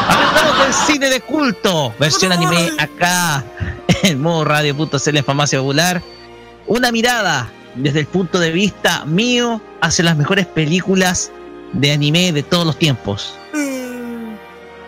[0.09, 3.41] Hablamos del cine de culto, versión anime acá
[4.03, 6.01] en modo radio.cl en Farmacia Popular.
[6.65, 11.31] Una mirada desde el punto de vista mío hacia las mejores películas
[11.71, 13.37] de anime de todos los tiempos.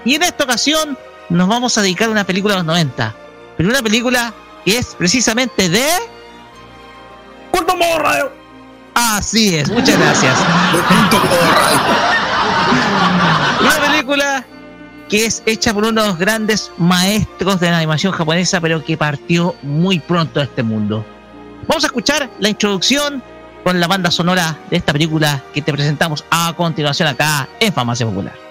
[0.06, 0.98] Y en esta ocasión
[1.30, 3.16] nos vamos a dedicar a una película de los 90.
[3.58, 4.34] Pero una película
[4.66, 5.88] que es precisamente de.
[7.52, 8.32] ¡Culto Radio!
[8.96, 10.38] Así es, muchas gracias.
[13.62, 14.46] Una película
[15.10, 20.00] que es hecha por unos grandes maestros de la animación japonesa, pero que partió muy
[20.00, 21.06] pronto a este mundo.
[21.68, 23.24] Vamos a escuchar la introducción
[23.64, 28.06] con la banda sonora de esta película que te presentamos a continuación acá en Farmacia
[28.06, 28.49] Popular.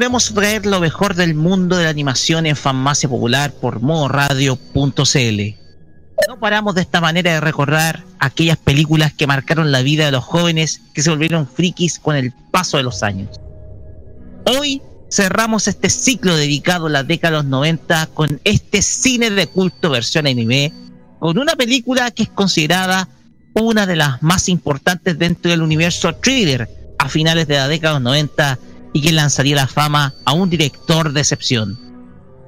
[0.00, 5.40] Volvemos a traer lo mejor del mundo de la animación en Farmacia Popular por modoradio.cl.
[6.26, 10.24] No paramos de esta manera de recordar aquellas películas que marcaron la vida de los
[10.24, 13.38] jóvenes que se volvieron frikis con el paso de los años.
[14.46, 19.48] Hoy cerramos este ciclo dedicado a la década de los 90 con este cine de
[19.48, 20.72] culto versión anime,
[21.18, 23.06] con una película que es considerada
[23.52, 28.00] una de las más importantes dentro del universo thriller a finales de la década de
[28.00, 28.58] los 90
[28.92, 31.78] y que lanzaría la fama a un director de excepción.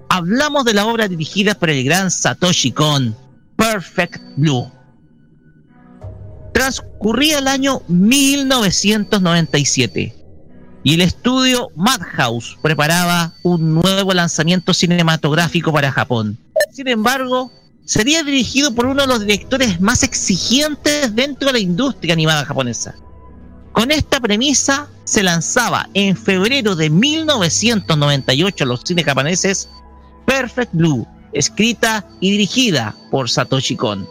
[0.08, 3.16] Hablamos de la obra dirigida por el gran Satoshi Kon,
[3.56, 4.70] Perfect Blue.
[6.52, 10.14] Transcurría el año 1997
[10.84, 16.36] y el estudio Madhouse preparaba un nuevo lanzamiento cinematográfico para Japón.
[16.72, 17.52] Sin embargo,
[17.84, 22.94] sería dirigido por uno de los directores más exigentes dentro de la industria animada japonesa.
[23.72, 29.68] Con esta premisa se lanzaba en febrero de 1998 en los cines japoneses
[30.26, 34.06] Perfect Blue, escrita y dirigida por Satoshi Kon.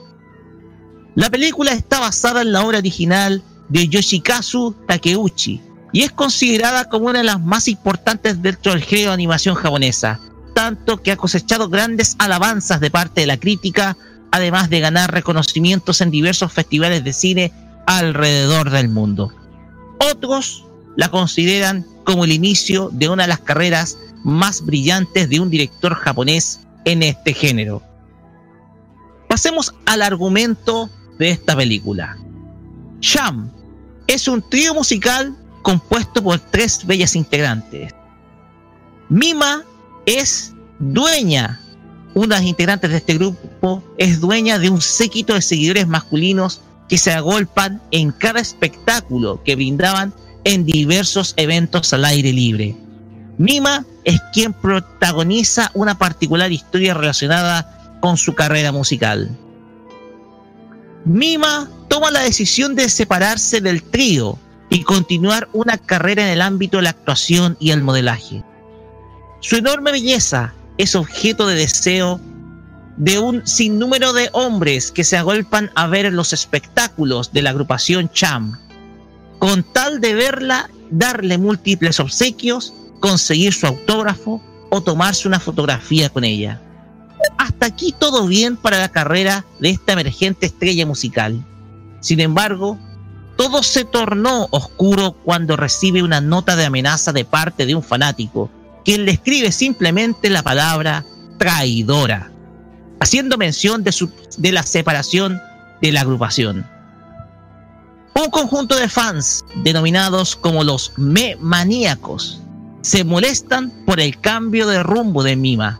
[1.15, 5.61] La película está basada en la obra original de Yoshikazu Takeuchi
[5.93, 10.19] y es considerada como una de las más importantes dentro del género de animación japonesa,
[10.55, 13.95] tanto que ha cosechado grandes alabanzas de parte de la crítica,
[14.31, 17.53] además de ganar reconocimientos en diversos festivales de cine
[17.85, 19.33] alrededor del mundo.
[20.09, 20.65] Otros
[20.95, 25.93] la consideran como el inicio de una de las carreras más brillantes de un director
[25.93, 27.81] japonés en este género.
[29.27, 32.17] Pasemos al argumento de esta película.
[32.99, 33.51] Sham
[34.07, 37.93] es un trío musical compuesto por tres bellas integrantes.
[39.09, 39.63] Mima
[40.05, 41.61] es dueña,
[42.13, 46.61] una de las integrantes de este grupo es dueña de un séquito de seguidores masculinos
[46.91, 50.13] que se agolpan en cada espectáculo que brindaban
[50.43, 52.75] en diversos eventos al aire libre.
[53.37, 59.29] Mima es quien protagoniza una particular historia relacionada con su carrera musical.
[61.05, 64.37] Mima toma la decisión de separarse del trío
[64.69, 68.43] y continuar una carrera en el ámbito de la actuación y el modelaje.
[69.39, 72.19] Su enorme belleza es objeto de deseo
[72.97, 78.09] de un sinnúmero de hombres que se agolpan a ver los espectáculos de la agrupación
[78.11, 78.59] Cham,
[79.39, 86.23] con tal de verla, darle múltiples obsequios, conseguir su autógrafo o tomarse una fotografía con
[86.23, 86.61] ella.
[87.37, 91.43] Hasta aquí todo bien para la carrera de esta emergente estrella musical.
[91.99, 92.77] Sin embargo,
[93.37, 98.49] todo se tornó oscuro cuando recibe una nota de amenaza de parte de un fanático,
[98.85, 101.05] quien le escribe simplemente la palabra
[101.37, 102.30] traidora,
[103.01, 105.41] haciendo mención de, la separación
[105.81, 106.65] de la agrupación.
[108.13, 112.41] Un conjunto de fans, denominados como los Me Maníacos,
[112.81, 115.79] se molestan por el cambio de rumbo de Mima,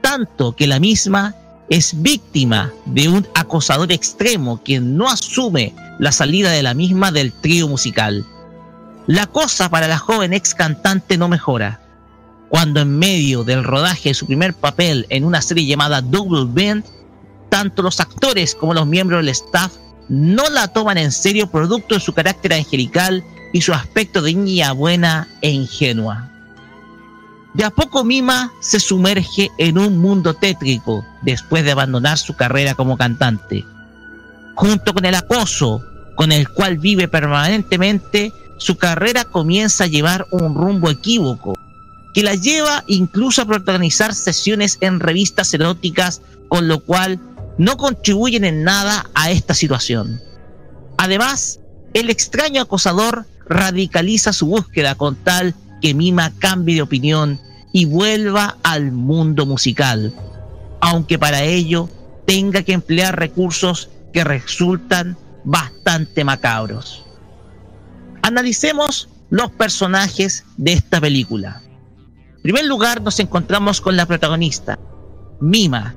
[0.00, 1.34] tanto que la misma
[1.68, 7.30] es víctima de un acosador extremo quien no asume la salida de la misma del
[7.30, 8.24] trío musical.
[9.06, 11.80] La cosa para la joven ex cantante no mejora,
[12.48, 16.84] cuando en medio del rodaje de su primer papel en una serie llamada Double Band,
[17.48, 19.72] tanto los actores como los miembros del staff
[20.08, 23.22] no la toman en serio producto de su carácter angelical
[23.52, 26.30] y su aspecto de niña buena e ingenua.
[27.54, 32.74] De a poco Mima se sumerge en un mundo tétrico después de abandonar su carrera
[32.74, 33.64] como cantante.
[34.54, 35.82] Junto con el acoso
[36.14, 41.54] con el cual vive permanentemente, su carrera comienza a llevar un rumbo equívoco,
[42.14, 47.20] que la lleva incluso a protagonizar sesiones en revistas eróticas, con lo cual
[47.58, 50.20] no contribuyen en nada a esta situación.
[50.96, 51.60] Además,
[51.94, 57.40] el extraño acosador radicaliza su búsqueda con tal que Mima cambie de opinión
[57.72, 60.14] y vuelva al mundo musical,
[60.80, 61.88] aunque para ello
[62.26, 67.04] tenga que emplear recursos que resultan bastante macabros.
[68.22, 71.62] Analicemos los personajes de esta película.
[72.38, 74.78] En primer lugar nos encontramos con la protagonista,
[75.40, 75.96] Mima.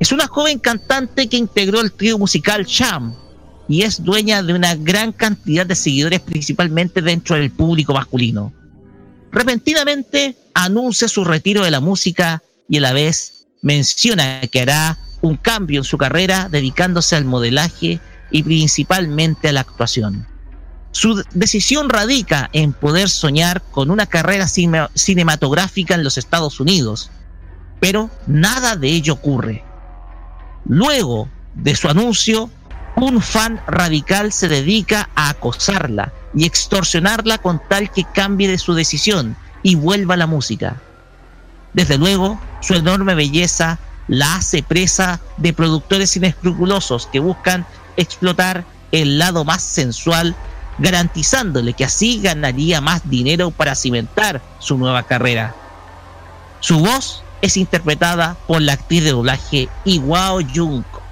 [0.00, 3.14] Es una joven cantante que integró el trío musical Sham
[3.68, 8.54] y es dueña de una gran cantidad de seguidores principalmente dentro del público masculino.
[9.30, 15.36] Repentinamente anuncia su retiro de la música y a la vez menciona que hará un
[15.36, 18.00] cambio en su carrera dedicándose al modelaje
[18.30, 20.26] y principalmente a la actuación.
[20.96, 27.10] Su decisión radica en poder soñar con una carrera cinematográfica en los Estados Unidos,
[27.80, 29.62] pero nada de ello ocurre.
[30.64, 32.48] Luego de su anuncio,
[32.96, 38.72] un fan radical se dedica a acosarla y extorsionarla con tal que cambie de su
[38.72, 40.80] decisión y vuelva a la música.
[41.74, 43.78] Desde luego, su enorme belleza
[44.08, 47.66] la hace presa de productores inescrupulosos que buscan
[47.98, 50.34] explotar el lado más sensual,
[50.78, 55.54] garantizándole que así ganaría más dinero para cimentar su nueva carrera.
[56.60, 61.02] Su voz es interpretada por la actriz de doblaje Iwao Junko.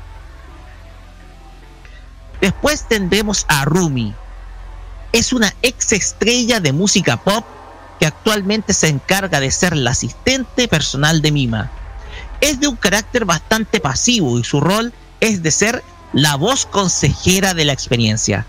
[2.40, 4.14] Después tendremos a Rumi.
[5.12, 7.44] Es una ex estrella de música pop
[7.98, 11.70] que actualmente se encarga de ser la asistente personal de Mima.
[12.40, 17.54] Es de un carácter bastante pasivo y su rol es de ser la voz consejera
[17.54, 18.46] de la experiencia.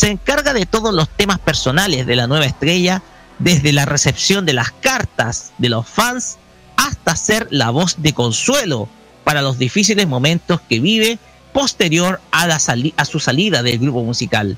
[0.00, 3.02] Se encarga de todos los temas personales de la nueva estrella,
[3.38, 6.38] desde la recepción de las cartas de los fans
[6.78, 8.88] hasta ser la voz de consuelo
[9.24, 11.18] para los difíciles momentos que vive
[11.52, 12.58] posterior a,
[13.04, 14.56] su salida del grupo musical.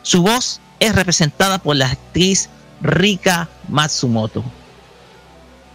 [0.00, 2.48] Su voz es representada por la actriz
[2.80, 4.42] Rika Matsumoto.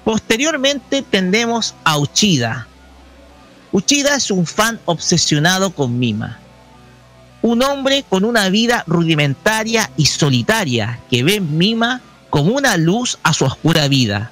[0.03, 2.67] Posteriormente tendemos a Uchida.
[3.71, 6.39] Uchida es un fan obsesionado con Mima.
[7.45, 12.01] Un hombre con una vida rudimentaria y solitaria que ve Mima
[12.31, 14.31] como una luz a su oscura vida.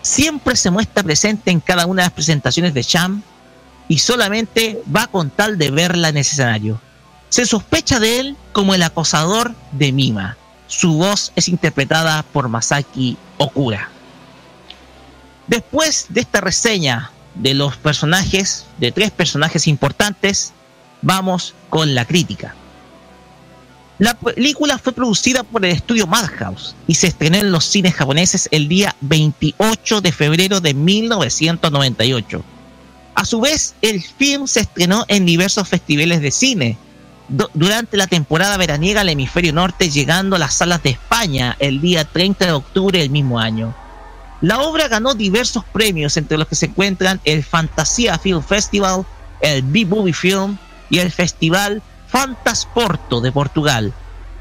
[0.00, 3.22] Siempre se muestra presente en cada una de las presentaciones de Sham
[3.88, 6.80] y solamente va con tal de verla en el escenario.
[7.28, 10.38] Se sospecha de él como el acosador de Mima.
[10.66, 13.90] Su voz es interpretada por Masaki Okura.
[15.46, 20.54] Después de esta reseña de los personajes, de tres personajes importantes,
[21.02, 22.54] vamos con la crítica.
[23.98, 28.48] La película fue producida por el estudio Madhouse y se estrenó en los cines japoneses
[28.50, 32.42] el día 28 de febrero de 1998.
[33.14, 36.78] A su vez, el film se estrenó en diversos festivales de cine
[37.28, 41.82] du- durante la temporada veraniega al hemisferio norte, llegando a las salas de España el
[41.82, 43.74] día 30 de octubre del mismo año.
[44.40, 49.04] La obra ganó diversos premios, entre los que se encuentran el Fantasia Film Festival,
[49.42, 50.56] el B-Movie Film
[50.90, 53.94] y el Festival Fantasporto de Portugal,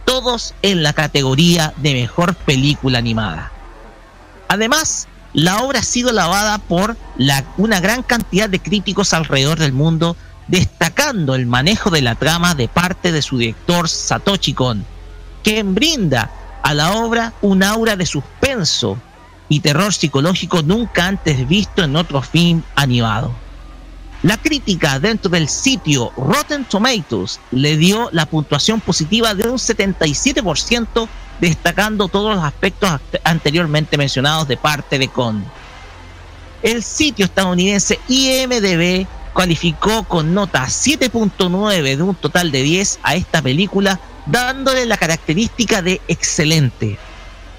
[0.04, 3.52] todos en la categoría de mejor película animada.
[4.48, 6.98] Además, la obra ha sido alabada por
[7.58, 10.18] una gran cantidad de críticos alrededor del mundo,
[10.48, 14.84] destacando el manejo de la trama de parte de su director Satoshi Kon,
[15.44, 16.32] quien brinda
[16.64, 18.98] a la obra un aura de suspenso
[19.48, 23.32] y terror psicológico nunca antes visto en otro film animado.
[24.22, 31.08] La crítica dentro del sitio Rotten Tomatoes le dio la puntuación positiva de un 77%,
[31.40, 35.46] destacando todos los aspectos ant- anteriormente mencionados de parte de Con.
[36.62, 43.42] El sitio estadounidense IMDB calificó con nota 7.9 de un total de 10 a esta
[43.42, 46.98] película, dándole la característica de excelente,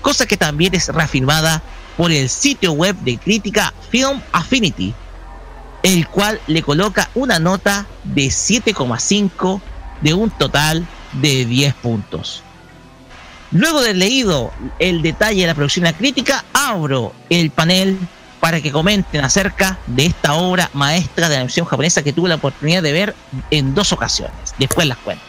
[0.03, 1.63] cosa que también es reafirmada
[1.97, 4.93] por el sitio web de crítica Film Affinity,
[5.83, 9.61] el cual le coloca una nota de 7,5
[10.01, 12.43] de un total de 10 puntos.
[13.53, 17.99] Luego de leído el detalle de la producción la crítica, abro el panel
[18.39, 22.37] para que comenten acerca de esta obra maestra de la animación japonesa que tuve la
[22.37, 23.15] oportunidad de ver
[23.51, 24.55] en dos ocasiones.
[24.59, 25.25] Después las cuento.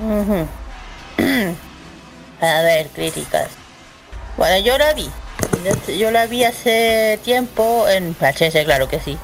[2.40, 3.50] A ver, críticas.
[4.36, 5.10] Bueno, yo la vi.
[5.98, 9.18] Yo la vi hace tiempo en VHS, claro que sí.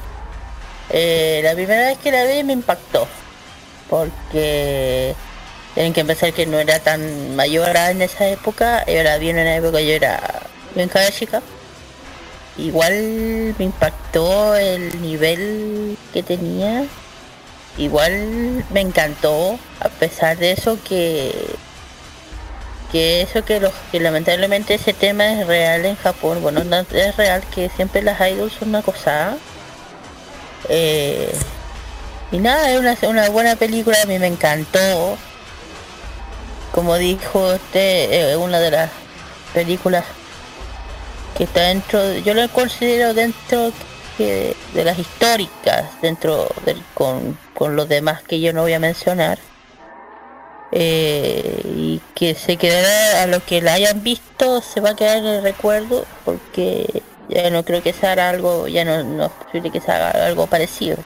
[0.89, 3.07] Eh, la primera vez que la vi me impactó.
[3.89, 5.15] Porque
[5.73, 8.85] tienen que pensar que no era tan mayor en esa época.
[8.85, 10.19] Yo la en una época yo era
[10.75, 11.41] bien cada chica.
[12.57, 16.85] Igual me impactó el nivel que tenía
[17.77, 21.33] igual me encantó a pesar de eso que
[22.91, 27.17] que eso que los que lamentablemente ese tema es real en Japón bueno no es
[27.17, 29.37] real que siempre las idols son una cosa
[30.69, 31.33] eh,
[32.31, 35.17] y nada es una, una buena película a mí me encantó.
[36.73, 38.91] Como dijo usted eh, una de las
[39.53, 40.03] películas
[41.37, 43.71] que está dentro yo lo considero dentro
[44.17, 49.37] de las históricas dentro del con, con los demás que yo no voy a mencionar
[50.71, 55.17] eh, y que se quedará a los que la hayan visto se va a quedar
[55.17, 59.31] en el recuerdo porque ya no creo que se haga algo ya no, no es
[59.31, 60.97] posible que se haga algo parecido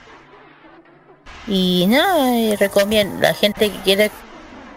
[1.47, 4.11] y nada y recomiendo la gente que quiere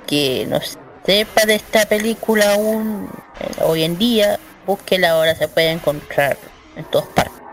[0.07, 0.59] que no
[1.07, 3.09] sepa de esta película aún
[3.41, 6.37] eh, hoy en día búsquela ahora se puede encontrar
[6.77, 7.45] en todas partes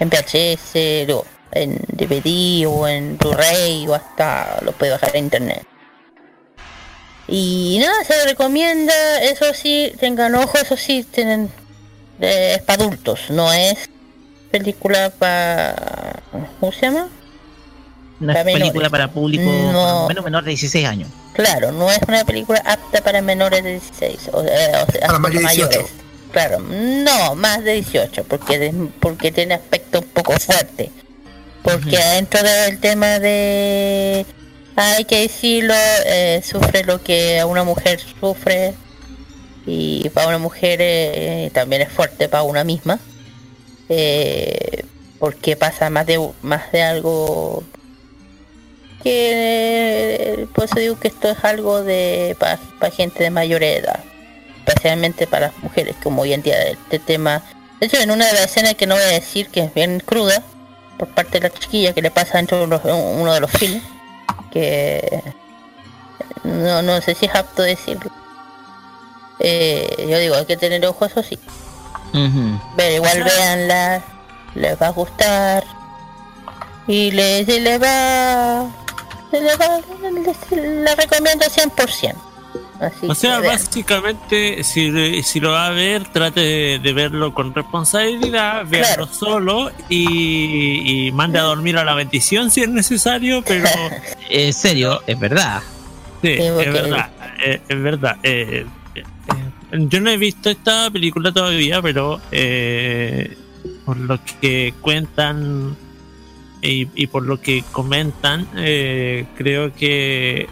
[0.00, 5.66] en VHS o en DVD o en Blu-ray o hasta lo puede bajar en internet.
[7.28, 8.92] Y nada, se recomienda,
[9.22, 11.50] eso sí, tengan ojo, eso sí, tienen
[12.20, 13.88] eh, es para adultos, no es
[14.50, 16.22] película para
[16.60, 17.08] ¿cómo se llama?
[18.20, 18.62] No es menores.
[18.62, 20.06] película para público No.
[20.06, 21.08] menos menor de 16 años.
[21.32, 25.18] Claro, no es una película apta para menores de 16, o, eh, o sea, Para
[25.18, 25.78] mayor mayores.
[25.78, 25.94] 18.
[26.30, 30.90] Claro, no, más de 18, porque de- porque tiene aspecto un poco fuerte.
[31.62, 34.26] Porque adentro del tema de
[34.76, 35.74] hay que decirlo,
[36.06, 38.74] eh, sufre lo que una mujer sufre.
[39.66, 42.98] Y para una mujer eh, también es fuerte para una misma.
[43.88, 44.84] Eh,
[45.18, 47.62] porque pasa más de más de algo
[49.02, 52.58] que por eso digo que esto es algo de para
[52.92, 54.00] gente de mayor edad.
[54.66, 57.42] Especialmente para las mujeres como hoy en día este tema.
[57.80, 60.00] De hecho en una de las escenas que no voy a decir que es bien
[60.00, 60.42] cruda
[60.98, 63.82] por parte de la chiquilla que le pasa dentro de uno de los films
[64.52, 65.22] que
[66.44, 68.10] no, no sé si es apto decirlo.
[69.40, 71.38] Eh, yo digo hay que tener ojos eso sí.
[72.76, 74.02] Pero igual véanla
[74.54, 75.64] les va a gustar.
[76.86, 78.66] Y les, se les va
[79.30, 79.80] se les va
[80.10, 82.14] les- la recomiendo 100%
[82.80, 87.54] así O sea, básicamente, si, si lo va a ver, trate de, de verlo con
[87.54, 93.68] responsabilidad, véalo solo y, y mande a dormir a la bendición si es necesario, pero
[94.30, 95.62] En serio, es verdad.
[96.22, 97.10] sí, Sí, porque- es verdad,
[97.44, 98.16] eh, es verdad.
[98.22, 99.02] eh, eh,
[99.72, 103.36] eh, yo no he visto esta película todavía, pero eh,
[103.84, 105.76] por lo que cuentan
[106.62, 110.48] y, y por lo que comentan, eh, creo que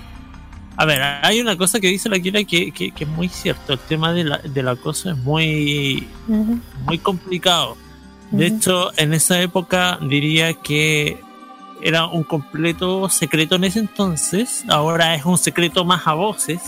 [0.76, 3.74] a ver, hay una cosa que dice la Kira que, que, que es muy cierto.
[3.74, 6.08] El tema de la, del acoso es muy,
[6.86, 7.76] muy complicado.
[8.30, 11.20] De hecho, en esa época diría que
[11.82, 14.64] era un completo secreto en ese entonces.
[14.68, 16.60] Ahora es un secreto más a voces.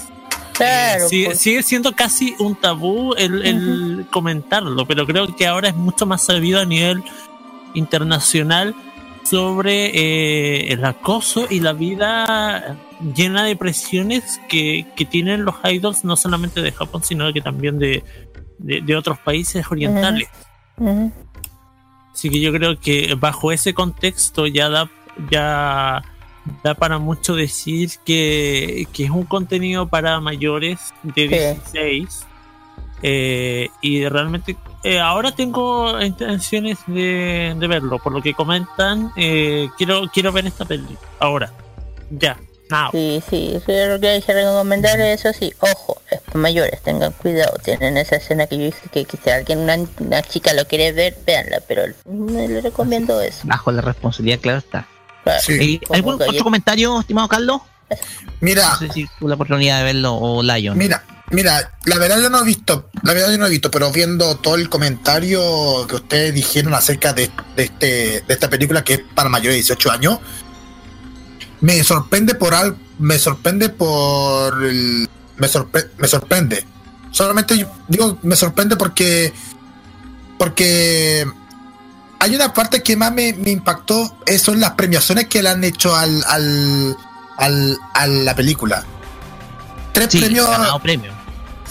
[0.53, 1.41] Claro, sigue, pues.
[1.41, 6.23] sigue siendo casi un tabú el, el comentarlo, pero creo que ahora es mucho más
[6.23, 7.03] sabido a nivel
[7.73, 8.75] internacional
[9.25, 12.77] sobre eh, el acoso y la vida
[13.15, 17.79] llena de presiones que, que tienen los idols, no solamente de Japón, sino que también
[17.79, 18.05] de,
[18.59, 20.29] de, de otros países orientales.
[22.13, 24.91] Así que yo creo que bajo ese contexto ya da,
[25.31, 26.03] ya
[26.63, 32.27] da para mucho decir que, que es un contenido para mayores de 16.
[33.03, 37.99] eh, y realmente eh, ahora tengo intenciones de, de verlo.
[37.99, 40.97] Por lo que comentan, eh, quiero, quiero ver esta peli.
[41.19, 41.53] Ahora.
[42.11, 42.37] Ya.
[42.71, 42.91] Now.
[42.93, 47.13] Sí, sí, sí, lo que hay que recomendar es eso sí, ojo, estos mayores, tengan
[47.13, 50.67] cuidado, tienen esa escena que yo dije que, que si alguien, una, una chica lo
[50.67, 53.41] quiere ver, véanla, pero no le recomiendo eso.
[53.45, 54.89] Bajo la responsabilidad, claro está.
[55.25, 57.61] Claro, Eh, ¿Algún otro comentario, estimado Carlos?
[58.41, 60.77] Mira, No sé si tuvo la oportunidad de verlo o Lion.
[60.77, 63.91] Mira, mira, la verdad yo no he visto, la verdad yo no he visto, pero
[63.93, 67.87] viendo todo el comentario que ustedes dijeron acerca de, de este,
[68.27, 70.19] de esta película que es para mayores de 18 años,
[71.61, 76.65] me sorprende por algo, me sorprende por el, me, sorpre- me sorprende.
[77.11, 79.33] Solamente yo digo me sorprende porque
[80.39, 81.25] porque
[82.19, 85.63] hay una parte que más me, me impactó, eh, son las premiaciones que le han
[85.63, 86.97] hecho al, al,
[87.39, 88.85] al- a la película.
[89.93, 90.49] Tres Sí, premios.
[90.49, 91.13] ganado premio.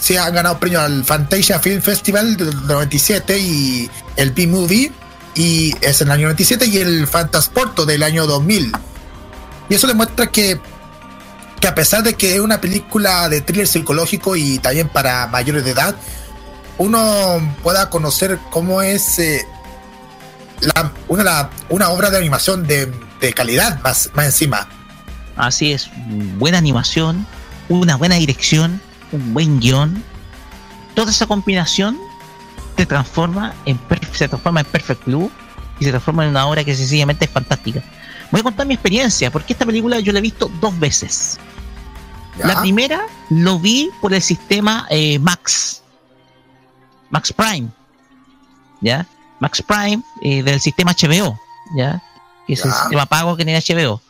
[0.00, 4.92] Sí, han ganado premio al Fantasia Film Festival del 97 y el B-Movie,
[5.34, 8.72] y es en el año 97, y el Fantasporto del año 2000.
[9.68, 10.60] Y eso demuestra que,
[11.60, 15.64] que a pesar de que es una película de thriller psicológico y también para mayores
[15.64, 15.94] de edad,
[16.76, 19.46] uno pueda conocer cómo es eh,
[20.60, 24.68] la- una, la- una obra de animación de, de calidad más, más encima.
[25.36, 25.90] Así es,
[26.38, 27.26] buena animación,
[27.68, 28.80] una buena dirección,
[29.12, 30.02] un buen guion.
[30.94, 31.98] Toda esa combinación
[32.76, 33.78] te transforma en
[34.12, 35.30] se transforma en Perfect Blue
[35.80, 37.82] y se transforma en una obra que sencillamente es fantástica.
[38.30, 41.38] Voy a contar mi experiencia, porque esta película yo la he visto dos veces.
[42.38, 45.82] La primera lo vi por el sistema eh, Max,
[47.10, 47.68] Max Prime,
[48.80, 49.06] ¿ya?
[49.38, 51.38] Max Prime eh, del sistema HBO,
[51.76, 52.02] ¿ya?
[52.46, 52.76] Que es el Ya.
[52.80, 54.00] sistema pago que tiene HBO.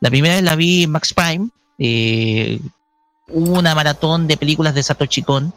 [0.00, 2.60] La primera vez la vi en Max Prime, eh,
[3.28, 5.52] hubo una maratón de películas de Satoshi Kon,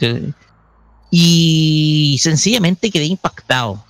[0.00, 0.32] eh,
[1.10, 3.84] y sencillamente quedé impactado.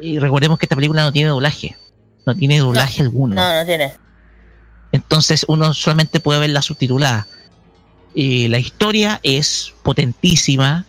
[0.00, 1.76] Y recordemos que esta película no tiene doblaje,
[2.26, 3.36] no tiene doblaje alguno.
[3.36, 3.94] No, no tiene.
[4.90, 7.26] Entonces uno solamente puede ver la subtitulada.
[8.14, 10.84] Eh, la historia es potentísima.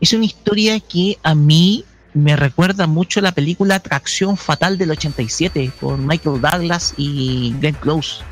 [0.00, 5.72] Es una historia que a mí me recuerda mucho la película Atracción Fatal del 87
[5.80, 8.22] con Michael Douglas y Glenn Close.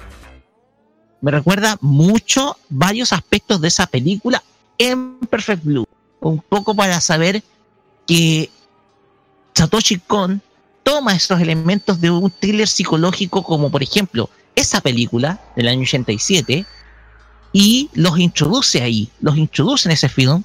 [1.21, 4.43] Me recuerda mucho varios aspectos de esa película
[4.79, 5.87] en Perfect Blue.
[6.21, 7.43] Un poco para saber
[8.07, 8.51] que
[9.55, 10.41] Satoshi Kon
[10.83, 16.65] toma esos elementos de un thriller psicológico como por ejemplo esa película del año 87
[17.53, 20.43] y los introduce ahí, los introduce en ese film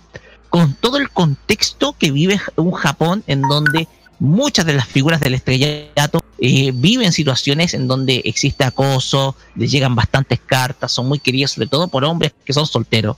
[0.54, 3.88] con todo el contexto que vive un Japón en donde
[4.20, 9.96] muchas de las figuras del estrellato eh, viven situaciones en donde existe acoso, les llegan
[9.96, 13.18] bastantes cartas, son muy queridos sobre todo por hombres que son solteros.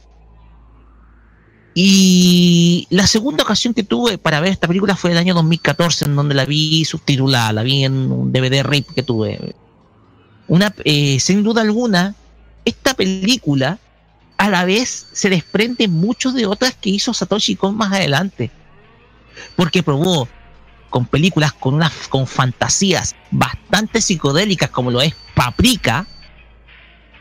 [1.74, 6.16] Y la segunda ocasión que tuve para ver esta película fue el año 2014, en
[6.16, 9.56] donde la vi subtitulada, la vi en un DVD RIP que tuve.
[10.86, 12.16] Eh, sin duda alguna,
[12.64, 13.78] esta película
[14.38, 18.52] a la vez se desprende mucho de otras que hizo Satoshi Kon más adelante.
[19.56, 20.28] Porque probó
[20.90, 26.08] con películas con unas con fantasías bastante psicodélicas como lo es Paprika,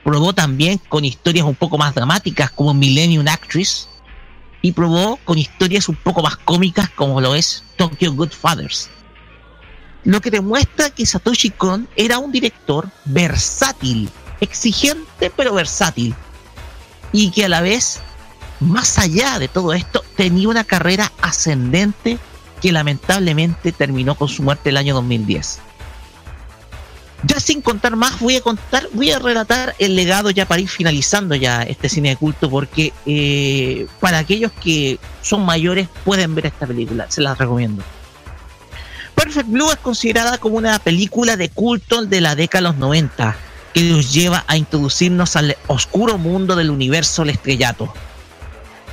[0.04, 3.88] probó también con historias un poco más dramáticas como Millennium Actress
[4.62, 8.90] y probó con historias un poco más cómicas como lo es Tokyo Goodfathers.
[10.04, 14.08] Lo que demuestra que Satoshi Kon era un director versátil,
[14.40, 16.14] exigente pero versátil
[17.14, 18.00] y que a la vez,
[18.58, 22.18] más allá de todo esto, tenía una carrera ascendente
[22.60, 25.60] que lamentablemente terminó con su muerte el año 2010.
[27.22, 30.68] Ya sin contar más, voy a contar, voy a relatar el legado ya para ir
[30.68, 36.46] finalizando ya este cine de culto, porque eh, para aquellos que son mayores pueden ver
[36.46, 37.84] esta película, se las recomiendo.
[39.14, 43.36] Perfect Blue es considerada como una película de culto de la década de los 90,
[43.74, 47.92] que nos lleva a introducirnos al oscuro mundo del universo del estrellato.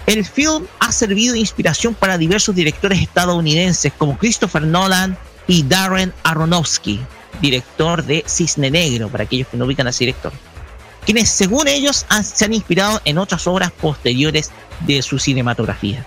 [0.07, 6.11] El film ha servido de inspiración para diversos directores estadounidenses como Christopher Nolan y Darren
[6.23, 6.99] Aronofsky,
[7.39, 10.33] director de Cisne Negro, para aquellos que no ubican a ese director,
[11.05, 14.49] quienes según ellos han- se han inspirado en otras obras posteriores
[14.81, 16.05] de su cinematografía.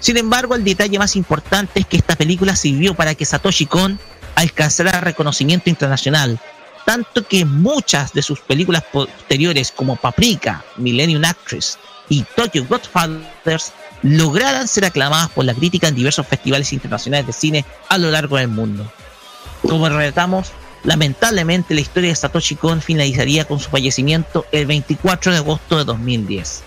[0.00, 3.98] Sin embargo, el detalle más importante es que esta película sirvió para que Satoshi Kon
[4.34, 6.38] alcanzara reconocimiento internacional,
[6.86, 14.68] tanto que muchas de sus películas posteriores como Paprika, Millennium Actress y Tokyo Godfathers lograran
[14.68, 18.46] ser aclamadas por la crítica en diversos festivales internacionales de cine a lo largo del
[18.48, 18.90] mundo.
[19.62, 20.52] Como relatamos,
[20.84, 25.84] lamentablemente la historia de Satoshi Kon finalizaría con su fallecimiento el 24 de agosto de
[25.84, 26.62] 2010.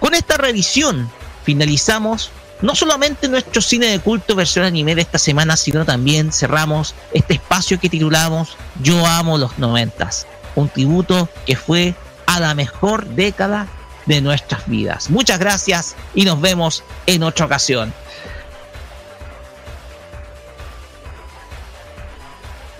[0.00, 1.10] Con esta revisión
[1.44, 2.30] finalizamos
[2.62, 7.34] no solamente nuestro cine de culto versión anime de esta semana, sino también cerramos este
[7.34, 11.94] espacio que titulamos Yo amo los noventas, un tributo que fue
[12.26, 13.66] a la mejor década
[14.06, 15.10] de nuestras vidas.
[15.10, 17.92] Muchas gracias y nos vemos en otra ocasión.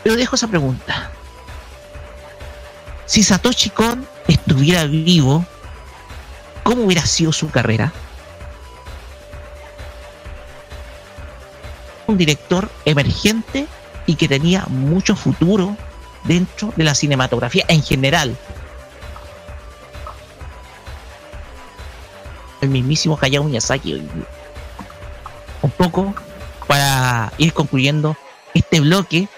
[0.04, 1.10] Pero dejo esa pregunta.
[3.06, 5.44] Si Satoshi Kon estuviera vivo,
[6.62, 7.92] ¿cómo hubiera sido su carrera?
[12.06, 13.66] Un director emergente
[14.06, 15.76] y que tenía mucho futuro
[16.24, 18.36] dentro de la cinematografía en general.
[22.60, 24.02] El mismísimo Hayao Miyazaki.
[25.62, 26.14] Un poco
[26.66, 28.16] para ir concluyendo
[28.54, 29.28] este bloque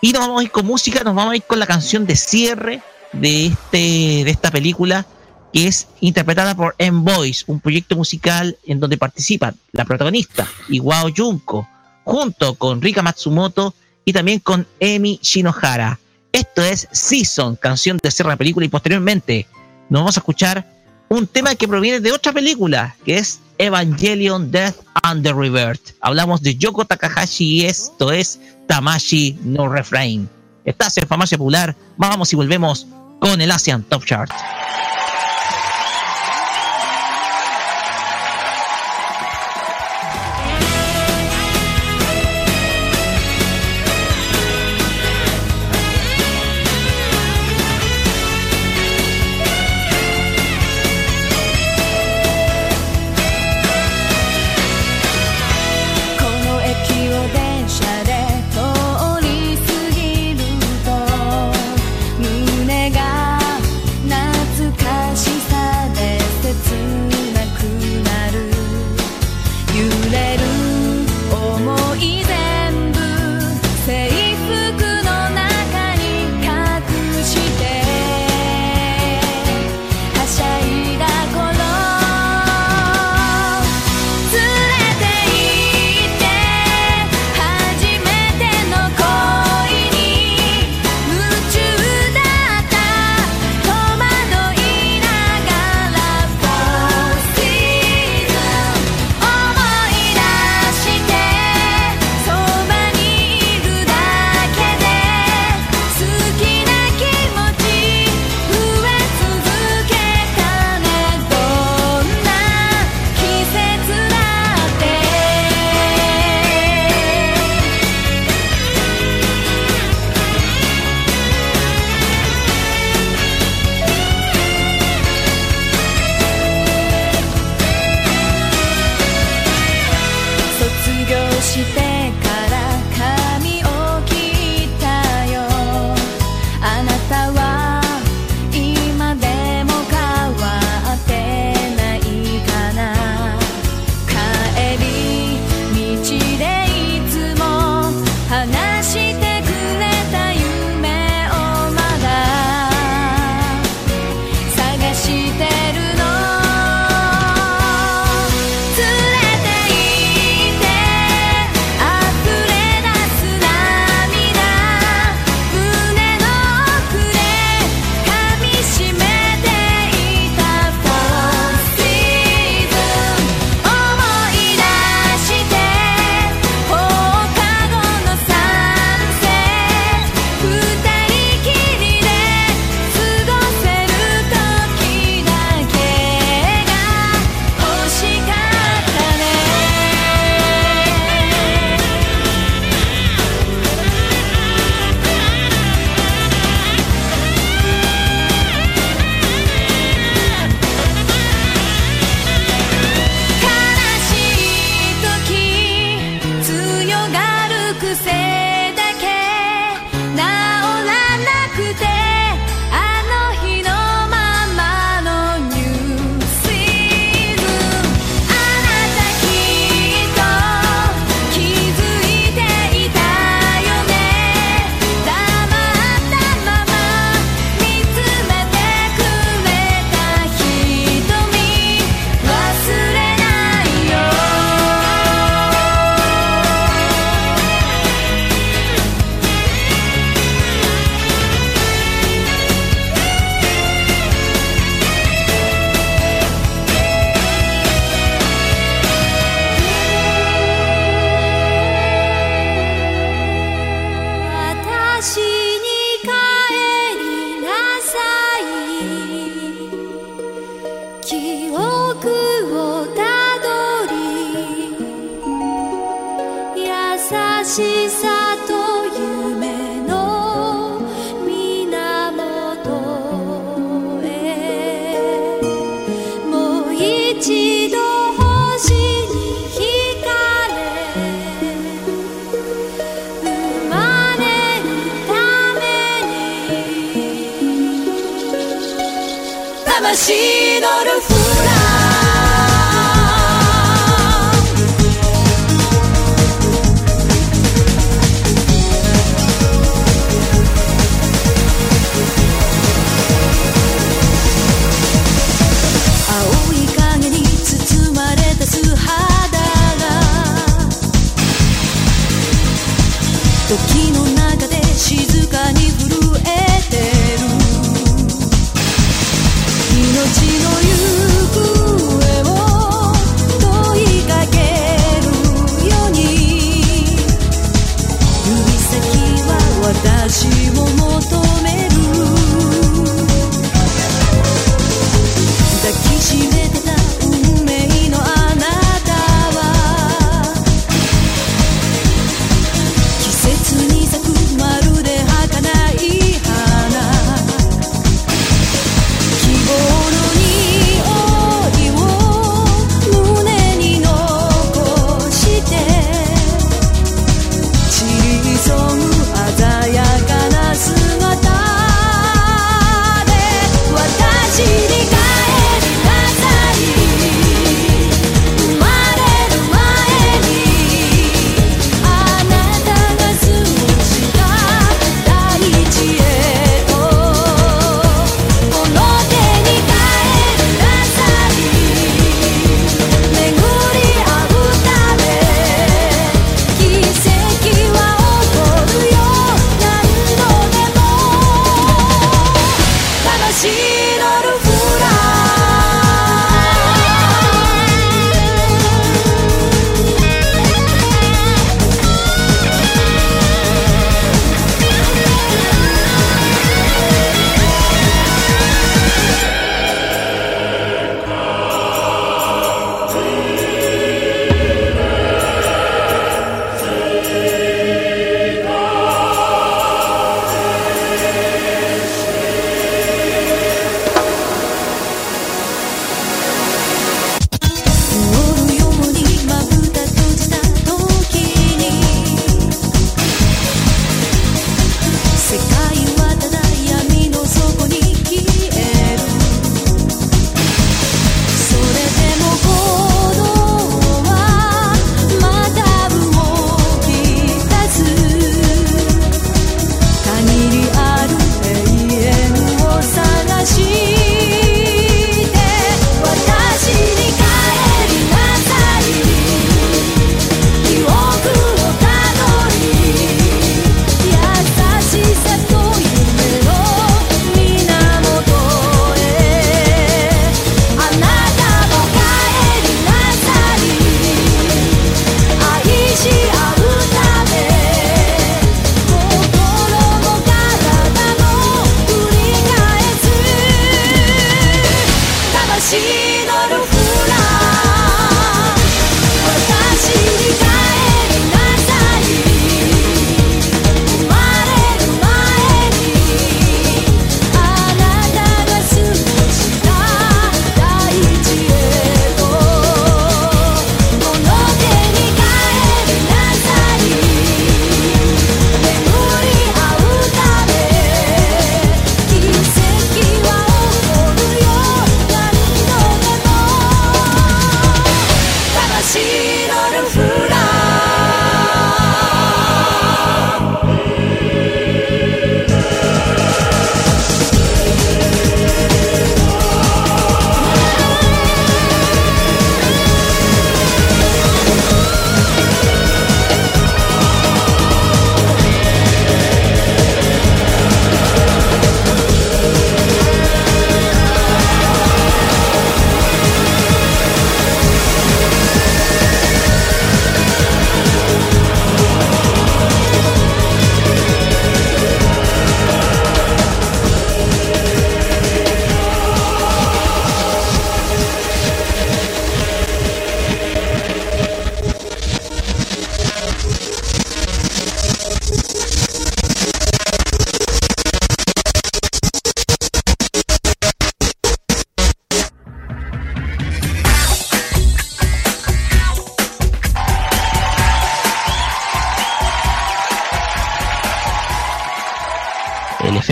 [0.00, 2.16] y nos vamos a ir con música, nos vamos a ir con la canción de
[2.16, 2.82] cierre
[3.12, 5.06] de este de esta película
[5.52, 11.68] que es interpretada por M-Boys, un proyecto musical en donde participan la protagonista Iwao Junko,
[12.04, 13.74] junto con Rika Matsumoto
[14.04, 15.98] y también con Emi Shinohara.
[16.32, 19.46] Esto es Season, canción de cierre de la película y posteriormente
[19.88, 20.66] nos vamos a escuchar
[21.08, 25.94] un tema que proviene de otra película, que es Evangelion Death and the Rebirth.
[26.00, 30.28] Hablamos de Yoko Takahashi y esto es Tamashi no Refrain.
[30.64, 32.86] Estás en Farmacia Popular, vamos y volvemos
[33.20, 34.30] con el Asian Top Chart.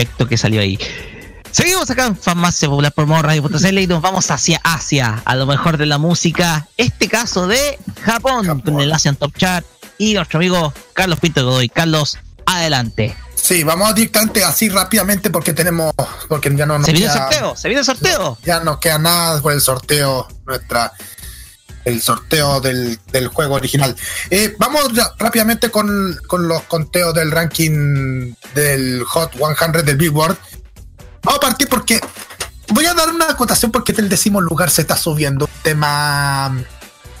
[0.01, 0.79] Efecto que salió ahí.
[1.51, 5.45] Seguimos acá en Farmacia Popular por Modo Radio.cl y nos vamos hacia Asia, a lo
[5.45, 6.67] mejor de la música.
[6.77, 9.65] Este caso de Japón, con el Asian Top Chart
[9.97, 11.67] y nuestro amigo Carlos Pinto Godoy.
[11.69, 13.15] Carlos, adelante.
[13.35, 15.93] Sí, vamos directamente así rápidamente porque tenemos,
[16.29, 18.37] porque ya no nos Se viene el queda- sorteo, se viene el sorteo.
[18.45, 20.93] Ya no queda nada por el sorteo, nuestra
[21.85, 23.95] el sorteo del, del juego original.
[24.29, 30.37] Eh, vamos rápidamente con, con los conteos del ranking del Hot 100 del Billboard.
[31.23, 31.99] Vamos a partir porque
[32.69, 36.55] voy a dar una acotación porque del décimo lugar se está subiendo un tema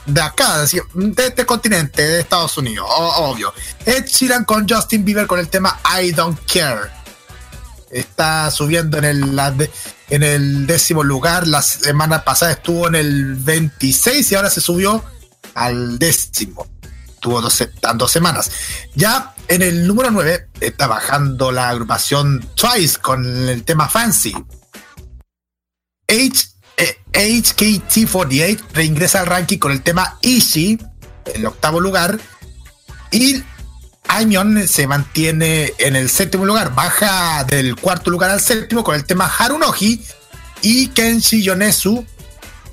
[0.05, 0.57] de acá,
[0.93, 3.53] de este continente, de Estados Unidos, obvio.
[3.85, 6.89] Ed Sheeran con Justin Bieber con el tema I Don't Care
[7.91, 9.69] está subiendo en el, la de-
[10.11, 11.47] en el décimo lugar.
[11.47, 15.03] La semana pasada estuvo en el 26 y ahora se subió
[15.55, 16.67] al décimo.
[17.19, 17.63] Tuvo dos,
[17.95, 18.51] dos semanas.
[18.93, 24.33] Ya en el número 9 está bajando la agrupación Twice con el tema Fancy.
[26.07, 30.77] H, eh, HKT48 reingresa al ranking con el tema Easy,
[31.25, 32.19] en el octavo lugar.
[33.11, 33.43] Y
[34.07, 39.05] Aimyon se mantiene en el séptimo lugar, baja del cuarto lugar al séptimo con el
[39.05, 40.03] tema Harunoji
[40.61, 42.05] y Kenshi Yonezu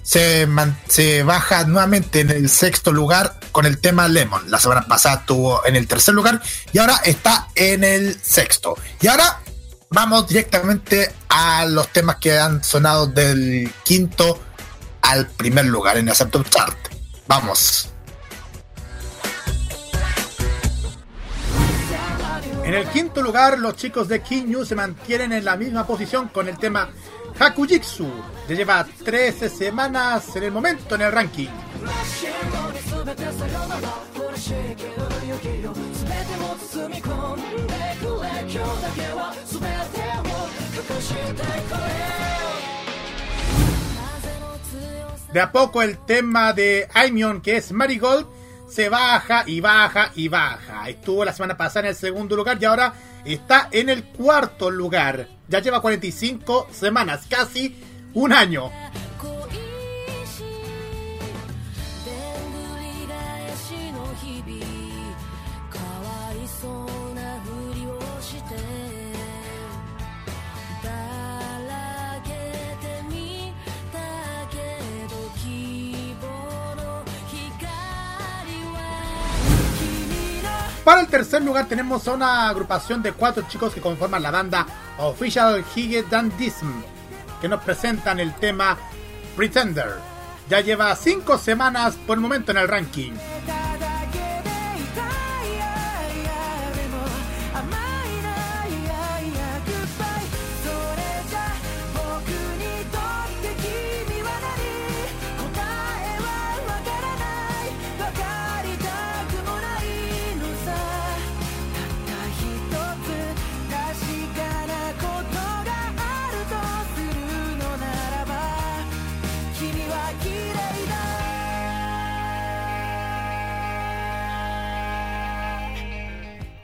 [0.03, 0.49] se,
[0.89, 4.51] se baja nuevamente en el sexto lugar con el tema Lemon.
[4.51, 6.41] La semana pasada estuvo en el tercer lugar
[6.73, 8.77] y ahora está en el sexto.
[9.01, 9.41] Y ahora
[9.91, 14.41] vamos directamente a los temas que han sonado del quinto
[15.03, 16.77] al primer lugar en el Top Chart.
[17.27, 17.91] Vamos.
[22.69, 26.49] En el quinto lugar, los chicos de Kinyu se mantienen en la misma posición con
[26.49, 26.91] el tema
[27.39, 28.07] Hakujitsu.
[28.47, 31.49] Ya lleva 13 semanas en el momento en el ranking.
[45.33, 48.27] De a poco el tema de Aimyon, que es Marigold,
[48.69, 50.89] se baja y baja y baja.
[50.89, 52.93] Estuvo la semana pasada en el segundo lugar y ahora
[53.25, 55.29] está en el cuarto lugar.
[55.49, 57.77] Ya lleva 45 semanas, casi
[58.15, 58.71] un año.
[80.89, 84.67] Para el tercer lugar tenemos a una agrupación de cuatro chicos que conforman la banda
[84.97, 86.81] Official Hige Dandism,
[87.43, 88.79] que nos presentan el tema
[89.37, 89.97] Pretender.
[90.49, 93.13] Ya lleva cinco semanas por el momento en el ranking.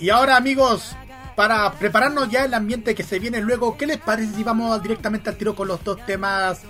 [0.04, 0.94] Y ahora amigos,
[1.34, 5.30] para prepararnos ya el ambiente que se viene luego, ¿qué les parece si vamos directamente
[5.30, 6.60] al tiro con los dos temas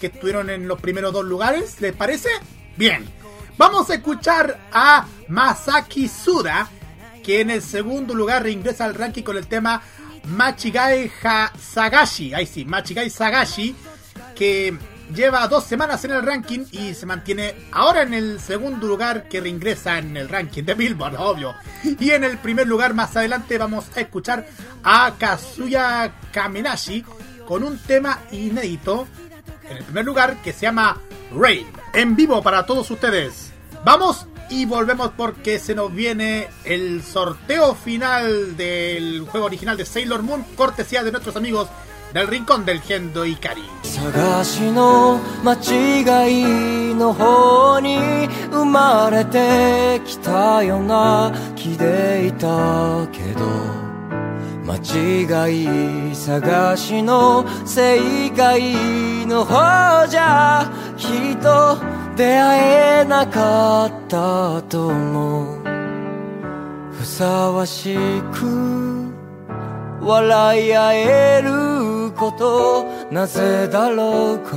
[0.00, 1.80] que estuvieron en los primeros dos lugares?
[1.80, 2.28] ¿Les parece?
[2.76, 3.08] Bien,
[3.56, 6.68] vamos a escuchar a Masaki Suda,
[7.22, 9.80] que en el segundo lugar reingresa al ranking con el tema
[10.24, 11.12] Machigai
[11.60, 12.34] Sagashi.
[12.34, 13.76] Ahí sí, Machigai Sagashi,
[14.34, 14.76] que
[15.14, 19.40] lleva dos semanas en el ranking y se mantiene ahora en el segundo lugar que
[19.40, 21.54] reingresa en el ranking de Billboard, obvio.
[21.84, 24.46] Y en el primer lugar más adelante vamos a escuchar
[24.82, 27.04] a Kazuya Kamenashi
[27.46, 29.06] con un tema inédito
[29.68, 30.98] en el primer lugar que se llama
[31.32, 31.66] Rain.
[31.92, 33.52] En vivo para todos ustedes.
[33.84, 40.22] Vamos y volvemos porque se nos viene el sorteo final del juego original de Sailor
[40.22, 41.68] Moon, cortesía de nuestros amigos
[42.12, 43.64] del rincón del Gendo Ikari.
[43.82, 47.98] Sagashi no machigai no hou ni
[48.52, 53.80] umarete kita yo na ki de ita kedo
[54.70, 54.76] 間
[55.48, 61.76] 違い探しの正解の方じゃきっと
[62.16, 65.58] 出会えなかったと思う
[66.92, 67.96] ふさわし
[68.32, 68.99] く
[70.00, 74.56] 笑い合えることなぜだろうか？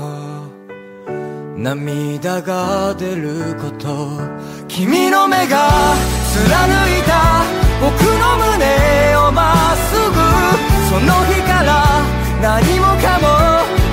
[1.58, 4.20] 涙が出ること。
[4.68, 5.70] 君の目が
[6.34, 6.42] 貫
[6.98, 7.44] いた
[7.80, 10.16] 僕の胸をまっすぐ
[10.90, 11.70] その日から
[12.42, 13.28] 何もかも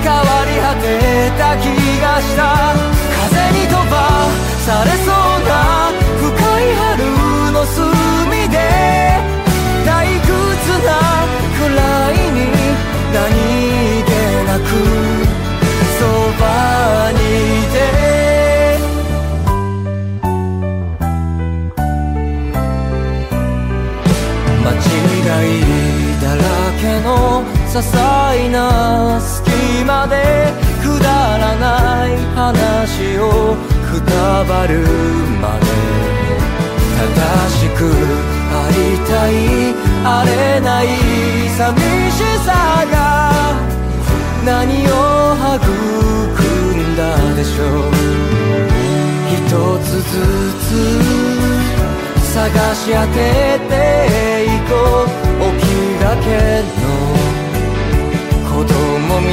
[0.01, 0.85] 変わり果て
[1.37, 1.65] た気
[2.01, 2.73] がした。
[3.29, 3.93] 風に飛ば
[4.65, 5.13] されそう
[5.47, 5.51] な
[6.17, 6.25] 深
[6.61, 6.89] い春
[7.53, 8.55] の隅で
[9.85, 9.89] 退
[10.21, 10.29] 屈
[10.85, 10.89] な
[13.13, 13.17] 何
[14.05, 14.09] 気
[14.47, 14.63] なく
[15.99, 16.01] そ
[16.39, 16.41] ば
[17.11, 17.75] にいて。
[24.63, 24.87] 間違
[25.45, 25.59] い
[26.21, 26.39] だら
[26.79, 27.07] けの
[27.67, 29.39] 些細な隙
[29.85, 30.13] 間で
[30.81, 33.55] くだらない話を
[33.91, 34.79] くたばる
[35.41, 35.65] まで。
[37.01, 37.09] 正
[37.49, 37.79] しく
[38.53, 38.77] あり
[39.09, 40.87] たいあれない
[41.57, 41.79] 寂
[42.11, 42.95] しさが
[44.43, 45.69] 何を育
[46.75, 47.01] んだ
[47.35, 47.93] でしょう。
[49.29, 49.37] 一
[49.85, 50.11] つず
[50.59, 50.69] つ
[52.33, 52.35] 探
[52.73, 53.15] し当て
[53.69, 53.71] て
[54.45, 54.71] いこ
[55.05, 55.07] う。
[55.41, 55.69] 起き
[56.01, 56.25] がけ
[56.81, 56.83] の
[58.49, 59.27] 子供み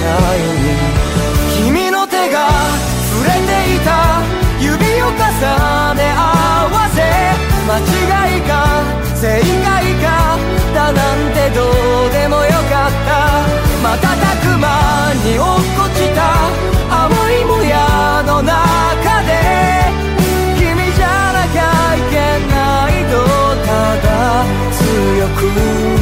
[0.00, 0.64] たいに。
[1.64, 2.36] 君の手が
[3.12, 3.88] 触れていた
[4.60, 5.14] 指を重
[5.94, 6.18] ね合
[6.70, 6.96] わせ。
[7.66, 8.50] 間違いか
[9.16, 9.85] 正解
[11.50, 13.46] どうでもよかった。
[13.82, 13.92] 瞬
[14.42, 14.66] く間
[15.24, 16.20] に落っこちた。
[16.90, 19.30] 青いもやの中で。
[20.58, 22.14] 君じゃなきゃいけ
[22.52, 22.56] な
[22.90, 23.14] いと
[23.64, 23.68] た
[24.06, 25.95] だ強く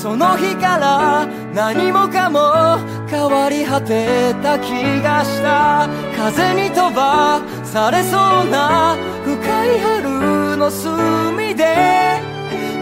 [0.00, 2.78] その日から何もかも
[3.10, 5.88] 変わり果てた気がした。
[6.16, 9.34] 風に飛ばされそうな深
[9.66, 12.22] い春の隅で。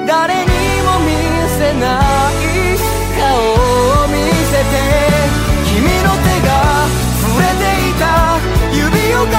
[0.07, 0.51] 誰に
[0.85, 1.17] も見
[1.57, 2.77] せない
[3.17, 4.21] 顔を見
[4.53, 4.77] せて。
[5.73, 6.53] 君の手が
[7.25, 8.05] 触れていた。
[8.77, 9.33] 指を重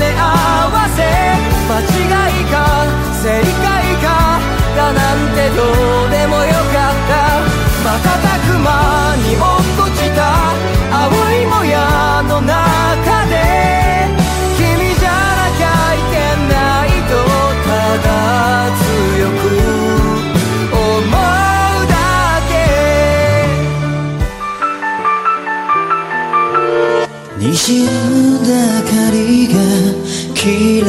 [0.00, 1.04] ね合わせ。
[1.68, 2.08] 間違
[2.40, 2.54] いか
[3.22, 3.28] 正
[3.62, 4.43] 解か
[4.76, 7.12] だなんてどうでもよかった。
[7.84, 7.88] 瞬
[8.46, 8.68] く間
[9.16, 10.20] に落っこちた
[10.90, 11.76] 青いもや
[12.28, 13.32] の中で。
[14.56, 16.14] 君じゃなきゃいけ
[16.52, 16.54] な
[16.86, 17.12] いと
[17.64, 17.68] た
[18.02, 18.08] だ
[18.80, 19.42] 強く
[20.72, 21.10] 思う
[21.88, 21.94] だ
[22.48, 22.52] け。
[27.38, 27.44] 滲
[27.82, 28.48] んだ
[28.80, 29.16] 明かり
[29.48, 29.54] が
[30.34, 30.42] 綺
[30.82, 30.86] 麗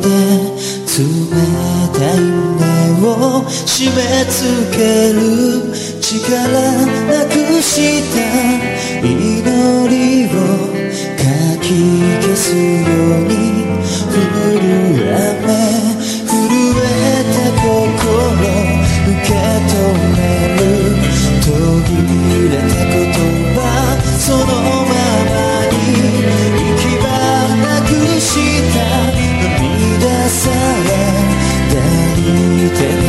[0.00, 0.06] で
[0.98, 1.00] 冷
[1.94, 2.47] たい
[3.44, 4.42] 締め付
[4.76, 5.18] ける
[6.00, 6.08] 力
[7.06, 8.18] なくした
[9.02, 9.08] 祈
[9.88, 10.28] りを
[11.16, 11.22] か
[11.62, 11.66] き
[12.22, 13.32] 消すように
[13.98, 14.16] 降
[14.58, 14.64] る
[15.14, 15.48] 雨
[16.26, 16.36] 震
[16.80, 16.90] え
[17.34, 18.18] た心
[19.06, 19.72] 受け止
[20.16, 20.18] め
[20.56, 20.60] る
[21.42, 21.46] 途
[21.84, 21.90] 切
[22.50, 23.06] れた言
[23.54, 23.58] 葉
[24.18, 25.32] そのまま
[25.70, 25.74] に
[26.56, 27.06] 行き場
[27.56, 27.88] なく
[28.20, 28.26] し
[28.72, 28.76] た
[29.60, 30.96] 涙さえ
[31.70, 31.76] 抱
[32.18, 33.07] いて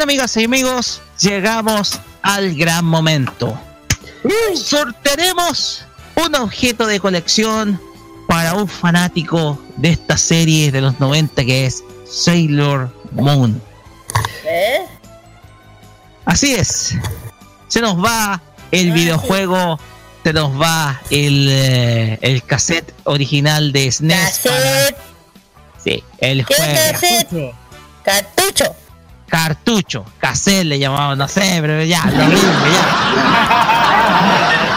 [0.00, 3.58] Amigas y amigos, llegamos al gran momento.
[4.54, 7.80] Sortearemos un objeto de colección
[8.28, 13.60] para un fanático de esta serie de los 90 que es Sailor Moon.
[14.44, 14.86] ¿Eh?
[16.24, 16.94] Así es.
[17.68, 19.78] Se nos va el videojuego,
[20.24, 24.38] se nos va el, eh, el cassette original de SNES.
[24.44, 24.96] para-
[25.82, 26.72] Sí, el ¿Qué juego.
[26.92, 27.54] cassette?
[28.04, 28.74] Cartucho.
[29.28, 32.84] Cartucho, cassette le llamamos, no sé, pero ya, lo mismo, ya.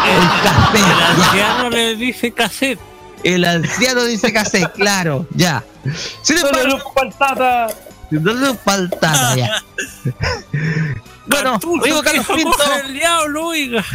[0.08, 1.08] El cassette, El ya.
[1.08, 2.80] anciano le dice cassette.
[3.24, 5.64] El anciano dice cassette, claro, ya.
[6.22, 6.80] Sin embargo,
[8.12, 9.64] no le faltaba ya.
[11.28, 13.86] Bueno, amigo Carlos Pinto, el diablo, oiga.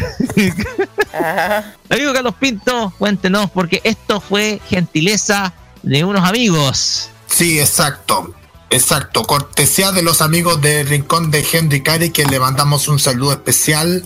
[1.91, 5.53] amigo Carlos Pinto, cuéntenos, porque esto fue gentileza
[5.83, 7.11] de unos amigos.
[7.27, 8.33] Sí, exacto.
[8.71, 9.23] Exacto.
[9.25, 14.05] Cortesía de los amigos del Rincón de Henry Cari, que le mandamos un saludo especial.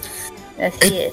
[0.58, 1.12] Así es.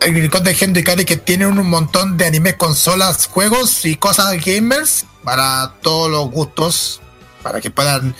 [0.00, 4.34] El Rincón de Henry Cari, que tiene un montón de animes, consolas, juegos y cosas
[4.44, 7.00] gamers para todos los gustos,
[7.42, 8.14] para que puedan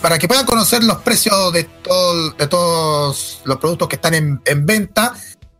[0.00, 4.40] para que puedan conocer los precios de, todo- de todos los productos que están en,
[4.44, 5.12] en venta.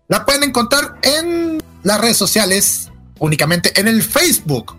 [0.07, 2.89] La pueden encontrar en las redes sociales,
[3.19, 4.77] únicamente en el Facebook.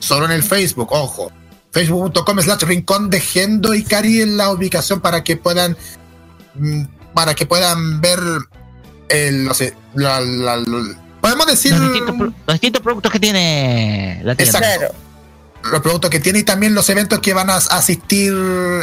[0.00, 1.30] Solo en el Facebook, ojo.
[1.74, 5.76] Facebook.com slash rincón de Gendo y Cari en la ubicación para que puedan
[6.54, 6.82] mm,
[7.14, 8.20] para que puedan ver
[9.08, 13.20] el, no sé, la- la- la- podemos decir Los distintos, pro- los distintos productos que
[13.20, 14.58] tiene la tienda.
[14.58, 14.94] Exacto.
[15.72, 18.32] los productos que tiene y también los eventos que van a asistir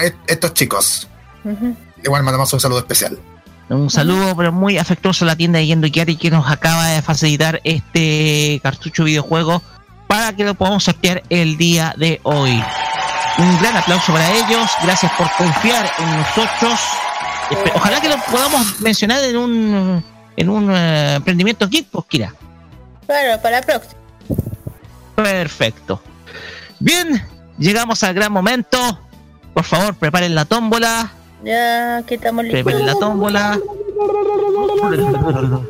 [0.02, 1.08] est- estos chicos.
[2.04, 3.18] Igual mandamos un saludo especial.
[3.70, 7.02] Un saludo pero muy afectuoso a la tienda de Yendo Kiari que nos acaba de
[7.02, 9.62] facilitar este cartucho videojuego
[10.12, 12.62] para que lo podamos sortear el día de hoy.
[13.38, 16.82] Un gran aplauso para ellos, gracias por confiar en nosotros.
[17.74, 20.04] Ojalá que lo podamos mencionar en un
[20.36, 22.36] en un eh, emprendimiento geek, pues Kira.
[23.06, 24.02] Claro, para la próxima.
[25.16, 26.02] Perfecto.
[26.80, 27.26] Bien,
[27.58, 29.00] llegamos al gran momento.
[29.54, 31.10] Por favor, preparen la tómbola.
[31.42, 32.64] Ya, estamos listos.
[32.64, 33.60] Preparen la tómbola.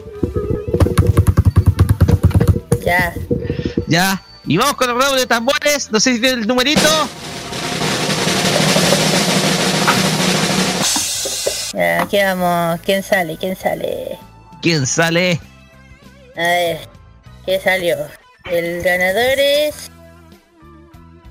[2.83, 3.13] Ya.
[3.85, 4.21] Ya.
[4.45, 5.91] Y vamos con el redoble de tambores.
[5.91, 6.89] No sé si tiene el numerito.
[11.73, 12.79] Ya, aquí vamos.
[12.83, 13.37] ¿Quién sale?
[13.37, 14.17] ¿Quién sale?
[14.61, 15.39] ¿Quién sale?
[16.35, 16.79] A ver,
[17.45, 17.97] ¿qué salió?
[18.45, 19.91] El ganador es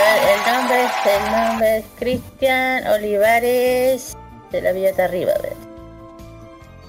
[0.00, 4.16] ver, el nombre es, el nombre es Cristian Olivares
[4.50, 5.67] de la Villa de arriba, a ver.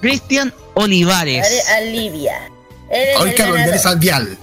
[0.00, 1.68] Cristian Olivares.
[1.70, 2.50] Alivia.
[3.18, 3.64] Hoy el que ganador.
[3.66, 4.38] volver al vial.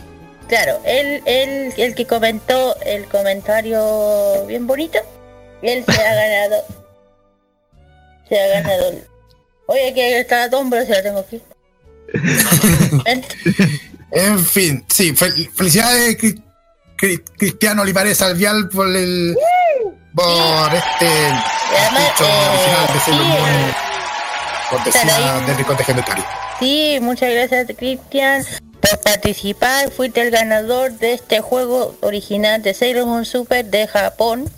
[0.48, 4.98] Claro, él, él, el que comentó el comentario bien bonito,
[5.62, 6.64] él se ha ganado.
[8.30, 8.92] Se ha ganado.
[9.66, 11.42] Oye, que está la tómbola, se la tengo aquí.
[14.12, 16.42] En fin, sí, fel- felicidades Cri-
[16.98, 19.36] Cri- Cristiano Olivares Alvial por el
[20.16, 21.10] por este
[21.70, 22.26] cartucho
[22.90, 23.74] original de
[24.70, 25.78] cortesía del Rincón.
[26.60, 28.46] Sí, muchas gracias Cristian
[28.82, 29.92] por participar.
[29.92, 34.50] Fuiste el ganador de este juego original de Sailor Moon Super de Japón.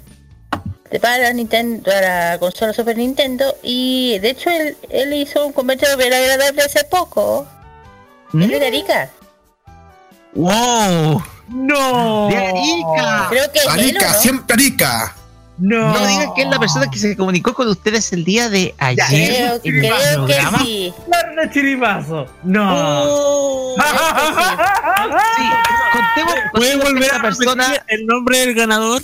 [1.02, 6.14] para Nintendo, para consola Super Nintendo y de hecho él, él hizo un comentario bien
[6.14, 7.48] agradable hace poco.
[8.32, 8.44] ¿Mm?
[8.44, 9.10] Es de Arica.
[10.34, 11.24] ¡Wow!
[11.48, 12.28] ¡No!
[12.28, 13.28] ¡De Arica!
[13.30, 14.20] Creo que es él, ¿o Arica, no?
[14.20, 15.16] siempre Arica.
[15.60, 15.94] No.
[15.94, 19.60] No digan que es la persona que se comunicó con ustedes el día de ayer.
[19.62, 20.94] Creo, creo que sí.
[21.06, 22.26] Guarda chiripazo.
[22.44, 23.74] No.
[23.76, 23.76] Uh,
[25.36, 25.44] Sí,
[25.94, 29.02] contemos, ¿Puede contemos que volver a persona persona el nombre del ganador?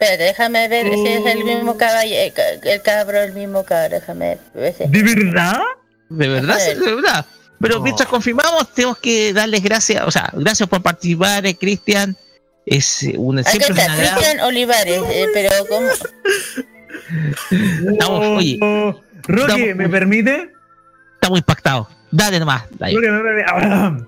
[0.00, 4.74] Espérate, déjame ver si es el mismo caballero, el cabro, el mismo cabro, déjame ver.
[4.76, 5.60] ¿De verdad?
[6.08, 7.26] De verdad, sí, de verdad.
[7.60, 12.16] Pero mientras confirmamos, tenemos que darles gracias, o sea, gracias por participar, eh, Cristian.
[12.70, 14.16] Es eh, un Acá siempre está, agrado.
[14.16, 15.88] Cristian Olivares, eh, pero ¿cómo?
[17.92, 18.58] Estamos, oye,
[19.26, 20.50] Roque, Estamos- ¿me permite?
[21.14, 21.88] estamos impactados.
[22.10, 22.94] Dale nomás, dale.
[22.94, 24.04] Roque, ¿me permite?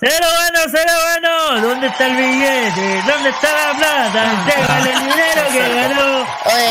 [0.00, 1.30] Cero bueno, cero bueno.
[1.68, 3.02] ¿Dónde está el billete?
[3.04, 4.20] ¿Dónde está la plata?
[4.32, 6.08] Entrégale el dinero que ganó.
[6.44, 6.68] Oye,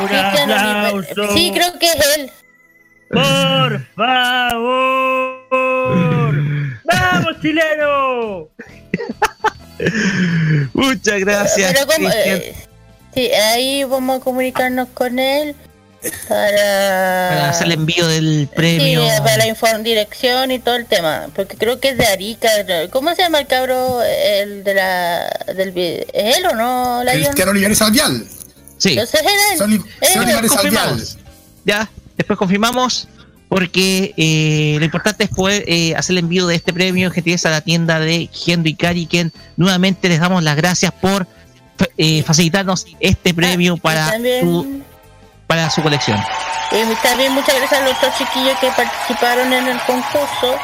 [0.00, 0.48] Un Cristian.
[1.34, 2.30] Sí, creo que es él.
[3.10, 5.50] Por favor.
[6.84, 8.48] ¡Vamos, chileno!
[10.74, 11.72] Muchas gracias.
[11.72, 12.36] Pero como, Cristian.
[12.38, 12.54] eh,
[13.14, 15.54] sí, ahí vamos a comunicarnos con él
[16.28, 19.02] para, para hacer el envío del Sí, premio.
[19.04, 22.48] eh, para la dirección y todo el tema, porque creo que es de Arica.
[22.90, 24.02] ¿Cómo se llama el cabro?
[24.02, 27.02] El de la del ¿Es él o no?
[27.04, 27.22] Lion?
[27.24, 28.24] Cristiano Olivares Salvial.
[28.78, 29.58] Sí, Entonces era él.
[29.58, 30.48] Soli- Él.
[30.48, 31.04] Salvial.
[31.66, 33.08] ya, después confirmamos.
[33.50, 37.50] Porque eh, lo importante es poder eh, hacer el envío de este premio gentileza a
[37.50, 41.26] la tienda de Gendo y Cari, quien nuevamente les damos las gracias por
[41.98, 44.80] eh, facilitarnos este premio Y para, también, su,
[45.48, 46.16] para su colección.
[47.02, 50.54] también muchas gracias a los otros chiquillos que participaron en el concurso,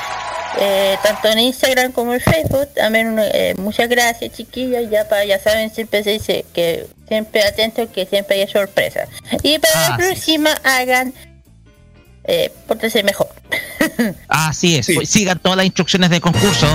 [0.60, 2.68] eh, tanto en Instagram como en Facebook.
[2.76, 3.18] También
[3.58, 8.40] muchas gracias chiquillos, ya para ya saben siempre se dice que siempre atentos que siempre
[8.40, 9.08] hay sorpresas.
[9.42, 10.02] Y para Ah, la sí.
[10.04, 11.12] próxima hagan
[12.26, 13.28] eh, pórtense mejor.
[14.28, 14.94] Así es, Sí.
[14.94, 16.66] pues sigan todas las instrucciones del concurso.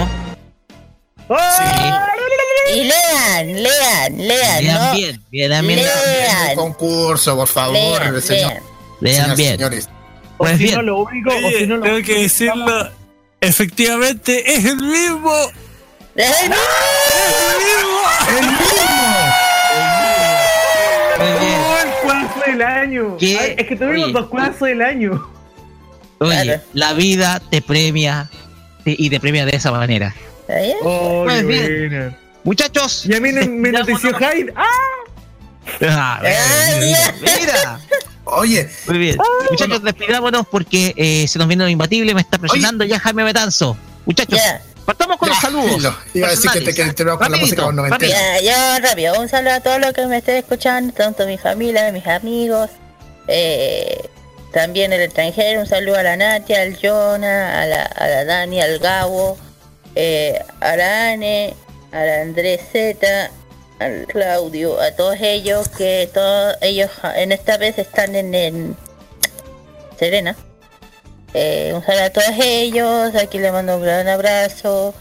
[2.74, 4.94] Y lean, lean, lean, Lean ¿no?
[4.94, 5.80] bien, lean bien.
[5.80, 6.50] Lean.
[6.52, 8.54] El concurso, por favor, Lean, señor.
[9.02, 9.36] lean.
[9.36, 9.52] Bien.
[9.58, 9.90] señores.
[10.38, 10.76] Pues bien.
[10.76, 12.90] no, lo único, o si no, lo tengo que decirlo.
[13.42, 15.34] Efectivamente, es el mismo.
[16.16, 16.62] ¡Es el mismo!
[18.30, 18.62] ¡El mismo!
[21.20, 21.60] Muy bien.
[21.62, 23.18] ¡Oh, el cuazo del año!
[23.18, 23.38] ¿Qué?
[23.40, 24.14] Ay, es que tuvimos Oye.
[24.14, 25.30] dos cuazos del año.
[26.22, 26.62] Oye, Claro.
[26.74, 28.30] la vida te premia
[28.84, 30.14] te- y te premia de esa manera.
[30.84, 32.16] Oh, Pues bien.
[32.44, 34.54] Muchachos, Y a mí me- me notició Hyde.
[34.56, 34.66] ¡Ah!
[35.84, 37.80] Ah, Ah, mira, mira.
[38.26, 39.18] Oye, Muy bien.
[39.50, 43.78] Muchachos, despidámonos porque eh, se nos viene lo imbatible, me está presionando ya Jaime Betanzo.
[44.06, 44.40] Muchachos,
[44.86, 45.76] partamos con ya, los saludos.
[45.78, 45.96] dilo.
[46.14, 48.14] Iba a decir que te con la música con noventera.
[48.16, 48.44] rapidito.
[48.44, 51.92] Ya, yo rápido, un saludo a todos los que me estén escuchando, tanto mi familia,
[51.92, 52.70] mis amigos,
[53.28, 54.00] eh,
[54.52, 58.62] también el extranjero, un saludo a la Natia, al Jonah, a la, a la Dani,
[58.62, 59.38] al Gabo,
[59.96, 61.54] eh, a la Ane,
[61.92, 63.32] a la Andrés Z,
[63.80, 68.76] al Claudio, a todos ellos que todos ellos en esta vez están en, en
[69.98, 70.36] Serena.
[71.34, 74.94] Eh, un saludo a todos ellos, aquí les mando un gran abrazo.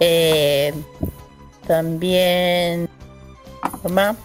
[0.00, 0.72] Eh,
[1.66, 2.88] también
[3.82, 4.16] ¿qué más?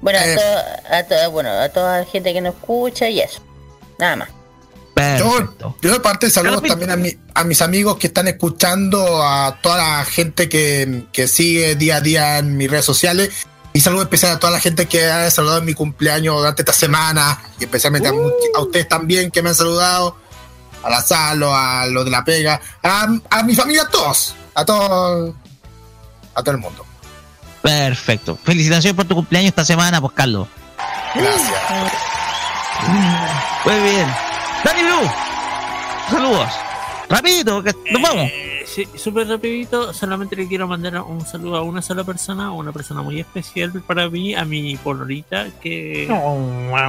[0.00, 3.40] bueno a, to- a to- bueno a toda la gente que nos escucha y eso
[4.00, 4.28] nada más
[4.94, 5.76] Perfecto.
[5.80, 9.78] Yo de parte saludos también a, mi- a mis amigos que están escuchando, a toda
[9.78, 13.46] la gente que, que sigue día a día en mis redes sociales.
[13.72, 16.72] Y saludo especial a toda la gente que ha saludado en mi cumpleaños durante esta
[16.74, 17.40] semana.
[17.58, 20.16] Y especialmente a, a ustedes también que me han saludado.
[20.82, 22.60] A la Salo, a los de la pega.
[22.82, 24.34] A, a mi familia, a todos.
[24.54, 25.34] A todos.
[26.34, 26.84] A todo el mundo.
[27.62, 28.38] Perfecto.
[28.42, 30.48] Felicitaciones por tu cumpleaños esta semana, pues Carlos.
[31.14, 31.52] Gracias.
[33.64, 34.08] Muy bien.
[34.64, 35.10] Dani Blue,
[36.10, 36.48] saludos.
[37.08, 38.30] Rapidito, que nos vamos.
[38.32, 42.52] Eh, sí, súper rapidito, solamente le quiero mandar un saludo a una sola persona, a
[42.52, 46.06] una persona muy especial para mí, a mi polorita, que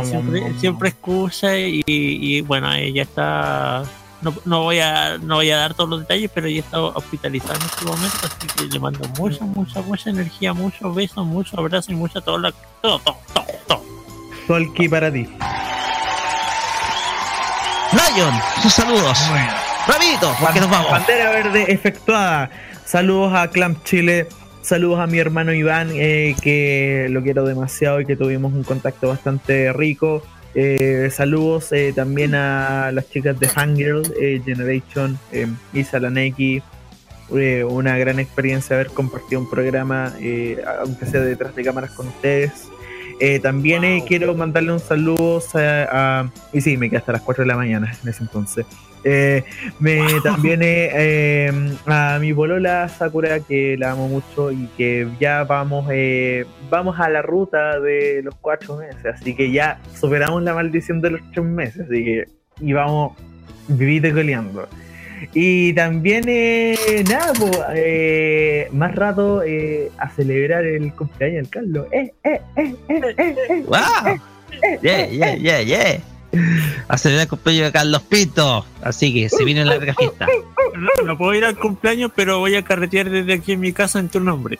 [0.03, 3.83] siempre, siempre escucha y, y, bueno, ella está...
[4.21, 7.55] No, no voy a no voy a dar todos los detalles, pero ella está hospitalizada
[7.55, 11.89] en este momento, así que le mando mucha, mucha, mucha energía, muchos besos, muchos abrazos
[11.89, 13.81] y mucha todo, la, todo, todo, todo, todo.
[14.51, 15.25] Tolki para ti.
[17.93, 19.17] Lion, sus saludos.
[19.87, 20.91] Rapidito, porque nos vamos.
[20.91, 22.49] Bandera verde efectuada.
[22.83, 24.27] Saludos a Clamp Chile.
[24.61, 29.07] Saludos a mi hermano Iván, eh, que lo quiero demasiado y que tuvimos un contacto
[29.07, 30.21] bastante rico.
[30.53, 36.61] Eh, saludos eh, también a las chicas de Fangirl eh, Generation, eh, Isa Laneki.
[37.33, 40.13] Eh, una gran experiencia haber compartido un programa,
[40.81, 42.70] aunque sea detrás de cámaras con ustedes.
[43.23, 47.21] Eh, también eh, quiero mandarle un saludo a, a- Y sí, me quedé hasta las
[47.21, 48.65] 4 de la mañana en ese entonces.
[49.03, 49.43] Eh,
[49.79, 51.51] me, también eh, eh,
[51.85, 57.09] a mi bolola Sakura, que la amo mucho y que ya vamos, eh, vamos a
[57.09, 59.05] la ruta de los cuatro meses.
[59.05, 61.81] Así que ya superamos la maldición de los tres meses.
[61.89, 62.25] Así que
[62.59, 63.13] y vamos
[63.67, 64.67] vivite coleando.
[65.33, 71.87] Y también, eh, nada, po, eh, más rato eh, a celebrar el cumpleaños del Carlos.
[71.91, 73.79] Eh, eh, eh, eh, eh, ¡Wow!
[74.07, 74.19] eh,
[74.63, 75.99] eh, Yeah, yeah, yeah, yeah.
[76.87, 78.65] A celebrar el cumpleaños de Carlos Pinto.
[78.81, 80.27] Así que se viene la larga fiesta.
[80.75, 83.99] No, no puedo ir al cumpleaños, pero voy a carretear desde aquí en mi casa
[83.99, 84.57] en tu nombre.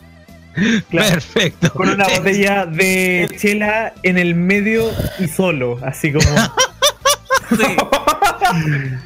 [0.90, 1.14] Claro.
[1.14, 1.72] Perfecto.
[1.73, 6.27] Con una botella de chela en el medio y solo, así como.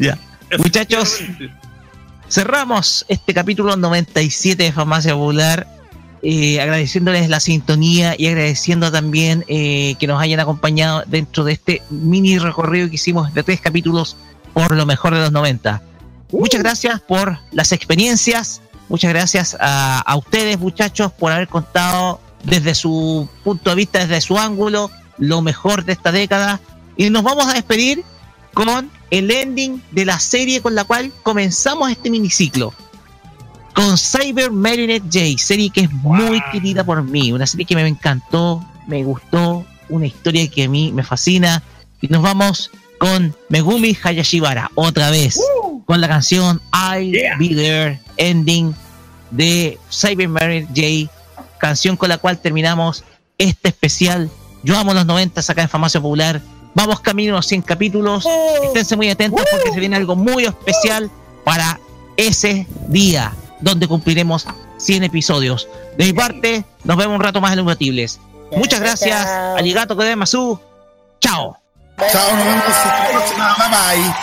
[0.00, 0.18] Ya.
[0.58, 1.20] Muchachos,
[2.28, 5.66] cerramos este capítulo 97 de Farmacia Popular.
[6.22, 11.82] eh, agradeciéndoles la sintonía y agradeciendo también eh, que nos hayan acompañado dentro de este
[11.90, 14.16] mini recorrido que hicimos de tres capítulos
[14.54, 15.82] por lo mejor de los 90.
[16.32, 22.74] Muchas gracias por las experiencias, muchas gracias a, a ustedes muchachos por haber contado desde
[22.74, 26.60] su punto de vista, desde su ángulo, lo mejor de esta década.
[26.96, 28.02] Y nos vamos a despedir
[28.54, 32.72] con el ending de la serie con la cual comenzamos este miniciclo.
[33.74, 37.86] Con Cyber Marionette J, serie que es muy querida por mí, una serie que me
[37.86, 41.62] encantó, me gustó, una historia que a mí me fascina.
[42.00, 45.38] Y nos vamos con Megumi Hayashibara, otra vez,
[45.84, 48.74] con la canción I Be There, ending
[49.30, 51.12] de Cyber Marionette J,
[51.58, 53.04] canción con la cual terminamos
[53.38, 54.30] este especial.
[54.62, 56.40] Yo amo los 90 acá en Farmacia Popular.
[56.76, 58.26] Vamos camino a los 100 capítulos.
[58.62, 61.10] Esténse muy atentos porque se viene algo muy especial
[61.42, 61.80] para
[62.18, 64.46] ese día donde cumpliremos
[64.76, 65.66] 100 episodios.
[65.96, 68.20] De mi parte, nos vemos un rato más en los Imbatibles.
[68.52, 69.26] Muchas gracias.
[69.26, 70.60] Aligato Kodemasu.
[71.18, 71.56] Chao.
[72.12, 73.56] Chao, nos vemos en la próxima.
[73.56, 74.14] Bye bye.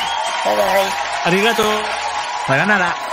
[0.45, 0.93] Bye bye.
[1.25, 1.63] Arigato.
[2.45, 3.12] Para nada.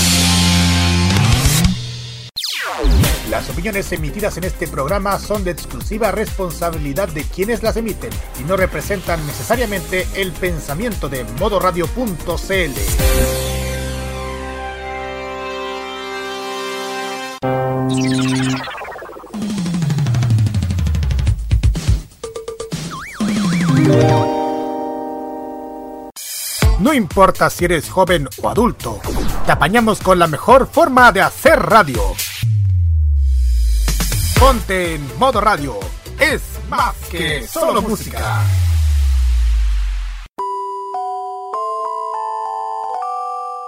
[3.61, 8.09] Opiniones emitidas en este programa son de exclusiva responsabilidad de quienes las emiten
[8.39, 12.71] y no representan necesariamente el pensamiento de modoradio.cl.
[26.79, 28.99] No importa si eres joven o adulto,
[29.45, 32.01] te apañamos con la mejor forma de hacer radio.
[34.51, 35.79] En modo radio.
[36.19, 38.43] Es más que solo música.